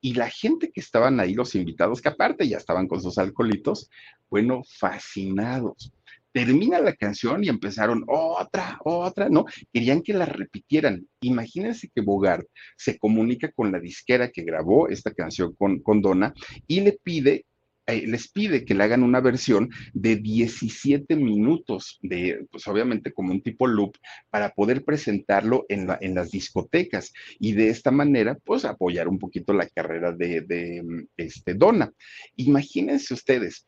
Y 0.00 0.14
la 0.14 0.30
gente 0.30 0.70
que 0.70 0.80
estaban 0.80 1.18
ahí, 1.20 1.34
los 1.34 1.54
invitados, 1.54 2.00
que 2.00 2.08
aparte 2.08 2.48
ya 2.48 2.58
estaban 2.58 2.86
con 2.86 3.02
sus 3.02 3.18
alcoholitos, 3.18 3.90
bueno, 4.30 4.62
fascinados 4.78 5.92
termina 6.32 6.78
la 6.78 6.94
canción 6.94 7.42
y 7.42 7.48
empezaron 7.48 8.04
otra, 8.06 8.78
otra, 8.84 9.28
¿no? 9.28 9.46
Querían 9.72 10.02
que 10.02 10.12
la 10.12 10.26
repitieran. 10.26 11.06
Imagínense 11.20 11.90
que 11.92 12.00
Bogart 12.00 12.46
se 12.76 12.98
comunica 12.98 13.50
con 13.52 13.72
la 13.72 13.80
disquera 13.80 14.30
que 14.30 14.42
grabó 14.42 14.88
esta 14.88 15.12
canción 15.12 15.54
con, 15.56 15.80
con 15.80 16.00
Donna 16.00 16.32
y 16.66 16.80
le 16.80 16.98
pide 17.02 17.44
eh, 17.88 18.06
les 18.06 18.28
pide 18.28 18.66
que 18.66 18.74
le 18.74 18.84
hagan 18.84 19.02
una 19.02 19.20
versión 19.20 19.70
de 19.94 20.16
17 20.16 21.16
minutos, 21.16 21.98
de, 22.02 22.46
pues 22.50 22.68
obviamente 22.68 23.12
como 23.14 23.32
un 23.32 23.40
tipo 23.40 23.66
loop, 23.66 23.96
para 24.28 24.50
poder 24.50 24.84
presentarlo 24.84 25.64
en, 25.70 25.88
en 26.00 26.14
las 26.14 26.30
discotecas 26.30 27.14
y 27.38 27.52
de 27.52 27.70
esta 27.70 27.90
manera, 27.90 28.36
pues 28.44 28.66
apoyar 28.66 29.08
un 29.08 29.18
poquito 29.18 29.54
la 29.54 29.66
carrera 29.66 30.12
de, 30.12 30.42
de 30.42 31.06
este, 31.16 31.54
Donna. 31.54 31.90
Imagínense 32.36 33.14
ustedes, 33.14 33.66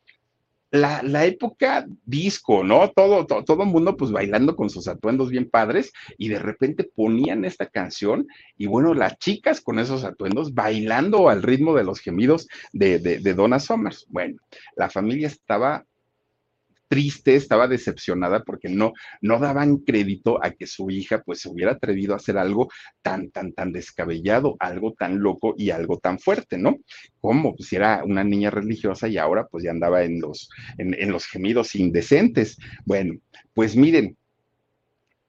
la, 0.71 1.03
la, 1.03 1.25
época 1.25 1.85
disco, 2.05 2.63
¿no? 2.63 2.89
Todo, 2.91 3.25
todo, 3.25 3.43
todo 3.43 3.63
el 3.63 3.69
mundo 3.69 3.97
pues 3.97 4.11
bailando 4.11 4.55
con 4.55 4.69
sus 4.69 4.87
atuendos 4.87 5.29
bien 5.29 5.49
padres 5.49 5.91
y 6.17 6.29
de 6.29 6.39
repente 6.39 6.83
ponían 6.83 7.43
esta 7.45 7.65
canción 7.65 8.27
y 8.57 8.67
bueno, 8.67 8.93
las 8.93 9.17
chicas 9.17 9.61
con 9.61 9.79
esos 9.79 10.03
atuendos 10.03 10.53
bailando 10.53 11.29
al 11.29 11.43
ritmo 11.43 11.75
de 11.75 11.83
los 11.83 11.99
gemidos 11.99 12.47
de, 12.71 12.99
de, 12.99 13.19
de 13.19 13.33
Donna 13.33 13.59
Summers. 13.59 14.05
Bueno, 14.09 14.37
la 14.75 14.89
familia 14.89 15.27
estaba 15.27 15.85
triste, 16.91 17.35
estaba 17.35 17.69
decepcionada 17.69 18.43
porque 18.43 18.67
no, 18.67 18.91
no 19.21 19.39
daban 19.39 19.77
crédito 19.77 20.43
a 20.43 20.51
que 20.51 20.67
su 20.67 20.91
hija 20.91 21.23
pues 21.25 21.39
se 21.39 21.47
hubiera 21.47 21.71
atrevido 21.71 22.11
a 22.11 22.17
hacer 22.17 22.37
algo 22.37 22.67
tan, 23.01 23.31
tan, 23.31 23.53
tan 23.53 23.71
descabellado, 23.71 24.57
algo 24.59 24.91
tan 24.91 25.21
loco 25.21 25.55
y 25.57 25.69
algo 25.69 25.99
tan 25.99 26.19
fuerte, 26.19 26.57
¿no? 26.57 26.79
Como 27.21 27.55
pues 27.55 27.71
era 27.71 28.03
una 28.03 28.25
niña 28.25 28.49
religiosa 28.49 29.07
y 29.07 29.17
ahora 29.17 29.47
pues 29.49 29.63
ya 29.63 29.71
andaba 29.71 30.03
en 30.03 30.19
los, 30.19 30.49
en, 30.77 30.93
en 30.93 31.13
los 31.13 31.27
gemidos 31.27 31.75
indecentes. 31.75 32.57
Bueno, 32.83 33.13
pues 33.53 33.77
miren, 33.77 34.17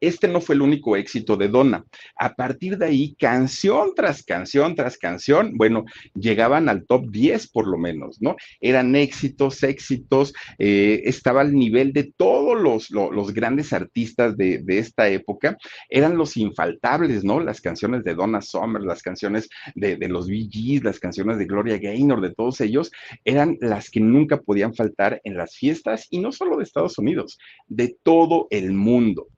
este 0.02 0.26
no 0.26 0.40
fue 0.40 0.56
el 0.56 0.62
único 0.62 0.96
éxito 0.96 1.36
de 1.36 1.48
Donna. 1.48 1.84
A 2.18 2.34
partir 2.34 2.76
de 2.76 2.86
ahí, 2.86 3.14
canción 3.18 3.92
tras 3.94 4.22
canción 4.24 4.74
tras 4.74 4.98
canción, 4.98 5.56
bueno, 5.56 5.84
llegaban 6.14 6.68
al 6.68 6.84
top 6.86 7.08
10 7.10 7.48
por 7.48 7.68
lo 7.68 7.78
menos, 7.78 8.20
¿no? 8.20 8.36
Eran 8.60 8.96
éxitos, 8.96 9.62
éxitos, 9.62 10.34
eh, 10.58 11.02
estaba 11.04 11.42
al 11.42 11.54
nivel 11.54 11.92
de 11.92 12.12
todos 12.16 12.60
los, 12.60 12.90
los, 12.90 13.12
los 13.12 13.32
grandes 13.32 13.72
artistas 13.72 14.36
de, 14.36 14.58
de, 14.58 14.78
esta 14.78 15.08
época, 15.08 15.56
eran 15.88 16.16
los 16.16 16.36
infaltables, 16.36 17.22
¿no? 17.22 17.38
Las 17.38 17.60
canciones 17.60 18.02
de 18.02 18.14
Donna 18.14 18.42
Summer, 18.42 18.82
las 18.82 19.02
canciones 19.02 19.48
de, 19.76 19.96
de 19.96 20.08
los 20.08 20.26
Bee 20.26 20.48
Gees, 20.50 20.82
las 20.82 20.98
canciones 20.98 21.38
de 21.38 21.46
Gloria 21.46 21.78
Gaynor, 21.78 22.20
de 22.20 22.34
todos 22.34 22.60
ellos, 22.60 22.90
eran 23.24 23.56
las 23.60 23.88
que 23.88 24.00
nunca 24.00 24.40
podían 24.40 24.74
faltar 24.74 25.20
en 25.22 25.36
las 25.36 25.54
fiestas 25.54 26.08
y 26.10 26.18
no 26.18 26.32
solo 26.32 26.56
de 26.56 26.64
Estados 26.64 26.98
Unidos, 26.98 27.38
de 27.68 27.96
todo 28.02 28.48
el 28.50 28.72
mundo 28.72 29.28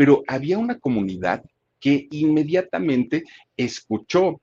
pero 0.00 0.24
había 0.26 0.56
una 0.56 0.78
comunidad 0.78 1.44
que 1.78 2.08
inmediatamente 2.10 3.24
escuchó 3.54 4.40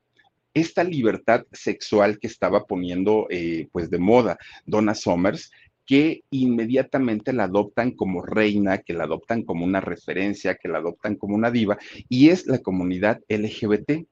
esta 0.54 0.84
libertad 0.84 1.46
sexual 1.52 2.20
que 2.20 2.28
estaba 2.28 2.66
poniendo 2.66 3.26
eh, 3.32 3.68
pues 3.72 3.90
de 3.90 3.98
moda 3.98 4.38
Donna 4.68 4.94
Somers, 4.94 5.50
que 5.84 6.22
inmediatamente 6.30 7.34
la 7.34 7.46
adoptan 7.46 7.90
como 7.94 8.22
reina, 8.22 8.78
que 8.78 8.94
la 8.94 9.06
adoptan 9.06 9.42
como 9.42 9.66
una 9.66 9.82
referencia, 9.82 10.54
que 10.54 10.68
la 10.68 10.78
adoptan 10.78 11.16
como 11.16 11.34
una 11.34 11.50
diva, 11.50 11.80
y 12.08 12.30
es 12.30 12.46
la 12.46 12.60
comunidad 12.60 13.20
LGBT. 13.28 14.06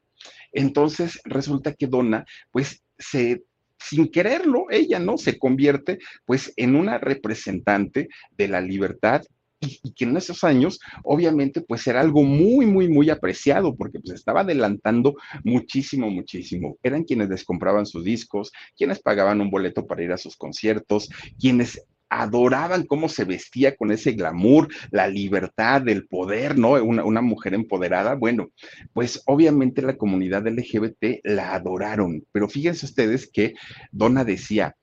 Entonces 0.52 1.22
resulta 1.26 1.74
que 1.74 1.86
Donna 1.86 2.26
pues 2.50 2.82
se 2.98 3.44
sin 3.78 4.10
quererlo, 4.10 4.66
ella 4.72 4.98
no 4.98 5.20
se 5.20 5.38
convierte 5.38 6.00
pues 6.26 6.52
en 6.56 6.76
una 6.76 6.98
representante 6.98 8.10
de 8.36 8.48
la 8.48 8.62
libertad 8.62 9.22
y, 9.66 9.92
que 9.94 10.06
en 10.06 10.18
esos 10.18 10.44
años, 10.44 10.80
obviamente, 11.04 11.62
pues 11.62 11.86
era 11.88 12.02
algo 12.02 12.24
muy, 12.24 12.66
muy, 12.66 12.88
muy 12.88 13.10
apreciado, 13.10 13.76
porque 13.76 14.00
pues 14.00 14.16
estaba 14.16 14.42
adelantando 14.42 15.16
muchísimo, 15.44 16.10
muchísimo. 16.10 16.78
Eran 16.84 17.04
quienes 17.04 17.30
les 17.30 17.44
compraban 17.44 17.86
sus 17.86 18.04
discos, 18.04 18.52
quienes 18.78 19.00
pagaban 19.00 19.42
un 19.42 19.50
boleto 19.50 19.86
para 19.86 20.04
ir 20.04 20.12
a 20.12 20.18
sus 20.18 20.36
conciertos, 20.36 21.10
quienes 21.40 21.82
adoraban 22.10 22.86
cómo 22.86 23.10
se 23.10 23.26
vestía 23.26 23.76
con 23.76 23.92
ese 23.92 24.14
glamour, 24.14 24.70
la 24.92 25.08
libertad, 25.08 25.88
el 25.90 26.08
poder, 26.08 26.58
¿no? 26.58 26.74
Una, 26.74 27.04
una, 27.04 27.22
mujer 27.22 27.54
empoderada. 27.54 28.16
Bueno, 28.16 28.52
pues 28.94 29.22
obviamente 29.26 29.82
la 29.82 29.98
comunidad 29.98 30.48
LGBT 30.48 31.22
la 31.24 31.56
adoraron, 31.56 32.24
pero 32.32 32.48
fíjense 32.48 32.86
ustedes 32.86 33.30
que 33.32 33.56
Donna 33.92 34.24
decía, 34.24 34.76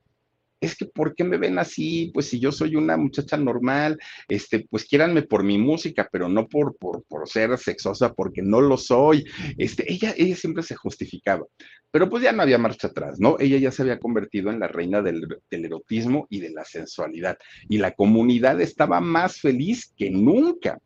es 0.62 0.76
que 0.76 0.86
¿por 0.86 1.14
qué 1.14 1.24
me 1.24 1.36
ven 1.36 1.58
así? 1.58 2.10
Pues 2.14 2.28
si 2.28 2.38
yo 2.38 2.52
soy 2.52 2.76
una 2.76 2.96
muchacha 2.96 3.36
normal, 3.36 3.98
este, 4.28 4.66
pues 4.70 4.84
quiéranme 4.84 5.22
por 5.22 5.42
mi 5.42 5.58
música, 5.58 6.08
pero 6.10 6.28
no 6.28 6.48
por, 6.48 6.76
por, 6.76 7.02
por 7.04 7.28
ser 7.28 7.58
sexosa, 7.58 8.14
porque 8.14 8.42
no 8.42 8.60
lo 8.60 8.76
soy. 8.76 9.24
Este, 9.58 9.92
ella, 9.92 10.14
ella 10.16 10.36
siempre 10.36 10.62
se 10.62 10.76
justificaba, 10.76 11.44
pero 11.90 12.08
pues 12.08 12.22
ya 12.22 12.32
no 12.32 12.42
había 12.42 12.58
marcha 12.58 12.86
atrás, 12.86 13.18
¿no? 13.18 13.36
Ella 13.40 13.58
ya 13.58 13.72
se 13.72 13.82
había 13.82 13.98
convertido 13.98 14.50
en 14.50 14.60
la 14.60 14.68
reina 14.68 15.02
del, 15.02 15.26
erotismo 15.50 16.28
y 16.30 16.38
de 16.38 16.50
la 16.50 16.64
sensualidad, 16.64 17.38
y 17.68 17.78
la 17.78 17.90
comunidad 17.90 18.60
estaba 18.60 19.00
más 19.00 19.40
feliz 19.40 19.92
que 19.96 20.10
nunca, 20.10 20.78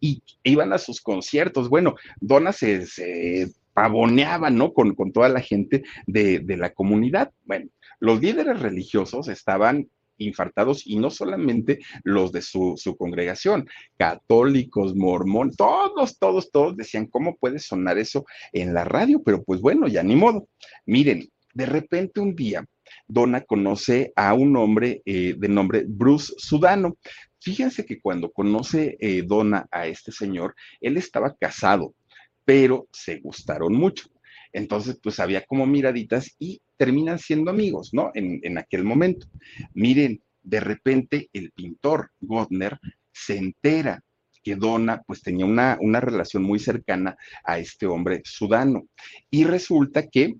y 0.00 0.22
iban 0.44 0.72
a 0.72 0.78
sus 0.78 1.00
conciertos. 1.00 1.68
Bueno, 1.68 1.96
Donna 2.20 2.52
se, 2.52 2.86
se 2.86 3.52
pavoneaba, 3.72 4.48
¿no? 4.50 4.72
Con, 4.72 4.94
con 4.94 5.12
toda 5.12 5.28
la 5.28 5.40
gente 5.40 5.82
de, 6.06 6.38
de 6.38 6.56
la 6.56 6.72
comunidad. 6.72 7.32
Bueno, 7.44 7.66
los 8.04 8.20
líderes 8.20 8.60
religiosos 8.60 9.28
estaban 9.28 9.88
infartados 10.18 10.86
y 10.86 10.96
no 10.96 11.08
solamente 11.08 11.80
los 12.04 12.32
de 12.32 12.42
su, 12.42 12.76
congregación, 12.98 13.66
católicos, 13.96 14.94
mormón, 14.94 15.52
todos, 15.56 16.18
todos, 16.18 16.50
todos 16.50 16.76
decían, 16.76 17.06
¿cómo 17.06 17.36
puede 17.36 17.58
sonar 17.58 17.96
eso 17.96 18.26
en 18.52 18.74
la 18.74 18.84
radio? 18.84 19.22
Pero 19.24 19.42
pues 19.42 19.62
bueno, 19.62 19.88
ya 19.88 20.02
ni 20.02 20.16
modo. 20.16 20.46
Miren, 20.84 21.26
de 21.54 21.64
repente 21.64 22.20
un 22.20 22.36
día, 22.36 22.62
Donna 23.08 23.40
conoce 23.40 24.12
a 24.16 24.34
un 24.34 24.54
hombre 24.58 25.00
eh, 25.06 25.34
de 25.38 25.48
nombre 25.48 25.84
Bruce 25.88 26.34
Sudano. 26.36 26.98
Fíjense 27.40 27.86
que 27.86 28.02
cuando 28.02 28.30
conoce 28.30 28.98
eh, 29.00 29.22
Donna 29.26 29.66
a 29.70 29.86
este 29.86 30.12
señor, 30.12 30.54
él 30.78 30.98
estaba 30.98 31.34
casado, 31.34 31.94
pero 32.44 32.86
se 32.92 33.18
gustaron 33.20 33.72
mucho. 33.72 34.13
Entonces, 34.54 34.98
pues 35.02 35.20
había 35.20 35.44
como 35.44 35.66
miraditas 35.66 36.34
y 36.38 36.62
terminan 36.78 37.18
siendo 37.18 37.50
amigos, 37.50 37.90
¿no? 37.92 38.10
En, 38.14 38.40
en 38.42 38.56
aquel 38.56 38.84
momento. 38.84 39.26
Miren, 39.74 40.22
de 40.42 40.60
repente 40.60 41.28
el 41.32 41.50
pintor 41.50 42.10
Godner 42.20 42.78
se 43.12 43.36
entera 43.36 44.02
que 44.42 44.56
Donna 44.56 45.02
pues 45.06 45.22
tenía 45.22 45.46
una, 45.46 45.76
una 45.80 46.00
relación 46.00 46.42
muy 46.42 46.58
cercana 46.60 47.16
a 47.42 47.58
este 47.58 47.86
hombre 47.86 48.22
sudano. 48.24 48.86
Y 49.30 49.44
resulta 49.44 50.06
que 50.06 50.36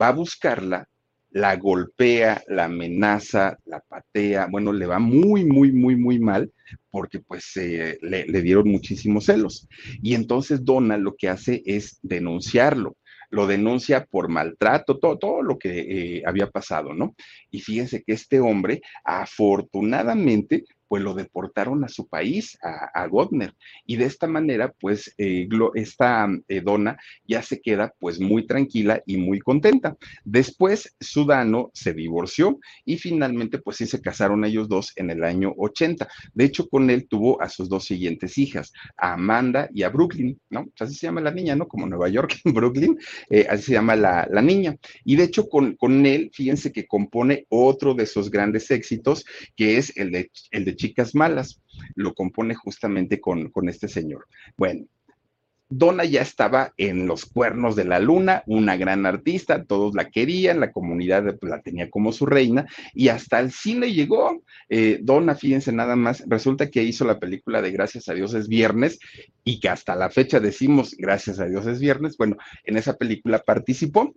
va 0.00 0.08
a 0.08 0.12
buscarla 0.12 0.88
la 1.30 1.56
golpea, 1.56 2.42
la 2.48 2.64
amenaza, 2.64 3.58
la 3.64 3.80
patea, 3.80 4.48
bueno, 4.50 4.72
le 4.72 4.86
va 4.86 4.98
muy, 4.98 5.44
muy, 5.44 5.72
muy, 5.72 5.96
muy 5.96 6.18
mal 6.18 6.52
porque 6.90 7.20
pues 7.20 7.52
le, 7.54 8.42
dieron 8.42 8.68
muchísimos 8.68 9.26
celos. 9.26 9.68
Y 10.02 10.14
entonces 10.14 10.64
Donna 10.64 10.96
lo 10.96 11.14
que 11.16 11.28
hace 11.28 11.62
es 11.64 11.98
denunciarlo 12.02 12.96
lo 13.30 13.46
denuncia 13.46 14.06
por 14.06 14.30
maltrato, 14.30 14.98
todo, 14.98 15.18
todo 15.18 15.42
lo 15.42 15.58
que 15.58 15.80
eh, 15.80 16.22
había 16.24 16.48
pasado, 16.50 16.94
¿no? 16.94 17.14
Y 17.50 17.60
fíjense 17.60 18.02
que 18.02 18.14
este 18.14 18.40
hombre, 18.40 18.80
afortunadamente, 19.04 20.64
pues 20.88 21.02
lo 21.02 21.14
deportaron 21.14 21.84
a 21.84 21.88
su 21.88 22.08
país, 22.08 22.58
a, 22.62 22.90
a 22.94 23.06
Godner. 23.06 23.54
Y 23.86 23.96
de 23.96 24.06
esta 24.06 24.26
manera, 24.26 24.72
pues 24.80 25.14
eh, 25.18 25.48
esta 25.74 26.28
eh, 26.48 26.60
dona 26.60 26.98
ya 27.26 27.42
se 27.42 27.60
queda 27.60 27.94
pues 27.98 28.20
muy 28.20 28.46
tranquila 28.46 29.02
y 29.06 29.18
muy 29.18 29.38
contenta. 29.40 29.96
Después, 30.24 30.96
Sudano 31.00 31.70
se 31.74 31.92
divorció 31.94 32.58
y 32.84 32.96
finalmente 32.98 33.58
pues 33.58 33.76
sí 33.76 33.86
se 33.86 34.00
casaron 34.00 34.44
ellos 34.44 34.68
dos 34.68 34.92
en 34.96 35.10
el 35.10 35.24
año 35.24 35.52
80. 35.56 36.08
De 36.34 36.44
hecho, 36.44 36.68
con 36.68 36.90
él 36.90 37.06
tuvo 37.06 37.40
a 37.40 37.48
sus 37.48 37.68
dos 37.68 37.84
siguientes 37.84 38.38
hijas, 38.38 38.72
a 38.96 39.14
Amanda 39.14 39.68
y 39.74 39.82
a 39.82 39.90
Brooklyn, 39.90 40.40
¿no? 40.50 40.66
Así 40.78 40.94
se 40.94 41.06
llama 41.06 41.20
la 41.20 41.30
niña, 41.30 41.56
¿no? 41.56 41.68
Como 41.68 41.86
Nueva 41.86 42.08
York, 42.08 42.36
Brooklyn, 42.44 42.98
eh, 43.30 43.46
así 43.48 43.64
se 43.64 43.72
llama 43.72 43.96
la, 43.96 44.26
la, 44.30 44.42
niña. 44.42 44.76
Y 45.04 45.16
de 45.16 45.24
hecho, 45.24 45.48
con, 45.48 45.74
con 45.76 46.06
él, 46.06 46.30
fíjense 46.32 46.72
que 46.72 46.86
compone 46.86 47.46
otro 47.48 47.94
de 47.94 48.06
sus 48.06 48.30
grandes 48.30 48.70
éxitos, 48.70 49.24
que 49.56 49.76
es 49.76 49.96
el 49.96 50.12
de, 50.12 50.30
el 50.50 50.64
de 50.64 50.76
Chicas 50.78 51.14
Malas. 51.14 51.60
Lo 51.94 52.14
compone 52.14 52.54
justamente 52.54 53.20
con, 53.20 53.50
con 53.50 53.68
este 53.68 53.88
señor. 53.88 54.26
Bueno, 54.56 54.86
Donna 55.70 56.04
ya 56.04 56.22
estaba 56.22 56.72
en 56.78 57.06
los 57.06 57.26
cuernos 57.26 57.76
de 57.76 57.84
la 57.84 57.98
luna, 58.00 58.42
una 58.46 58.76
gran 58.76 59.04
artista, 59.04 59.64
todos 59.64 59.94
la 59.94 60.08
querían, 60.08 60.60
la 60.60 60.72
comunidad 60.72 61.36
pues, 61.38 61.50
la 61.50 61.60
tenía 61.60 61.90
como 61.90 62.12
su 62.12 62.24
reina 62.24 62.66
y 62.94 63.08
hasta 63.08 63.38
el 63.38 63.52
cine 63.52 63.92
llegó. 63.92 64.42
Eh, 64.70 64.98
Donna, 65.02 65.34
fíjense 65.34 65.70
nada 65.72 65.94
más, 65.94 66.24
resulta 66.26 66.70
que 66.70 66.82
hizo 66.82 67.04
la 67.04 67.18
película 67.18 67.60
de 67.60 67.70
Gracias 67.70 68.08
a 68.08 68.14
Dios 68.14 68.32
es 68.32 68.48
viernes 68.48 68.98
y 69.44 69.60
que 69.60 69.68
hasta 69.68 69.94
la 69.94 70.08
fecha 70.08 70.40
decimos 70.40 70.94
Gracias 70.96 71.38
a 71.38 71.44
Dios 71.44 71.66
es 71.66 71.80
viernes. 71.80 72.16
Bueno, 72.16 72.38
en 72.64 72.78
esa 72.78 72.96
película 72.96 73.40
participó. 73.40 74.14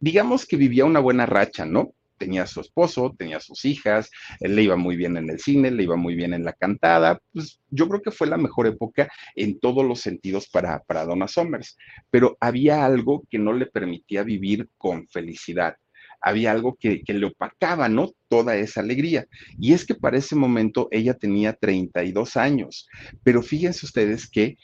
Digamos 0.00 0.46
que 0.46 0.56
vivía 0.56 0.86
una 0.86 1.00
buena 1.00 1.26
racha, 1.26 1.66
¿no? 1.66 1.92
Tenía 2.18 2.46
su 2.46 2.60
esposo, 2.60 3.14
tenía 3.16 3.40
sus 3.40 3.64
hijas, 3.64 4.10
le 4.40 4.62
iba 4.62 4.76
muy 4.76 4.96
bien 4.96 5.16
en 5.16 5.30
el 5.30 5.40
cine, 5.40 5.70
le 5.70 5.84
iba 5.84 5.96
muy 5.96 6.14
bien 6.14 6.34
en 6.34 6.44
la 6.44 6.52
cantada, 6.52 7.20
pues 7.32 7.60
yo 7.70 7.88
creo 7.88 8.02
que 8.02 8.10
fue 8.10 8.26
la 8.26 8.36
mejor 8.36 8.66
época 8.66 9.10
en 9.34 9.58
todos 9.60 9.84
los 9.84 10.00
sentidos 10.00 10.48
para, 10.48 10.80
para 10.80 11.04
Donna 11.04 11.28
Summers, 11.28 11.76
pero 12.10 12.36
había 12.40 12.84
algo 12.84 13.24
que 13.30 13.38
no 13.38 13.52
le 13.52 13.66
permitía 13.66 14.22
vivir 14.22 14.68
con 14.76 15.08
felicidad. 15.08 15.76
Había 16.20 16.50
algo 16.50 16.76
que, 16.78 17.02
que 17.04 17.14
le 17.14 17.26
opacaba, 17.26 17.88
¿no? 17.88 18.10
Toda 18.26 18.56
esa 18.56 18.80
alegría. 18.80 19.26
Y 19.56 19.72
es 19.72 19.86
que 19.86 19.94
para 19.94 20.18
ese 20.18 20.34
momento 20.34 20.88
ella 20.90 21.14
tenía 21.14 21.52
32 21.52 22.36
años, 22.36 22.88
pero 23.22 23.40
fíjense 23.40 23.86
ustedes 23.86 24.28
que 24.28 24.56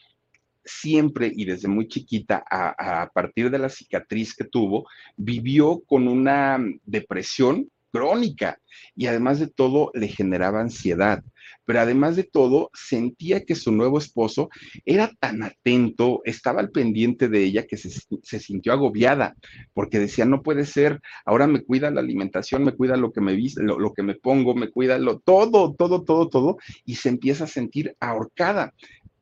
siempre 0.65 1.31
y 1.35 1.45
desde 1.45 1.69
muy 1.69 1.89
chiquita, 1.89 2.45
a, 2.51 3.11
partir 3.13 3.51
de 3.51 3.59
la 3.59 3.69
cicatriz 3.69 4.35
que 4.35 4.45
tuvo, 4.45 4.87
vivió 5.17 5.81
con 5.87 6.09
una 6.09 6.59
depresión 6.85 7.69
crónica 7.93 8.59
y 8.97 9.07
además 9.07 9.39
de 9.39 9.47
todo 9.47 9.91
le 9.95 10.09
generaba 10.09 10.61
ansiedad. 10.61 11.23
Pero 11.67 11.81
además 11.81 12.17
de 12.17 12.25
todo, 12.25 12.71
sentía 12.75 13.45
que 13.45 13.55
su 13.55 13.73
nuevo 13.73 13.99
esposo 13.99 14.51
era 14.85 15.11
tan 15.19 15.43
atento, 15.43 16.21
estaba 16.25 16.61
al 16.61 16.71
pendiente 16.71 17.29
de 17.29 17.45
ella 17.45 17.67
que 17.67 17.77
se, 17.77 18.41
sintió 18.41 18.73
agobiada, 18.73 19.35
porque 19.73 19.99
decía, 19.99 20.25
no 20.25 20.43
puede 20.43 20.67
ser, 20.67 21.01
ahora 21.25 21.47
me 21.47 21.63
cuida 21.63 21.91
la 21.91 22.01
alimentación, 22.01 22.65
me 22.65 22.73
cuida 22.73 22.97
lo 22.97 23.13
que 23.13 23.21
me 23.21 23.39
lo, 23.57 23.79
lo 23.79 23.95
que 23.95 24.03
me 24.03 24.15
pongo, 24.15 24.55
me 24.55 24.71
cuida 24.71 24.99
lo, 24.99 25.21
todo, 25.21 25.75
todo, 25.75 26.03
todo, 26.03 26.29
todo, 26.29 26.57
y 26.85 26.97
se 26.97 27.09
empieza 27.09 27.45
a 27.45 27.49
sentir 27.49 27.97
ahorcada 28.01 28.75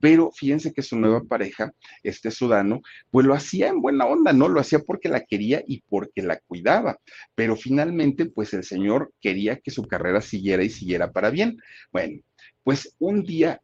pero 0.02 0.32
fíjense 0.32 0.72
que 0.72 0.82
su 0.82 0.98
nueva 0.98 1.22
pareja, 1.22 1.72
este 2.02 2.32
sudano, 2.32 2.82
pues 3.12 3.24
lo 3.24 3.34
hacía 3.34 3.68
en 3.68 3.80
buena 3.80 4.04
onda, 4.04 4.32
¿no? 4.32 4.48
Lo 4.48 4.58
hacía 4.58 4.80
porque 4.80 5.08
la 5.08 5.20
quería 5.20 5.62
y 5.64 5.80
porque 5.88 6.22
la 6.22 6.40
cuidaba, 6.40 6.98
pero 7.36 7.54
finalmente, 7.54 8.26
pues 8.26 8.52
el 8.52 8.64
señor 8.64 9.12
quería 9.20 9.60
que 9.60 9.70
su 9.70 9.84
carrera 9.84 10.20
siguiera 10.20 10.64
y 10.64 10.70
siguiera 10.70 11.12
para 11.12 11.30
bien. 11.30 11.56
Bueno, 11.92 12.20
pues 12.64 12.96
un 12.98 13.22
día 13.22 13.60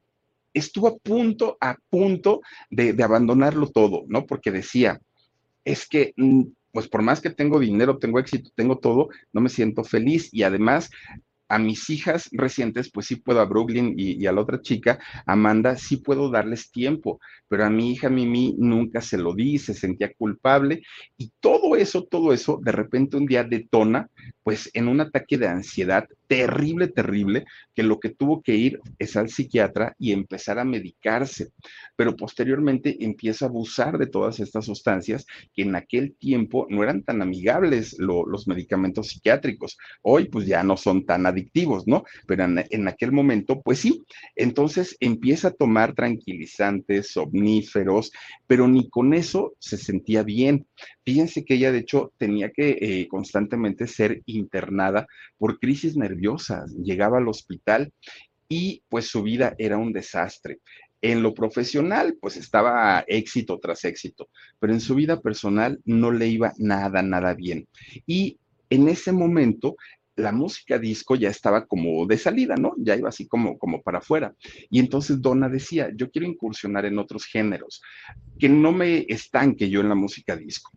estuvo 0.55 0.87
a 0.87 0.97
punto, 0.97 1.59
a 1.61 1.77
punto 1.91 2.41
de, 2.71 2.93
de 2.93 3.03
abandonarlo 3.03 3.69
todo, 3.71 4.05
¿no? 4.07 4.25
Porque 4.25 4.53
decía, 4.53 5.01
es 5.65 5.89
que 5.89 6.15
mm, 6.17 6.43
pues 6.71 6.87
por 6.87 7.03
más 7.03 7.21
que 7.21 7.31
tengo 7.31 7.59
dinero, 7.59 7.99
tengo 7.99 8.21
éxito, 8.21 8.51
tengo 8.55 8.79
todo, 8.79 9.09
no 9.33 9.41
me 9.41 9.49
siento 9.49 9.83
feliz 9.83 10.29
y 10.31 10.45
además 10.45 10.89
a 11.49 11.59
mis 11.59 11.89
hijas 11.91 12.29
recientes, 12.33 12.91
pues 12.91 13.07
sí 13.07 13.17
puedo 13.17 13.41
a 13.41 13.47
Brooklyn 13.47 13.95
y, 13.97 14.27
a 14.27 14.33
la 14.33 14.41
otra 14.41 14.61
chica, 14.61 14.99
Amanda, 15.27 15.77
sí 15.77 15.97
puedo 15.97 16.31
darles 16.31 16.71
tiempo, 16.71 17.21
pero 17.49 17.65
a 17.65 17.71
mi 17.71 17.93
hija 17.93 18.09
Mimi 18.09 18.55
nunca 18.59 19.01
se 19.01 19.19
lo 19.19 19.35
di, 19.35 19.59
se 19.59 19.75
sentía 19.75 20.13
culpable 20.15 20.83
y 21.17 21.33
todo 21.41 21.77
eso, 21.77 22.05
todo 22.05 22.33
eso, 22.33 22.61
de 22.63 22.73
repente 22.73 23.17
un 23.17 23.27
día 23.27 23.45
detona, 23.45 24.09
pues 24.49 24.71
en 24.73 24.89
un 24.89 25.03
ataque 25.03 25.37
de 25.37 25.47
ansiedad 25.47 26.09
terrible, 26.27 26.89
terrible, 26.89 27.45
que 27.75 27.83
lo 27.83 28.01
que 28.01 28.09
tuvo 28.09 28.41
que 28.41 28.57
ir 28.57 28.81
es 28.99 29.15
al 29.15 29.29
psiquiatra 29.29 29.95
y 29.99 30.13
empezar 30.13 30.59
a 30.59 30.65
medicarse, 30.65 31.51
pero 31.97 32.17
posteriormente 32.17 33.05
empieza 33.05 33.45
a 33.45 33.49
abusar 33.49 33.99
de 33.99 34.07
todas 34.07 34.41
estas 34.41 34.65
sustancias 34.65 35.27
que 35.53 35.65
en 35.65 35.77
aquel 35.77 36.15
tiempo 36.15 36.67
no 36.71 36.83
eran 36.83 37.03
tan 37.03 37.21
amigables 37.21 37.99
lo, 37.99 38.25
los 38.25 38.49
medicamentos 38.49 39.09
psiquiátricos. 39.09 39.77
Hoy 40.01 40.31
pues 40.31 40.47
ya 40.47 40.63
no 40.63 40.79
son 40.79 41.05
tan 41.05 41.27
adictivos, 41.27 41.87
¿no? 41.87 42.05
Pero 42.27 42.45
en, 42.45 42.65
en, 42.71 42.89
aquel 42.89 43.13
momento 43.13 43.61
pues 43.61 43.81
sí. 43.81 44.03
Entonces 44.35 44.97
empieza 45.01 45.49
a 45.49 45.53
tomar 45.53 45.95
tranquilizantes, 45.95 47.13
somníferos, 47.13 48.13
pero 48.47 48.67
ni 48.67 48.89
con 48.89 49.13
eso 49.13 49.53
se 49.59 49.77
sentía 49.77 50.23
bien. 50.23 50.67
Fíjense 51.05 51.45
que 51.45 51.55
ella 51.55 51.73
de 51.73 51.79
hecho 51.79 52.13
tenía 52.17 52.51
que 52.51 52.79
eh, 52.81 53.09
constantemente 53.09 53.87
ser 53.87 54.23
internada 54.27 55.07
por 55.37 55.59
crisis 55.59 55.97
nerviosas, 55.97 56.75
llegaba 56.77 57.19
al 57.19 57.29
hospital 57.29 57.93
y 58.49 58.83
pues 58.89 59.09
su 59.09 59.23
vida 59.23 59.55
era 59.59 59.77
un 59.77 59.93
desastre. 59.93 60.59
En 61.01 61.23
lo 61.23 61.33
profesional, 61.33 62.17
pues 62.21 62.37
estaba 62.37 63.05
éxito 63.07 63.59
tras 63.61 63.85
éxito, 63.85 64.29
pero 64.59 64.73
en 64.73 64.81
su 64.81 64.97
vida 64.97 65.21
personal 65.21 65.81
no 65.85 66.11
le 66.11 66.27
iba 66.27 66.53
nada, 66.59 67.03
nada 67.03 67.35
bien. 67.35 67.69
Y 68.07 68.39
en 68.71 68.89
ese 68.89 69.13
momento 69.13 69.77
la 70.19 70.33
música 70.33 70.79
disco 70.79 71.15
ya 71.15 71.31
estaba 71.31 71.67
como 71.67 72.07
de 72.07 72.19
salida, 72.19 72.57
¿no? 72.57 72.75
Ya 72.79 72.97
iba 72.97 73.09
así 73.09 73.27
como, 73.27 73.59
como 73.59 73.83
para 73.83 73.99
afuera. 73.99 74.35
Y 74.71 74.81
entonces 74.81 75.21
Donna 75.21 75.49
decía, 75.49 75.91
yo 75.95 76.11
quiero 76.11 76.27
incursionar 76.27 76.85
en 76.85 76.99
otros 76.99 77.25
géneros, 77.25 77.83
que 78.39 78.49
no 78.49 78.73
me 78.73 79.07
estanque 79.09 79.71
yo 79.71 79.81
en 79.81 79.89
la 79.89 79.95
música 79.95 80.37
disco 80.37 80.71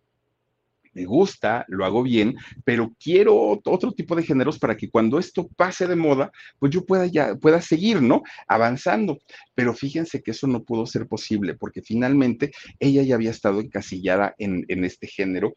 me 0.94 1.04
gusta, 1.04 1.64
lo 1.68 1.84
hago 1.84 2.02
bien, 2.02 2.36
pero 2.64 2.94
quiero 3.02 3.34
otro 3.64 3.92
tipo 3.92 4.14
de 4.14 4.22
géneros 4.22 4.58
para 4.58 4.76
que 4.76 4.90
cuando 4.90 5.18
esto 5.18 5.48
pase 5.56 5.86
de 5.86 5.96
moda, 5.96 6.30
pues 6.58 6.72
yo 6.72 6.84
pueda 6.84 7.06
ya, 7.06 7.34
pueda 7.36 7.60
seguir, 7.60 8.02
¿no? 8.02 8.22
Avanzando. 8.46 9.18
Pero 9.54 9.74
fíjense 9.74 10.22
que 10.22 10.32
eso 10.32 10.46
no 10.46 10.64
pudo 10.64 10.86
ser 10.86 11.06
posible, 11.06 11.54
porque 11.54 11.82
finalmente 11.82 12.52
ella 12.78 13.02
ya 13.02 13.14
había 13.14 13.30
estado 13.30 13.60
encasillada 13.60 14.34
en, 14.38 14.64
en 14.68 14.84
este 14.84 15.06
género 15.06 15.54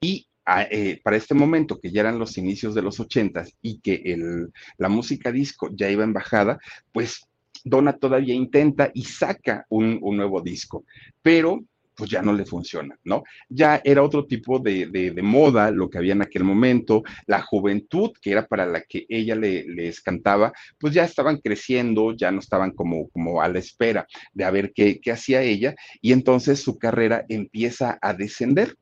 y 0.00 0.27
eh, 0.70 1.00
para 1.02 1.16
este 1.16 1.34
momento, 1.34 1.78
que 1.78 1.90
ya 1.90 2.00
eran 2.00 2.18
los 2.18 2.38
inicios 2.38 2.74
de 2.74 2.82
los 2.82 3.00
ochentas 3.00 3.54
y 3.60 3.80
que 3.80 4.16
la 4.78 4.88
música 4.88 5.30
disco 5.30 5.68
ya 5.72 5.90
iba 5.90 6.04
en 6.04 6.12
bajada, 6.12 6.58
pues 6.92 7.28
Donna 7.64 7.92
todavía 7.92 8.34
intenta 8.34 8.90
y 8.94 9.04
saca 9.04 9.66
un, 9.68 10.00
nuevo 10.00 10.40
disco, 10.40 10.84
pero 11.22 11.60
pues 11.94 12.10
ya 12.10 12.22
no 12.22 12.32
le 12.32 12.44
funciona, 12.44 12.96
¿no? 13.02 13.24
Ya 13.48 13.80
era 13.82 14.04
otro 14.04 14.24
tipo 14.24 14.60
de, 14.60 15.12
moda 15.20 15.72
lo 15.72 15.90
que 15.90 15.98
había 15.98 16.12
en 16.12 16.22
aquel 16.22 16.44
momento, 16.44 17.02
la 17.26 17.42
juventud 17.42 18.12
que 18.22 18.30
era 18.30 18.46
para 18.46 18.66
la 18.66 18.82
que 18.82 19.04
ella 19.08 19.34
le, 19.34 19.64
les 19.64 20.00
cantaba, 20.00 20.52
pues 20.78 20.94
ya 20.94 21.04
estaban 21.04 21.38
creciendo, 21.38 22.12
ya 22.12 22.30
no 22.30 22.38
estaban 22.38 22.70
como, 22.70 23.08
como 23.08 23.42
a 23.42 23.48
la 23.48 23.58
espera 23.58 24.06
de 24.32 24.44
a 24.44 24.50
ver 24.52 24.72
qué 24.72 25.00
hacía 25.10 25.42
ella, 25.42 25.74
y 26.00 26.12
entonces 26.12 26.60
su 26.60 26.78
carrera 26.78 27.26
empieza 27.28 27.98
a 28.00 28.14
descender 28.14 28.76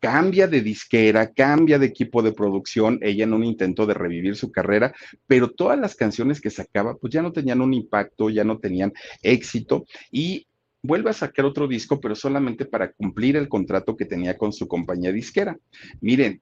cambia 0.00 0.46
de 0.46 0.60
disquera, 0.60 1.32
cambia 1.32 1.78
de 1.78 1.86
equipo 1.86 2.22
de 2.22 2.32
producción, 2.32 2.98
ella 3.02 3.24
en 3.24 3.32
un 3.32 3.44
intento 3.44 3.86
de 3.86 3.94
revivir 3.94 4.36
su 4.36 4.52
carrera, 4.52 4.94
pero 5.26 5.50
todas 5.50 5.78
las 5.78 5.94
canciones 5.94 6.40
que 6.40 6.50
sacaba 6.50 6.96
pues 6.96 7.12
ya 7.12 7.22
no 7.22 7.32
tenían 7.32 7.60
un 7.60 7.74
impacto, 7.74 8.30
ya 8.30 8.44
no 8.44 8.58
tenían 8.58 8.92
éxito 9.22 9.86
y 10.10 10.46
vuelve 10.82 11.10
a 11.10 11.14
sacar 11.14 11.44
otro 11.44 11.66
disco, 11.66 12.00
pero 12.00 12.14
solamente 12.14 12.64
para 12.64 12.92
cumplir 12.92 13.36
el 13.36 13.48
contrato 13.48 13.96
que 13.96 14.04
tenía 14.04 14.36
con 14.36 14.52
su 14.52 14.68
compañía 14.68 15.12
disquera. 15.12 15.58
Miren, 16.00 16.40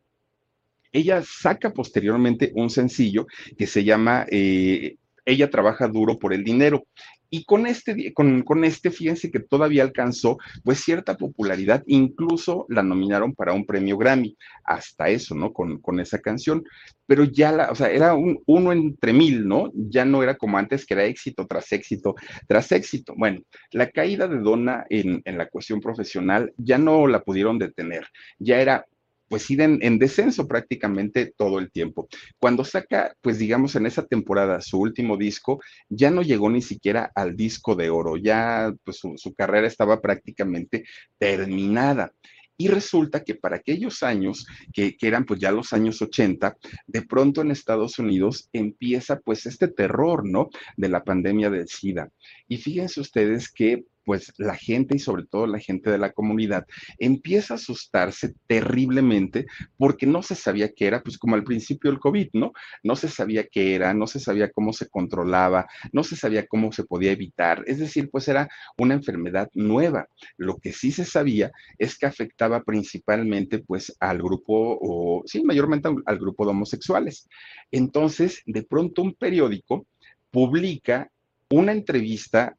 ella 0.93 1.23
saca 1.23 1.73
posteriormente 1.73 2.53
un 2.55 2.71
sencillo 2.71 3.27
que 3.57 3.67
se 3.67 3.83
llama 3.85 4.27
eh, 4.31 4.97
ella 5.25 5.51
trabaja 5.51 5.89
duro 5.89 6.19
por 6.19 6.33
el 6.33 6.45
dinero. 6.45 6.87
Y 7.31 7.45
con 7.45 7.66
este, 7.66 8.12
con, 8.12 8.43
con, 8.43 8.64
este, 8.64 8.91
fíjense 8.91 9.31
que 9.31 9.41
todavía 9.41 9.83
alcanzó 9.83 10.39
pues 10.62 10.81
cierta 10.81 11.16
popularidad, 11.16 11.83
incluso 11.87 12.66
la 12.68 12.83
nominaron 12.83 13.35
para 13.35 13.53
un 13.53 13.66
premio 13.66 13.97
Grammy, 13.99 14.37
hasta 14.64 15.09
eso, 15.09 15.35
¿no? 15.35 15.53
Con, 15.53 15.81
con 15.81 16.01
esa 16.01 16.18
canción. 16.20 16.64
Pero 17.07 17.25
ya, 17.25 17.53
la, 17.53 17.70
o 17.70 17.75
sea, 17.75 17.91
era 17.91 18.14
un, 18.14 18.41
uno 18.47 18.72
entre 18.72 19.12
mil, 19.12 19.47
¿no? 19.47 19.70
Ya 19.75 20.05
no 20.05 20.22
era 20.22 20.37
como 20.37 20.59
antes, 20.59 20.87
que 20.87 20.95
era 20.95 21.05
éxito 21.05 21.47
tras 21.47 21.70
éxito 21.72 22.14
tras 22.47 22.72
éxito. 22.72 23.14
Bueno, 23.16 23.41
la 23.72 23.91
caída 23.91 24.29
de 24.29 24.39
Donna 24.39 24.85
en, 24.89 25.22
en 25.25 25.39
la 25.39 25.49
cuestión 25.49 25.81
profesional 25.81 26.53
ya 26.57 26.79
no 26.79 27.07
la 27.07 27.22
pudieron 27.22 27.59
detener, 27.59 28.07
ya 28.39 28.61
era 28.61 28.87
pues 29.35 29.51
ir 29.51 29.62
en, 29.62 29.99
descenso 29.99 30.47
prácticamente 30.47 31.35
todo 31.37 31.59
el 31.59 31.72
tiempo. 31.72 32.07
Cuando 32.39 32.64
saca, 32.64 33.16
pues 33.20 33.37
digamos, 33.37 33.74
en 33.74 33.85
esa 33.85 34.07
temporada 34.07 34.61
su 34.61 34.78
último 34.78 35.16
disco, 35.16 35.61
ya 35.89 36.12
no 36.12 36.22
llegó 36.22 36.49
ni 36.49 36.62
siquiera 36.62 37.11
al 37.16 37.35
disco 37.35 37.74
de 37.74 37.91
oro, 37.91 38.16
ya 38.16 38.72
pues 38.85 38.99
su, 38.99 39.35
carrera 39.35 39.66
estaba 39.66 40.01
prácticamente 40.01 40.85
terminada. 41.18 42.12
Y 42.57 42.68
resulta 42.68 43.24
que 43.24 43.35
para 43.35 43.57
aquellos 43.57 44.05
años, 44.05 44.47
que, 44.72 44.97
que, 44.97 45.09
eran 45.09 45.24
pues 45.24 45.41
ya 45.41 45.51
los 45.51 45.72
años 45.72 46.01
80, 46.01 46.57
de 46.87 47.03
pronto 47.03 47.41
en 47.41 47.51
Estados 47.51 47.99
Unidos 47.99 48.49
empieza 48.53 49.18
pues 49.18 49.47
este 49.47 49.66
terror, 49.66 50.24
¿no? 50.24 50.49
De 50.76 50.89
la 50.89 51.03
pandemia 51.03 51.51
del 51.51 51.66
SIDA. 51.66 52.09
Y 52.47 52.59
fíjense 52.59 53.01
ustedes 53.01 53.51
que 53.51 53.82
pues 54.05 54.33
la 54.39 54.55
gente 54.55 54.97
y 54.97 54.99
sobre 54.99 55.25
todo 55.25 55.47
la 55.47 55.59
gente 55.59 55.91
de 55.91 55.99
la 55.99 56.13
comunidad 56.13 56.67
empieza 56.99 57.55
a 57.55 57.57
asustarse 57.57 58.35
terriblemente 58.47 59.47
porque 59.77 60.07
no 60.07 60.23
se 60.23 60.35
sabía 60.35 60.73
qué 60.73 60.87
era, 60.87 61.03
pues 61.03 61.19
como 61.19 61.35
al 61.35 61.45
principio 61.45 61.91
del 61.91 62.01
COVID, 62.01 62.29
¿no? 62.33 62.53
No 62.83 62.97
se 62.97 63.09
sabía 63.09 63.47
qué 63.47 63.75
era, 63.75 63.95
no 63.95 64.07
se 64.07 64.21
sabía 64.21 64.51
cómo 64.51 64.73
se 64.73 64.89
controlaba, 64.89 65.67
no 65.93 66.05
se 66.05 66.17
sabía 66.17 66.47
cómo 66.47 66.73
se 66.73 66.85
podía 66.85 67.13
evitar, 67.13 67.65
es 67.67 67.79
decir, 67.79 68.11
pues 68.11 68.29
era 68.29 68.49
una 68.79 68.95
enfermedad 68.95 69.49
nueva. 69.55 70.09
Lo 70.37 70.57
que 70.59 70.73
sí 70.73 70.93
se 70.93 71.05
sabía 71.05 71.51
es 71.79 71.99
que 71.99 72.07
afectaba 72.07 72.63
principalmente 72.63 73.59
pues 73.59 73.95
al 74.01 74.19
grupo, 74.19 74.79
o 74.81 75.23
sí, 75.27 75.43
mayormente 75.43 75.89
al 76.07 76.19
grupo 76.19 76.45
de 76.45 76.51
homosexuales. 76.51 77.29
Entonces, 77.71 78.43
de 78.47 78.63
pronto 78.63 79.03
un 79.03 79.15
periódico 79.15 79.87
publica 80.31 81.11
una 81.51 81.73
entrevista 81.73 82.57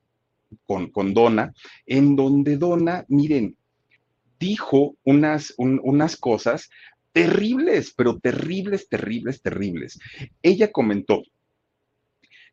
con, 0.65 0.89
con 0.91 1.13
Donna, 1.13 1.53
en 1.85 2.15
donde 2.15 2.57
Donna, 2.57 3.05
miren, 3.07 3.57
dijo 4.39 4.95
unas, 5.03 5.53
unas 5.57 6.17
cosas 6.17 6.69
terribles, 7.11 7.93
pero 7.95 8.19
terribles, 8.19 8.89
terribles, 8.89 9.41
terribles. 9.41 9.99
Ella 10.41 10.71
comentó, 10.71 11.23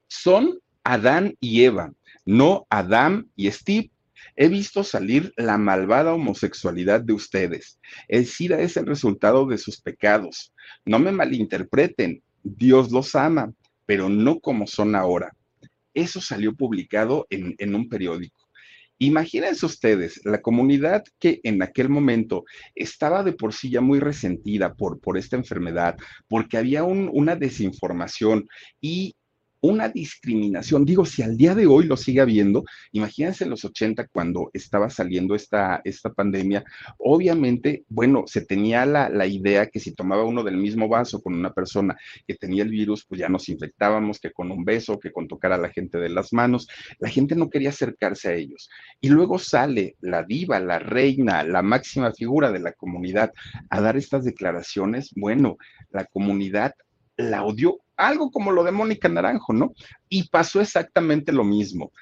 son 0.07 0.61
Adán 0.84 1.34
y 1.40 1.64
Eva, 1.64 1.93
no 2.24 2.66
Adán 2.70 3.28
y 3.34 3.51
Steve. 3.51 3.90
He 4.36 4.49
visto 4.49 4.84
salir 4.84 5.32
la 5.36 5.59
malvada 5.59 6.14
homosexualidad 6.14 7.01
de 7.01 7.12
ustedes. 7.12 7.80
El 8.09 8.26
SIDA 8.26 8.61
es 8.61 8.76
el 8.76 8.86
resultado 8.86 9.47
de 9.47 9.59
sus 9.59 9.80
pecados. 9.80 10.55
No 10.84 10.99
me 10.99 11.12
malinterpreten, 11.12 12.22
Dios 12.43 12.90
los 12.90 13.14
ama, 13.14 13.53
pero 13.84 14.09
no 14.09 14.40
como 14.40 14.66
son 14.66 14.95
ahora. 14.95 15.34
Eso 15.95 16.20
salió 16.20 16.55
publicado 16.55 17.26
en, 17.30 17.74
un 17.74 17.88
periódico. 17.88 18.49
Imagínense 18.99 19.66
ustedes, 19.66 20.20
la 20.24 20.40
comunidad 20.40 21.03
que 21.18 21.40
en 21.43 21.61
aquel 21.62 21.88
momento 21.88 22.45
estaba 22.74 23.24
de 23.24 23.32
por 23.32 23.53
sí 23.53 23.68
ya 23.70 23.80
muy 23.80 23.99
resentida 23.99 24.74
por, 24.74 25.01
por 25.01 25.18
esta 25.18 25.36
enfermedad, 25.36 25.97
porque 26.28 26.57
había 26.57 26.84
una 26.84 27.34
desinformación 27.34 28.47
y 28.80 29.16
una 29.62 29.88
discriminación. 29.88 30.84
Digo, 30.84 31.04
si 31.04 31.22
al 31.22 31.36
día 31.36 31.54
de 31.54 31.66
hoy 31.66 31.86
lo 31.86 31.96
sigue 31.96 32.20
habiendo, 32.20 32.64
imagínense 32.90 33.44
en 33.44 33.50
los 33.50 33.64
80 33.64 34.08
cuando 34.08 34.50
estaba 34.52 34.90
saliendo 34.90 35.34
esta, 35.34 35.80
esta 35.84 36.12
pandemia, 36.12 36.64
obviamente, 36.98 37.84
bueno, 37.88 38.24
se 38.26 38.44
tenía 38.44 38.84
la, 38.84 39.08
la, 39.08 39.26
idea 39.26 39.68
que 39.68 39.78
si 39.78 39.94
tomaba 39.94 40.24
uno 40.24 40.42
del 40.42 40.56
mismo 40.56 40.88
vaso 40.88 41.22
con 41.22 41.34
una 41.34 41.52
persona 41.52 41.96
que 42.26 42.34
tenía 42.34 42.64
el 42.64 42.70
virus, 42.70 43.04
pues 43.06 43.20
ya 43.20 43.28
nos 43.28 43.48
infectábamos, 43.48 44.18
que 44.18 44.32
con 44.32 44.50
un 44.50 44.64
beso, 44.64 44.98
que 44.98 45.12
con 45.12 45.28
tocar 45.28 45.52
a 45.52 45.58
la 45.58 45.70
gente 45.70 45.98
de 45.98 46.08
las 46.08 46.32
manos, 46.32 46.68
la 46.98 47.08
gente 47.08 47.36
no 47.36 47.48
quería 47.48 47.68
acercarse 47.68 48.28
a 48.28 48.34
ellos. 48.34 48.68
Y 49.00 49.10
luego 49.10 49.38
sale 49.38 49.96
la 50.00 50.24
diva, 50.24 50.58
la 50.58 50.80
reina, 50.80 51.44
la 51.44 51.62
máxima 51.62 52.12
figura 52.12 52.50
de 52.50 52.58
la 52.58 52.72
comunidad 52.72 53.32
a 53.70 53.80
dar 53.80 53.96
estas 53.96 54.24
declaraciones. 54.24 55.12
Bueno, 55.14 55.56
la 55.92 56.04
comunidad 56.04 56.74
la 57.16 57.44
odió 57.44 57.78
algo 57.96 58.30
como 58.30 58.50
lo 58.52 58.64
de 58.64 58.72
Mónica 58.72 59.08
Naranjo, 59.08 59.52
¿no? 59.52 59.74
Y 60.08 60.28
pasó 60.28 60.60
exactamente 60.60 61.32
lo 61.32 61.44
mismo. 61.44 61.92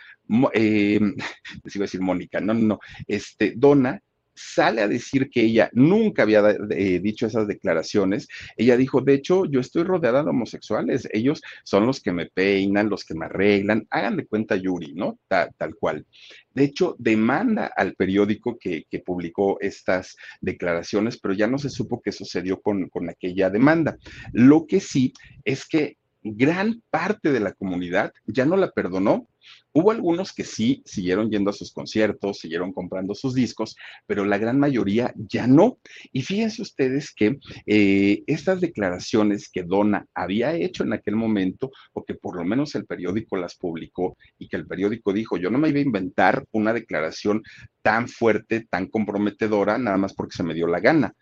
Eh, 0.52 1.00
les 1.64 1.76
iba 1.76 1.84
a 1.84 1.86
decir 1.86 2.00
Mónica, 2.00 2.40
no, 2.40 2.54
no, 2.54 2.60
no. 2.60 2.78
Este, 3.06 3.54
Donna 3.56 4.00
sale 4.34 4.82
a 4.82 4.88
decir 4.88 5.30
que 5.30 5.42
ella 5.42 5.70
nunca 5.72 6.22
había 6.22 6.42
eh, 6.70 7.00
dicho 7.00 7.26
esas 7.26 7.46
declaraciones. 7.46 8.28
Ella 8.56 8.76
dijo, 8.76 9.00
de 9.00 9.14
hecho, 9.14 9.44
yo 9.44 9.60
estoy 9.60 9.84
rodeada 9.84 10.22
de 10.22 10.30
homosexuales, 10.30 11.08
ellos 11.12 11.40
son 11.64 11.86
los 11.86 12.00
que 12.00 12.12
me 12.12 12.26
peinan, 12.26 12.88
los 12.88 13.04
que 13.04 13.14
me 13.14 13.26
arreglan, 13.26 13.86
hagan 13.90 14.16
de 14.16 14.26
cuenta 14.26 14.56
Yuri, 14.56 14.94
¿no? 14.94 15.18
tal 15.28 15.74
cual. 15.78 16.06
De 16.52 16.64
hecho, 16.64 16.96
demanda 16.98 17.72
al 17.76 17.94
periódico 17.94 18.58
que, 18.58 18.84
publicó 19.04 19.58
estas 19.60 20.16
declaraciones, 20.40 21.18
pero 21.18 21.34
ya 21.34 21.46
no 21.46 21.58
se 21.58 21.70
supo 21.70 22.02
qué 22.02 22.12
sucedió 22.12 22.60
con 22.60 23.08
aquella 23.08 23.50
demanda. 23.50 23.96
Lo 24.32 24.66
que 24.66 24.80
sí 24.80 25.12
es 25.44 25.66
que 25.66 25.96
gran 26.22 26.82
parte 26.90 27.32
de 27.32 27.40
la 27.40 27.52
comunidad 27.52 28.12
ya 28.26 28.44
no 28.44 28.56
la 28.56 28.70
perdonó. 28.70 29.28
Hubo 29.72 29.92
algunos 29.92 30.32
que 30.32 30.44
sí 30.44 30.82
siguieron 30.84 31.30
yendo 31.30 31.50
a 31.50 31.54
sus 31.54 31.72
conciertos, 31.72 32.38
siguieron 32.38 32.72
comprando 32.72 33.14
sus 33.14 33.34
discos, 33.34 33.76
pero 34.06 34.24
la 34.24 34.36
gran 34.36 34.58
mayoría 34.58 35.14
ya 35.16 35.46
no. 35.46 35.78
Y 36.12 36.22
fíjense 36.22 36.60
ustedes 36.60 37.12
que 37.14 37.38
eh, 37.66 38.22
estas 38.26 38.60
declaraciones 38.60 39.48
que 39.48 39.62
Donna 39.62 40.06
había 40.14 40.54
hecho 40.54 40.82
en 40.82 40.92
aquel 40.92 41.16
momento, 41.16 41.70
o 41.92 42.04
que 42.04 42.14
por 42.14 42.36
lo 42.36 42.44
menos 42.44 42.74
el 42.74 42.84
periódico 42.84 43.36
las 43.36 43.54
publicó, 43.54 44.16
y 44.38 44.48
que 44.48 44.56
el 44.56 44.66
periódico 44.66 45.12
dijo, 45.12 45.36
yo 45.36 45.50
no 45.50 45.58
me 45.58 45.68
iba 45.68 45.78
a 45.78 45.82
inventar 45.82 46.44
una 46.50 46.72
declaración 46.72 47.42
tan 47.82 48.08
fuerte, 48.08 48.66
tan 48.68 48.88
comprometedora, 48.88 49.78
nada 49.78 49.96
más 49.96 50.14
porque 50.14 50.36
se 50.36 50.42
me 50.42 50.54
dio 50.54 50.66
la 50.66 50.80
gana. 50.80 51.14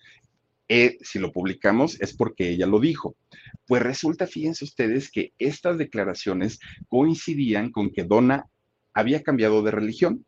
Eh, 0.68 0.98
si 1.00 1.18
lo 1.18 1.32
publicamos 1.32 2.00
es 2.00 2.14
porque 2.14 2.50
ella 2.50 2.66
lo 2.66 2.80
dijo. 2.80 3.16
Pues 3.66 3.82
resulta, 3.82 4.26
fíjense 4.26 4.64
ustedes, 4.64 5.10
que 5.10 5.32
estas 5.38 5.78
declaraciones 5.78 6.58
coincidían 6.88 7.70
con 7.70 7.90
que 7.90 8.04
Donna 8.04 8.46
había 8.92 9.22
cambiado 9.22 9.62
de 9.62 9.70
religión 9.70 10.24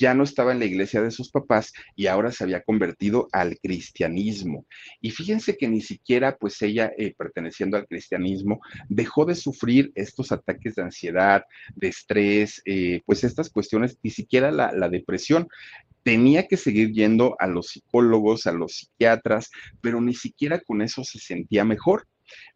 ya 0.00 0.14
no 0.14 0.24
estaba 0.24 0.52
en 0.52 0.58
la 0.58 0.64
iglesia 0.64 1.02
de 1.02 1.10
sus 1.10 1.30
papás 1.30 1.74
y 1.94 2.06
ahora 2.06 2.32
se 2.32 2.42
había 2.42 2.62
convertido 2.62 3.28
al 3.32 3.58
cristianismo. 3.60 4.64
Y 5.02 5.10
fíjense 5.10 5.58
que 5.58 5.68
ni 5.68 5.82
siquiera, 5.82 6.38
pues 6.38 6.60
ella, 6.62 6.90
eh, 6.96 7.14
perteneciendo 7.14 7.76
al 7.76 7.86
cristianismo, 7.86 8.62
dejó 8.88 9.26
de 9.26 9.34
sufrir 9.34 9.92
estos 9.94 10.32
ataques 10.32 10.74
de 10.74 10.82
ansiedad, 10.82 11.44
de 11.76 11.88
estrés, 11.88 12.62
eh, 12.64 13.02
pues 13.04 13.24
estas 13.24 13.50
cuestiones, 13.50 13.98
ni 14.02 14.10
siquiera 14.10 14.50
la, 14.50 14.72
la 14.72 14.88
depresión 14.88 15.48
tenía 16.02 16.46
que 16.46 16.56
seguir 16.56 16.92
yendo 16.92 17.36
a 17.38 17.46
los 17.46 17.68
psicólogos, 17.68 18.46
a 18.46 18.52
los 18.52 18.72
psiquiatras, 18.72 19.50
pero 19.80 20.00
ni 20.00 20.14
siquiera 20.14 20.60
con 20.60 20.82
eso 20.82 21.04
se 21.04 21.18
sentía 21.18 21.64
mejor. 21.64 22.06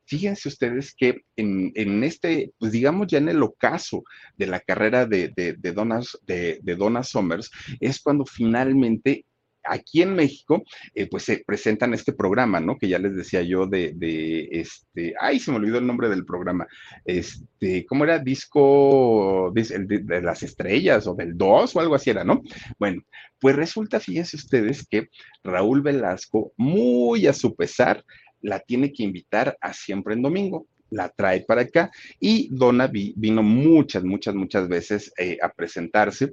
Fíjense 0.06 0.48
ustedes 0.48 0.94
que 0.94 1.22
en, 1.36 2.04
este, 2.04 2.52
pues 2.58 2.72
digamos 2.72 3.06
ya 3.08 3.18
en 3.18 3.28
el 3.28 3.42
ocaso 3.42 4.04
de 4.36 4.46
la 4.46 4.60
carrera 4.60 5.06
de, 5.06 5.32
de, 5.34 5.54
de, 5.54 6.76
Donna, 6.76 7.02
Summers, 7.02 7.50
es 7.80 8.00
cuando 8.00 8.24
finalmente 8.26 9.24
aquí 9.64 10.02
en 10.02 10.14
México, 10.14 10.62
eh, 10.94 11.08
pues 11.08 11.24
se 11.24 11.42
presentan 11.46 11.94
este 11.94 12.12
programa, 12.12 12.60
¿no? 12.60 12.78
Que 12.78 12.88
ya 12.88 12.98
les 12.98 13.16
decía 13.16 13.42
yo 13.42 13.66
de, 13.66 14.48
este, 14.52 15.14
ay, 15.20 15.38
se 15.38 15.50
me 15.50 15.58
olvidó 15.58 15.78
el 15.78 15.86
nombre 15.86 16.08
del 16.08 16.24
programa, 16.24 16.66
este, 17.04 17.84
¿cómo 17.86 18.04
era? 18.04 18.18
Disco 18.18 19.52
de, 19.54 20.00
de 20.02 20.22
las 20.22 20.42
estrellas 20.42 21.06
o 21.06 21.14
del 21.14 21.36
2 21.36 21.76
o 21.76 21.80
algo 21.80 21.94
así 21.94 22.10
era, 22.10 22.24
¿no? 22.24 22.42
Bueno, 22.78 23.02
pues 23.38 23.56
resulta, 23.56 24.00
fíjense 24.00 24.36
ustedes 24.36 24.86
que 24.86 25.08
Raúl 25.42 25.82
Velasco, 25.82 26.52
muy 26.56 27.26
a 27.26 27.32
su 27.32 27.54
pesar, 27.54 28.04
la 28.40 28.60
tiene 28.60 28.92
que 28.92 29.02
invitar 29.02 29.56
a 29.60 29.72
siempre 29.72 30.14
en 30.14 30.22
domingo 30.22 30.66
la 30.94 31.08
trae 31.08 31.40
para 31.40 31.62
acá 31.62 31.90
y 32.20 32.48
Donna 32.50 32.88
vino 32.92 33.42
muchas, 33.42 34.04
muchas, 34.04 34.34
muchas 34.34 34.68
veces 34.68 35.12
eh, 35.18 35.38
a 35.42 35.48
presentarse 35.50 36.30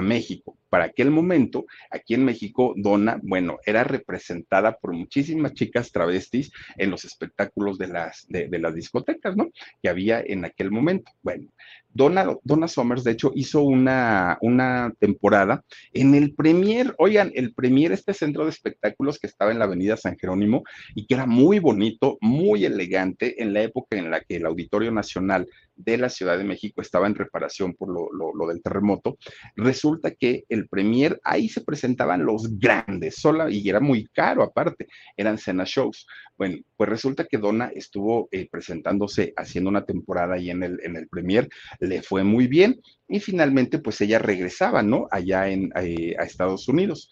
México. 0.00 0.56
Para 0.68 0.84
aquel 0.84 1.10
momento, 1.10 1.66
aquí 1.90 2.14
en 2.14 2.24
México, 2.24 2.74
Donna, 2.76 3.18
bueno, 3.22 3.58
era 3.64 3.84
representada 3.84 4.76
por 4.76 4.92
muchísimas 4.92 5.54
chicas 5.54 5.90
travestis 5.92 6.52
en 6.76 6.90
los 6.90 7.04
espectáculos 7.04 7.78
de 7.78 7.88
las, 7.88 8.26
de, 8.28 8.48
las 8.58 8.74
discotecas, 8.74 9.36
¿no? 9.36 9.50
Que 9.82 9.88
había 9.88 10.20
en 10.20 10.44
aquel 10.44 10.70
momento. 10.70 11.10
Bueno, 11.22 11.48
Donna, 11.88 12.36
Donna 12.44 12.68
Summers, 12.68 13.02
de 13.02 13.12
hecho, 13.12 13.32
hizo 13.34 13.62
una, 13.62 14.36
una 14.42 14.92
temporada 14.98 15.64
en 15.92 16.14
el 16.14 16.34
Premier, 16.34 16.94
oigan, 16.98 17.32
el 17.34 17.54
Premier, 17.54 17.92
este 17.92 18.12
centro 18.12 18.44
de 18.44 18.50
espectáculos 18.50 19.18
que 19.18 19.26
estaba 19.26 19.52
en 19.52 19.58
la 19.58 19.64
Avenida 19.64 19.96
San 19.96 20.18
Jerónimo 20.18 20.64
y 20.94 21.06
que 21.06 21.14
era 21.14 21.26
muy 21.26 21.60
bonito, 21.60 22.18
muy 22.20 22.66
elegante 22.66 23.42
en 23.42 23.54
la 23.54 23.62
época 23.62 23.96
en 23.96 24.10
la 24.10 24.20
que 24.20 24.36
el 24.36 24.46
Auditorio 24.46 24.92
Nacional 24.92 25.48
de 25.78 25.96
la 25.96 26.10
Ciudad 26.10 26.36
de 26.36 26.44
México 26.44 26.82
estaba 26.82 27.06
en 27.06 27.14
reparación 27.14 27.74
por 27.74 27.88
lo, 27.88 28.46
del 28.46 28.62
terremoto, 28.62 29.16
resulta 29.56 30.10
que 30.10 30.44
el 30.48 30.68
premier, 30.68 31.20
ahí 31.24 31.48
se 31.48 31.62
presentaban 31.62 32.24
los 32.24 32.58
grandes, 32.58 33.16
sola, 33.16 33.50
y 33.50 33.66
era 33.68 33.80
muy 33.80 34.06
caro 34.06 34.42
aparte, 34.42 34.88
eran 35.16 35.38
cena 35.38 35.64
shows. 35.64 36.06
Bueno, 36.36 36.58
pues 36.76 36.90
resulta 36.90 37.24
que 37.24 37.38
Donna 37.38 37.70
estuvo 37.74 38.28
eh, 38.30 38.48
presentándose, 38.50 39.32
haciendo 39.36 39.70
una 39.70 39.84
temporada 39.84 40.34
ahí 40.34 40.50
en 40.50 40.62
el, 40.62 40.80
en 40.82 40.96
el 40.96 41.08
premier, 41.08 41.48
le 41.80 42.02
fue 42.02 42.24
muy 42.24 42.46
bien 42.46 42.80
y 43.08 43.20
finalmente 43.20 43.78
pues 43.78 44.00
ella 44.00 44.18
regresaba, 44.18 44.82
¿no? 44.82 45.08
Allá 45.10 45.48
en, 45.48 45.72
eh, 45.76 46.14
a 46.18 46.24
Estados 46.24 46.68
Unidos 46.68 47.08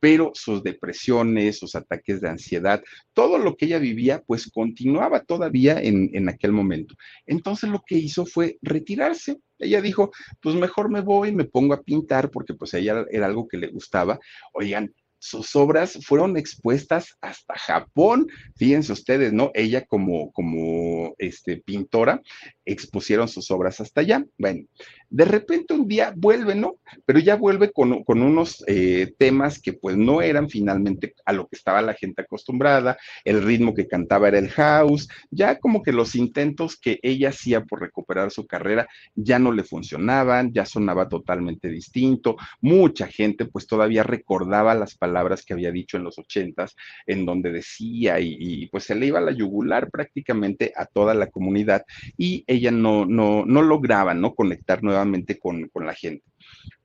pero 0.00 0.32
sus 0.34 0.62
depresiones, 0.62 1.58
sus 1.58 1.76
ataques 1.76 2.20
de 2.20 2.28
ansiedad, 2.28 2.82
todo 3.12 3.38
lo 3.38 3.56
que 3.56 3.66
ella 3.66 3.78
vivía, 3.78 4.22
pues 4.26 4.50
continuaba 4.50 5.22
todavía 5.24 5.80
en, 5.80 6.28
aquel 6.28 6.52
momento. 6.52 6.94
Entonces 7.26 7.70
lo 7.70 7.82
que 7.86 7.96
hizo 7.96 8.24
fue 8.26 8.58
retirarse. 8.62 9.38
Ella 9.58 9.82
dijo, 9.82 10.10
pues 10.40 10.56
mejor 10.56 10.90
me 10.90 11.02
voy, 11.02 11.32
me 11.32 11.44
pongo 11.44 11.74
a 11.74 11.82
pintar, 11.82 12.30
porque 12.30 12.54
pues 12.54 12.72
a 12.72 12.78
ella 12.78 13.04
era 13.10 13.26
algo 13.26 13.46
que 13.46 13.58
le 13.58 13.68
gustaba. 13.68 14.18
Oigan, 14.54 14.94
sus 15.20 15.54
obras 15.54 15.98
fueron 16.02 16.38
expuestas 16.38 17.16
hasta 17.20 17.54
Japón. 17.54 18.26
Fíjense 18.56 18.92
ustedes, 18.92 19.34
¿no? 19.34 19.50
Ella 19.54 19.84
como, 19.84 20.32
como 20.32 21.14
este, 21.18 21.58
pintora 21.58 22.22
expusieron 22.64 23.28
sus 23.28 23.50
obras 23.50 23.80
hasta 23.80 24.00
allá. 24.00 24.24
Bueno, 24.38 24.64
de 25.10 25.24
repente 25.24 25.74
un 25.74 25.88
día 25.88 26.14
vuelve, 26.16 26.54
¿no? 26.54 26.76
Pero 27.04 27.18
ya 27.18 27.34
vuelve 27.34 27.72
con, 27.72 28.04
unos 28.06 28.62
eh, 28.68 29.12
temas 29.18 29.60
que 29.60 29.72
pues 29.72 29.96
no 29.96 30.22
eran 30.22 30.48
finalmente 30.48 31.14
a 31.24 31.32
lo 31.32 31.48
que 31.48 31.56
estaba 31.56 31.82
la 31.82 31.94
gente 31.94 32.22
acostumbrada, 32.22 32.96
el 33.24 33.42
ritmo 33.42 33.74
que 33.74 33.88
cantaba 33.88 34.28
era 34.28 34.38
el 34.38 34.50
house, 34.50 35.08
ya 35.30 35.58
como 35.58 35.82
que 35.82 35.92
los 35.92 36.14
intentos 36.14 36.76
que 36.76 37.00
ella 37.02 37.30
hacía 37.30 37.64
por 37.64 37.80
recuperar 37.80 38.30
su 38.30 38.46
carrera 38.46 38.88
ya 39.16 39.40
no 39.40 39.50
le 39.50 39.64
funcionaban, 39.64 40.52
ya 40.52 40.64
sonaba 40.64 41.08
totalmente 41.08 41.68
distinto, 41.68 42.36
mucha 42.60 43.08
gente 43.08 43.46
pues 43.46 43.66
todavía 43.66 44.04
recordaba 44.04 44.74
las 44.76 44.96
palabras 44.96 45.44
que 45.44 45.54
había 45.54 45.72
dicho 45.72 45.96
en 45.96 46.04
los 46.04 46.18
ochentas, 46.18 46.76
en 47.06 47.26
donde 47.26 47.50
decía 47.50 48.20
y, 48.20 48.68
pues 48.70 48.84
se 48.84 48.94
le 48.94 49.06
iba 49.06 49.20
la 49.20 49.32
yugular 49.32 49.90
prácticamente 49.90 50.72
a 50.76 50.86
toda 50.86 51.14
la 51.14 51.26
comunidad 51.26 51.84
y 52.16 52.44
ella 52.46 52.70
no, 52.70 53.06
no, 53.06 53.44
no 53.44 53.62
lograba, 53.62 54.14
¿no? 54.14 54.34
Conectar 54.34 54.82
nuevamente 54.82 54.99
con, 55.40 55.70
la 55.74 55.94
gente 55.94 56.24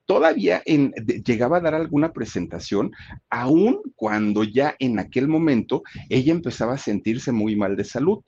todavía 0.05 0.61
en, 0.66 0.91
llegaba 1.26 1.57
a 1.57 1.61
dar 1.61 1.74
alguna 1.76 2.13
presentación, 2.13 2.91
aun 3.30 3.82
cuando 3.95 4.43
ya 4.43 4.76
en 4.80 4.99
aquel 4.99 5.28
momento 5.28 5.84
ella 6.09 6.32
empezaba 6.32 6.74
a 6.74 6.78
sentirse 6.78 7.32
muy 7.32 7.55
mal 7.55 7.76
de 7.76 7.84
salud. 7.84 8.20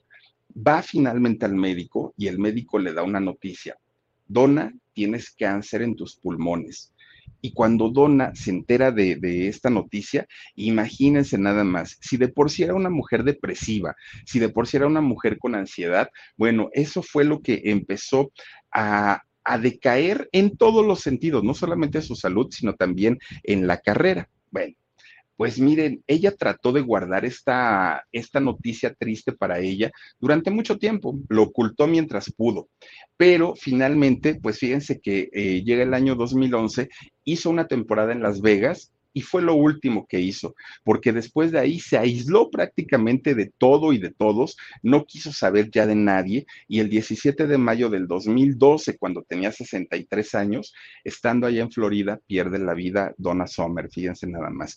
Va 0.56 0.82
finalmente 0.82 1.44
al 1.44 1.54
médico 1.54 2.14
y 2.16 2.26
el 2.26 2.38
médico 2.38 2.78
le 2.78 2.92
da 2.92 3.02
una 3.02 3.20
noticia. 3.20 3.76
Donna, 4.26 4.72
tienes 4.92 5.30
cáncer 5.30 5.82
en 5.82 5.94
tus 5.94 6.16
pulmones. 6.16 6.92
Y 7.40 7.52
cuando 7.52 7.90
Donna 7.90 8.34
se 8.34 8.50
entera 8.50 8.90
de, 8.90 9.16
de, 9.16 9.46
esta 9.46 9.70
noticia, 9.70 10.26
imagínense 10.56 11.38
nada 11.38 11.62
más, 11.62 11.96
si 12.00 12.16
de 12.16 12.28
por 12.28 12.50
sí 12.50 12.64
era 12.64 12.74
una 12.74 12.90
mujer 12.90 13.22
depresiva, 13.22 13.94
si 14.26 14.40
de 14.40 14.48
por 14.48 14.66
sí 14.66 14.78
era 14.78 14.86
una 14.86 15.02
mujer 15.02 15.38
con 15.38 15.54
ansiedad, 15.54 16.08
bueno, 16.36 16.68
eso 16.72 17.02
fue 17.02 17.24
lo 17.24 17.40
que 17.40 17.62
empezó 17.66 18.32
a, 18.72 19.22
a 19.48 19.58
decaer 19.58 20.28
en 20.32 20.56
todos 20.56 20.84
los 20.84 21.00
sentidos, 21.00 21.42
no 21.42 21.54
solamente 21.54 22.02
su 22.02 22.14
salud, 22.14 22.48
sino 22.50 22.74
también 22.74 23.18
en 23.42 23.66
la 23.66 23.78
carrera. 23.78 24.28
Bueno, 24.50 24.74
pues 25.38 25.58
miren, 25.58 26.02
ella 26.06 26.34
trató 26.36 26.72
de 26.72 26.82
guardar 26.82 27.24
esta, 27.24 28.04
esta 28.12 28.40
noticia 28.40 28.92
triste 28.92 29.32
para 29.32 29.60
ella 29.60 29.90
durante 30.18 30.50
mucho 30.50 30.78
tiempo, 30.78 31.18
lo 31.28 31.44
ocultó 31.44 31.86
mientras 31.86 32.30
pudo, 32.30 32.68
pero 33.16 33.54
finalmente, 33.54 34.34
pues 34.34 34.58
fíjense 34.58 35.00
que 35.00 35.30
eh, 35.32 35.62
llega 35.64 35.84
el 35.84 35.94
año 35.94 36.14
2011, 36.14 36.90
hizo 37.24 37.50
una 37.50 37.68
temporada 37.68 38.12
en 38.12 38.20
Las 38.20 38.42
Vegas 38.42 38.92
y 39.12 39.22
fue 39.22 39.42
lo 39.42 39.54
último 39.54 40.06
que 40.06 40.20
hizo, 40.20 40.54
porque 40.84 41.12
después 41.12 41.50
de 41.52 41.58
ahí 41.58 41.80
se 41.80 41.98
aisló 41.98 42.50
prácticamente 42.50 43.34
de 43.34 43.52
todo 43.58 43.92
y 43.92 43.98
de 43.98 44.10
todos, 44.10 44.56
no 44.82 45.04
quiso 45.04 45.32
saber 45.32 45.70
ya 45.70 45.86
de 45.86 45.94
nadie 45.94 46.46
y 46.66 46.80
el 46.80 46.88
17 46.88 47.46
de 47.46 47.58
mayo 47.58 47.90
del 47.90 48.06
2012, 48.06 48.98
cuando 48.98 49.22
tenía 49.22 49.52
63 49.52 50.34
años, 50.34 50.74
estando 51.04 51.46
allá 51.46 51.62
en 51.62 51.72
Florida, 51.72 52.20
pierde 52.26 52.58
la 52.58 52.74
vida 52.74 53.14
Donna 53.18 53.46
Sommer, 53.46 53.90
fíjense 53.90 54.26
nada 54.26 54.50
más 54.50 54.76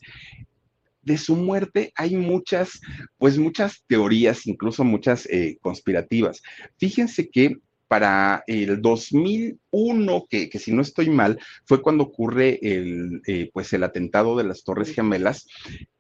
de 1.04 1.18
su 1.18 1.36
muerte 1.36 1.92
hay 1.96 2.16
muchas, 2.16 2.80
pues 3.18 3.38
muchas 3.38 3.84
teorías, 3.88 4.46
incluso 4.46 4.84
muchas 4.84 5.26
eh, 5.32 5.58
conspirativas. 5.62 6.42
Fíjense 6.78 7.30
que 7.30 7.58
para 7.92 8.46
el 8.48 8.82
2001, 8.82 10.26
que, 10.30 10.50
que, 10.50 10.60
si 10.60 10.72
no 10.72 10.82
estoy 10.82 11.10
mal, 11.10 11.38
fue 11.66 11.82
cuando 11.82 12.06
ocurre 12.06 12.58
el, 12.62 13.22
eh, 13.28 13.50
pues 13.52 13.74
el 13.74 13.84
atentado 13.84 14.38
de 14.38 14.46
las 14.46 14.64
Torres 14.64 14.94
Gemelas. 14.96 15.46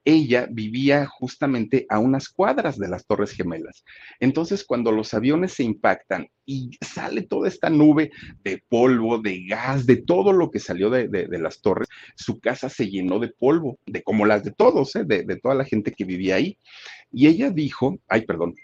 Ella 0.05 0.47
vivía 0.49 1.05
justamente 1.05 1.85
a 1.89 1.99
unas 1.99 2.29
cuadras 2.29 2.77
de 2.77 2.87
las 2.87 3.05
Torres 3.05 3.31
Gemelas. 3.31 3.83
Entonces, 4.21 4.63
cuando 4.63 4.93
los 4.93 5.13
aviones 5.13 5.51
se 5.51 5.63
impactan 5.63 6.29
y 6.45 6.77
sale 6.79 7.23
toda 7.23 7.49
esta 7.49 7.69
nube 7.69 8.11
de 8.41 8.63
polvo, 8.69 9.17
de 9.17 9.43
gas, 9.43 9.85
de 9.85 9.97
todo 9.97 10.31
lo 10.31 10.49
que 10.49 10.59
salió 10.59 10.89
de, 10.89 11.09
de, 11.09 11.39
las 11.39 11.59
torres, 11.59 11.89
su 12.15 12.39
casa 12.39 12.69
se 12.69 12.89
llenó 12.89 13.19
de 13.19 13.33
polvo, 13.37 13.79
de 13.85 14.01
como 14.01 14.25
las 14.25 14.45
de 14.45 14.51
todos, 14.51 14.95
¿eh? 14.95 15.03
de, 15.03 15.23
de 15.23 15.35
toda 15.35 15.55
la 15.55 15.65
gente 15.65 15.91
que 15.91 16.05
vivía 16.05 16.35
ahí. 16.35 16.57
Y 17.11 17.27
ella 17.27 17.49
dijo, 17.49 17.99
ay, 18.07 18.21
perdón, 18.21 18.55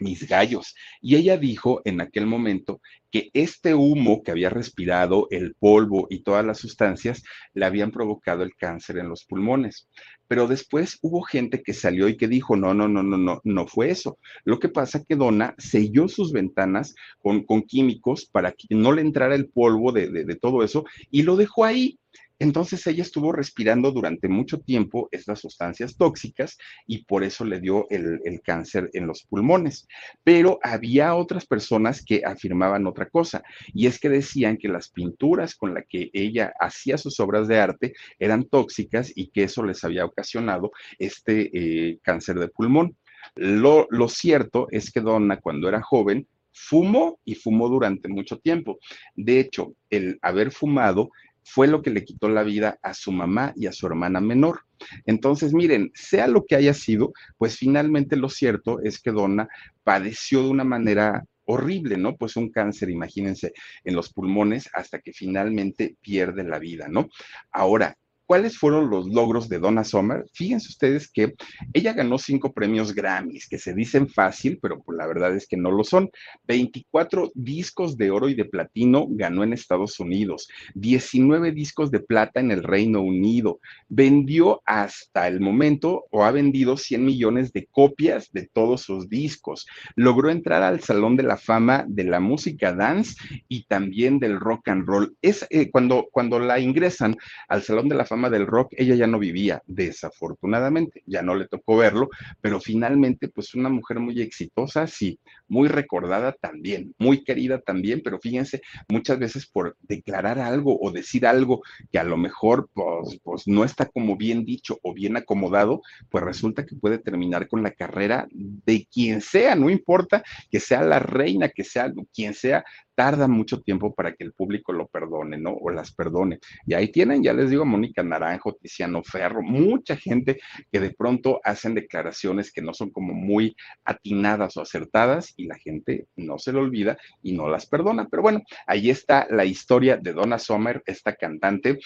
mis 0.00 0.26
gallos. 0.26 0.74
Y 1.00 1.16
ella 1.16 1.36
dijo 1.36 1.82
en 1.84 2.00
aquel 2.00 2.26
momento 2.26 2.80
que 3.10 3.30
este 3.32 3.74
humo 3.74 4.22
que 4.22 4.32
había 4.32 4.50
respirado, 4.50 5.28
el 5.30 5.54
polvo 5.54 6.06
y 6.10 6.24
todas 6.24 6.44
las 6.44 6.58
sustancias, 6.58 7.22
le 7.52 7.64
habían 7.64 7.90
provocado 7.90 8.42
el 8.42 8.54
cáncer 8.56 8.98
en 8.98 9.08
los 9.08 9.24
pulmones. 9.24 9.88
Pero 10.26 10.48
después 10.48 10.98
hubo 11.02 11.22
gente 11.22 11.62
que 11.62 11.74
salió 11.74 12.08
y 12.08 12.16
que 12.16 12.28
dijo, 12.28 12.56
no, 12.56 12.74
no, 12.74 12.88
no, 12.88 13.02
no, 13.02 13.16
no, 13.16 13.40
no 13.44 13.66
fue 13.66 13.90
eso. 13.90 14.18
Lo 14.44 14.58
que 14.58 14.68
pasa 14.68 15.04
que 15.06 15.16
Donna 15.16 15.54
selló 15.58 16.08
sus 16.08 16.32
ventanas 16.32 16.94
con, 17.18 17.44
con 17.44 17.62
químicos 17.62 18.26
para 18.26 18.52
que 18.52 18.66
no 18.70 18.92
le 18.92 19.02
entrara 19.02 19.34
el 19.34 19.48
polvo 19.48 19.92
de, 19.92 20.08
de 20.08 20.36
todo 20.36 20.64
eso 20.64 20.84
y 21.10 21.22
lo 21.22 21.36
dejó 21.36 21.64
ahí. 21.64 21.98
Entonces 22.38 22.86
ella 22.86 23.02
estuvo 23.02 23.32
respirando 23.32 23.92
durante 23.92 24.28
mucho 24.28 24.58
tiempo 24.60 25.08
estas 25.12 25.40
sustancias 25.40 25.96
tóxicas 25.96 26.58
y 26.86 27.04
por 27.04 27.22
eso 27.22 27.44
le 27.44 27.60
dio 27.60 27.86
el, 27.90 28.20
cáncer 28.42 28.90
en 28.92 29.06
los 29.06 29.22
pulmones. 29.22 29.86
Pero 30.24 30.58
había 30.62 31.14
otras 31.14 31.46
personas 31.46 32.04
que 32.04 32.22
afirmaban 32.24 32.86
otra 32.86 33.08
cosa 33.08 33.42
y 33.72 33.86
es 33.86 34.00
que 34.00 34.08
decían 34.08 34.56
que 34.56 34.68
las 34.68 34.88
pinturas 34.90 35.54
con 35.54 35.74
las 35.74 35.84
que 35.88 36.10
ella 36.12 36.52
hacía 36.58 36.98
sus 36.98 37.20
obras 37.20 37.46
de 37.48 37.58
arte 37.58 37.94
eran 38.18 38.44
tóxicas 38.44 39.12
y 39.14 39.28
que 39.28 39.44
eso 39.44 39.62
les 39.64 39.84
había 39.84 40.04
ocasionado 40.04 40.72
este 40.98 41.50
eh, 41.52 41.98
cáncer 42.02 42.38
de 42.38 42.48
pulmón. 42.48 42.96
Lo, 43.36 43.86
lo 43.90 44.08
cierto 44.08 44.66
es 44.70 44.90
que 44.90 45.00
Donna 45.00 45.40
cuando 45.40 45.68
era 45.68 45.82
joven 45.82 46.26
fumó 46.54 47.18
y 47.24 47.34
fumó 47.34 47.68
durante 47.68 48.08
mucho 48.08 48.38
tiempo. 48.38 48.78
De 49.14 49.40
hecho, 49.40 49.74
el 49.90 50.18
haber 50.22 50.52
fumado 50.52 51.10
fue 51.44 51.66
lo 51.66 51.82
que 51.82 51.90
le 51.90 52.04
quitó 52.04 52.28
la 52.28 52.42
vida 52.42 52.78
a 52.82 52.94
su 52.94 53.12
mamá 53.12 53.52
y 53.54 53.66
a 53.66 53.72
su 53.72 53.86
hermana 53.86 54.20
menor. 54.20 54.62
Entonces, 55.06 55.52
miren, 55.52 55.90
sea 55.94 56.26
lo 56.26 56.44
que 56.46 56.56
haya 56.56 56.74
sido, 56.74 57.12
pues 57.38 57.56
finalmente 57.56 58.16
lo 58.16 58.28
cierto 58.28 58.80
es 58.82 59.00
que 59.00 59.12
Donna 59.12 59.48
padeció 59.84 60.42
de 60.42 60.48
una 60.48 60.64
manera 60.64 61.24
horrible, 61.44 61.96
¿no? 61.98 62.16
Pues 62.16 62.36
un 62.36 62.50
cáncer, 62.50 62.90
imagínense, 62.90 63.52
en 63.84 63.94
los 63.94 64.12
pulmones 64.12 64.70
hasta 64.72 65.00
que 65.00 65.12
finalmente 65.12 65.96
pierde 66.00 66.42
la 66.44 66.58
vida, 66.58 66.88
¿no? 66.88 67.08
Ahora, 67.52 67.96
¿Cuáles 68.26 68.56
fueron 68.56 68.88
los 68.88 69.06
logros 69.08 69.50
de 69.50 69.58
Donna 69.58 69.84
Summer? 69.84 70.24
Fíjense 70.32 70.68
ustedes 70.68 71.10
que 71.10 71.34
ella 71.74 71.92
ganó 71.92 72.16
cinco 72.16 72.54
premios 72.54 72.94
Grammys, 72.94 73.46
que 73.46 73.58
se 73.58 73.74
dicen 73.74 74.08
fácil, 74.08 74.58
pero 74.62 74.82
pues 74.82 74.96
la 74.96 75.06
verdad 75.06 75.36
es 75.36 75.46
que 75.46 75.58
no 75.58 75.70
lo 75.70 75.84
son. 75.84 76.10
24 76.48 77.32
discos 77.34 77.98
de 77.98 78.10
oro 78.10 78.30
y 78.30 78.34
de 78.34 78.46
platino 78.46 79.06
ganó 79.10 79.44
en 79.44 79.52
Estados 79.52 80.00
Unidos, 80.00 80.48
19 80.74 81.52
discos 81.52 81.90
de 81.90 82.00
plata 82.00 82.40
en 82.40 82.50
el 82.50 82.62
Reino 82.62 83.02
Unido. 83.02 83.60
Vendió 83.90 84.62
hasta 84.64 85.28
el 85.28 85.40
momento 85.40 86.06
o 86.10 86.24
ha 86.24 86.30
vendido 86.30 86.78
100 86.78 87.04
millones 87.04 87.52
de 87.52 87.66
copias 87.66 88.32
de 88.32 88.46
todos 88.46 88.80
sus 88.80 89.10
discos. 89.10 89.66
Logró 89.96 90.30
entrar 90.30 90.62
al 90.62 90.80
Salón 90.80 91.16
de 91.16 91.24
la 91.24 91.36
Fama 91.36 91.84
de 91.86 92.04
la 92.04 92.20
música 92.20 92.72
dance 92.72 93.16
y 93.48 93.64
también 93.64 94.18
del 94.18 94.40
rock 94.40 94.68
and 94.68 94.86
roll. 94.86 95.14
Es 95.20 95.46
eh, 95.50 95.70
cuando, 95.70 96.08
cuando 96.10 96.38
la 96.38 96.58
ingresan 96.58 97.16
al 97.48 97.62
Salón 97.62 97.90
de 97.90 97.96
la 97.96 98.06
Fama 98.06 98.13
del 98.30 98.46
rock, 98.46 98.72
ella 98.76 98.94
ya 98.94 99.06
no 99.06 99.18
vivía, 99.18 99.62
desafortunadamente, 99.66 101.02
ya 101.06 101.22
no 101.22 101.34
le 101.34 101.48
tocó 101.48 101.76
verlo, 101.76 102.08
pero 102.40 102.60
finalmente, 102.60 103.28
pues 103.28 103.54
una 103.54 103.68
mujer 103.68 103.98
muy 103.98 104.20
exitosa, 104.20 104.86
sí, 104.86 105.18
muy 105.48 105.68
recordada 105.68 106.32
también, 106.32 106.94
muy 106.98 107.24
querida 107.24 107.60
también, 107.60 108.00
pero 108.02 108.18
fíjense, 108.20 108.62
muchas 108.88 109.18
veces 109.18 109.46
por 109.46 109.76
declarar 109.82 110.38
algo 110.38 110.78
o 110.80 110.90
decir 110.90 111.26
algo 111.26 111.62
que 111.90 111.98
a 111.98 112.04
lo 112.04 112.16
mejor 112.16 112.68
pues, 112.72 113.18
pues 113.22 113.46
no 113.46 113.64
está 113.64 113.86
como 113.86 114.16
bien 114.16 114.44
dicho 114.44 114.78
o 114.82 114.94
bien 114.94 115.16
acomodado, 115.16 115.82
pues 116.08 116.24
resulta 116.24 116.64
que 116.64 116.76
puede 116.76 116.98
terminar 116.98 117.48
con 117.48 117.62
la 117.62 117.72
carrera 117.72 118.26
de 118.30 118.86
quien 118.90 119.20
sea, 119.20 119.54
no 119.54 119.70
importa 119.70 120.22
que 120.50 120.60
sea 120.60 120.82
la 120.82 120.98
reina, 120.98 121.48
que 121.48 121.64
sea 121.64 121.92
quien 122.12 122.34
sea, 122.34 122.64
tarda 122.94 123.28
mucho 123.28 123.60
tiempo 123.60 123.94
para 123.94 124.14
que 124.14 124.24
el 124.24 124.32
público 124.32 124.72
lo 124.72 124.86
perdone, 124.88 125.38
¿no? 125.38 125.52
O 125.52 125.70
las 125.70 125.92
perdone. 125.92 126.38
Y 126.66 126.74
ahí 126.74 126.88
tienen, 126.88 127.22
ya 127.22 127.32
les 127.32 127.50
digo, 127.50 127.64
Mónica 127.64 128.02
Naranjo, 128.02 128.54
Tiziano 128.54 129.02
Ferro, 129.02 129.42
mucha 129.42 129.96
gente 129.96 130.40
que 130.70 130.80
de 130.80 130.90
pronto 130.90 131.40
hacen 131.44 131.74
declaraciones 131.74 132.52
que 132.52 132.62
no 132.62 132.74
son 132.74 132.90
como 132.90 133.14
muy 133.14 133.56
atinadas 133.84 134.56
o 134.56 134.62
acertadas 134.62 135.32
y 135.36 135.46
la 135.46 135.56
gente 135.56 136.06
no 136.16 136.38
se 136.38 136.52
lo 136.52 136.60
olvida 136.60 136.96
y 137.22 137.32
no 137.32 137.48
las 137.48 137.66
perdona. 137.66 138.08
Pero 138.10 138.22
bueno, 138.22 138.42
ahí 138.66 138.90
está 138.90 139.26
la 139.30 139.44
historia 139.44 139.96
de 139.96 140.12
Donna 140.12 140.38
Sommer, 140.38 140.82
esta 140.86 141.14
cantante 141.14 141.78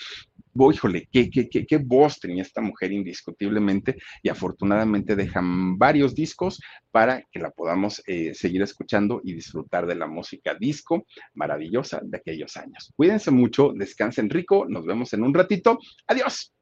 híjole, 0.72 1.08
qué, 1.10 1.30
qué, 1.30 1.48
qué, 1.48 1.66
qué, 1.66 1.78
voz 1.78 2.18
tenía 2.20 2.42
esta 2.42 2.60
mujer 2.60 2.92
indiscutiblemente 2.92 3.96
y 4.22 4.28
afortunadamente 4.28 5.16
dejan 5.16 5.78
varios 5.78 6.14
discos 6.14 6.60
para 6.90 7.22
que 7.30 7.38
la 7.38 7.50
podamos 7.50 8.02
eh, 8.06 8.34
seguir 8.34 8.62
escuchando 8.62 9.20
y 9.24 9.34
disfrutar 9.34 9.86
de 9.86 9.94
la 9.94 10.06
música 10.06 10.54
disco 10.54 11.06
maravillosa 11.34 12.00
de 12.02 12.18
aquellos 12.18 12.56
años. 12.56 12.92
Cuídense 12.96 13.30
mucho, 13.30 13.72
descansen 13.74 14.30
rico, 14.30 14.66
nos 14.68 14.84
vemos 14.84 15.12
en 15.12 15.22
un 15.22 15.34
ratito. 15.34 15.78
Adiós. 16.06 16.52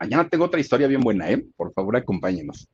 Mañana 0.00 0.28
tengo 0.28 0.44
otra 0.46 0.60
historia 0.60 0.88
bien 0.88 1.00
buena, 1.00 1.30
¿eh? 1.30 1.44
Por 1.56 1.72
favor, 1.72 1.96
acompáñenos. 1.96 2.68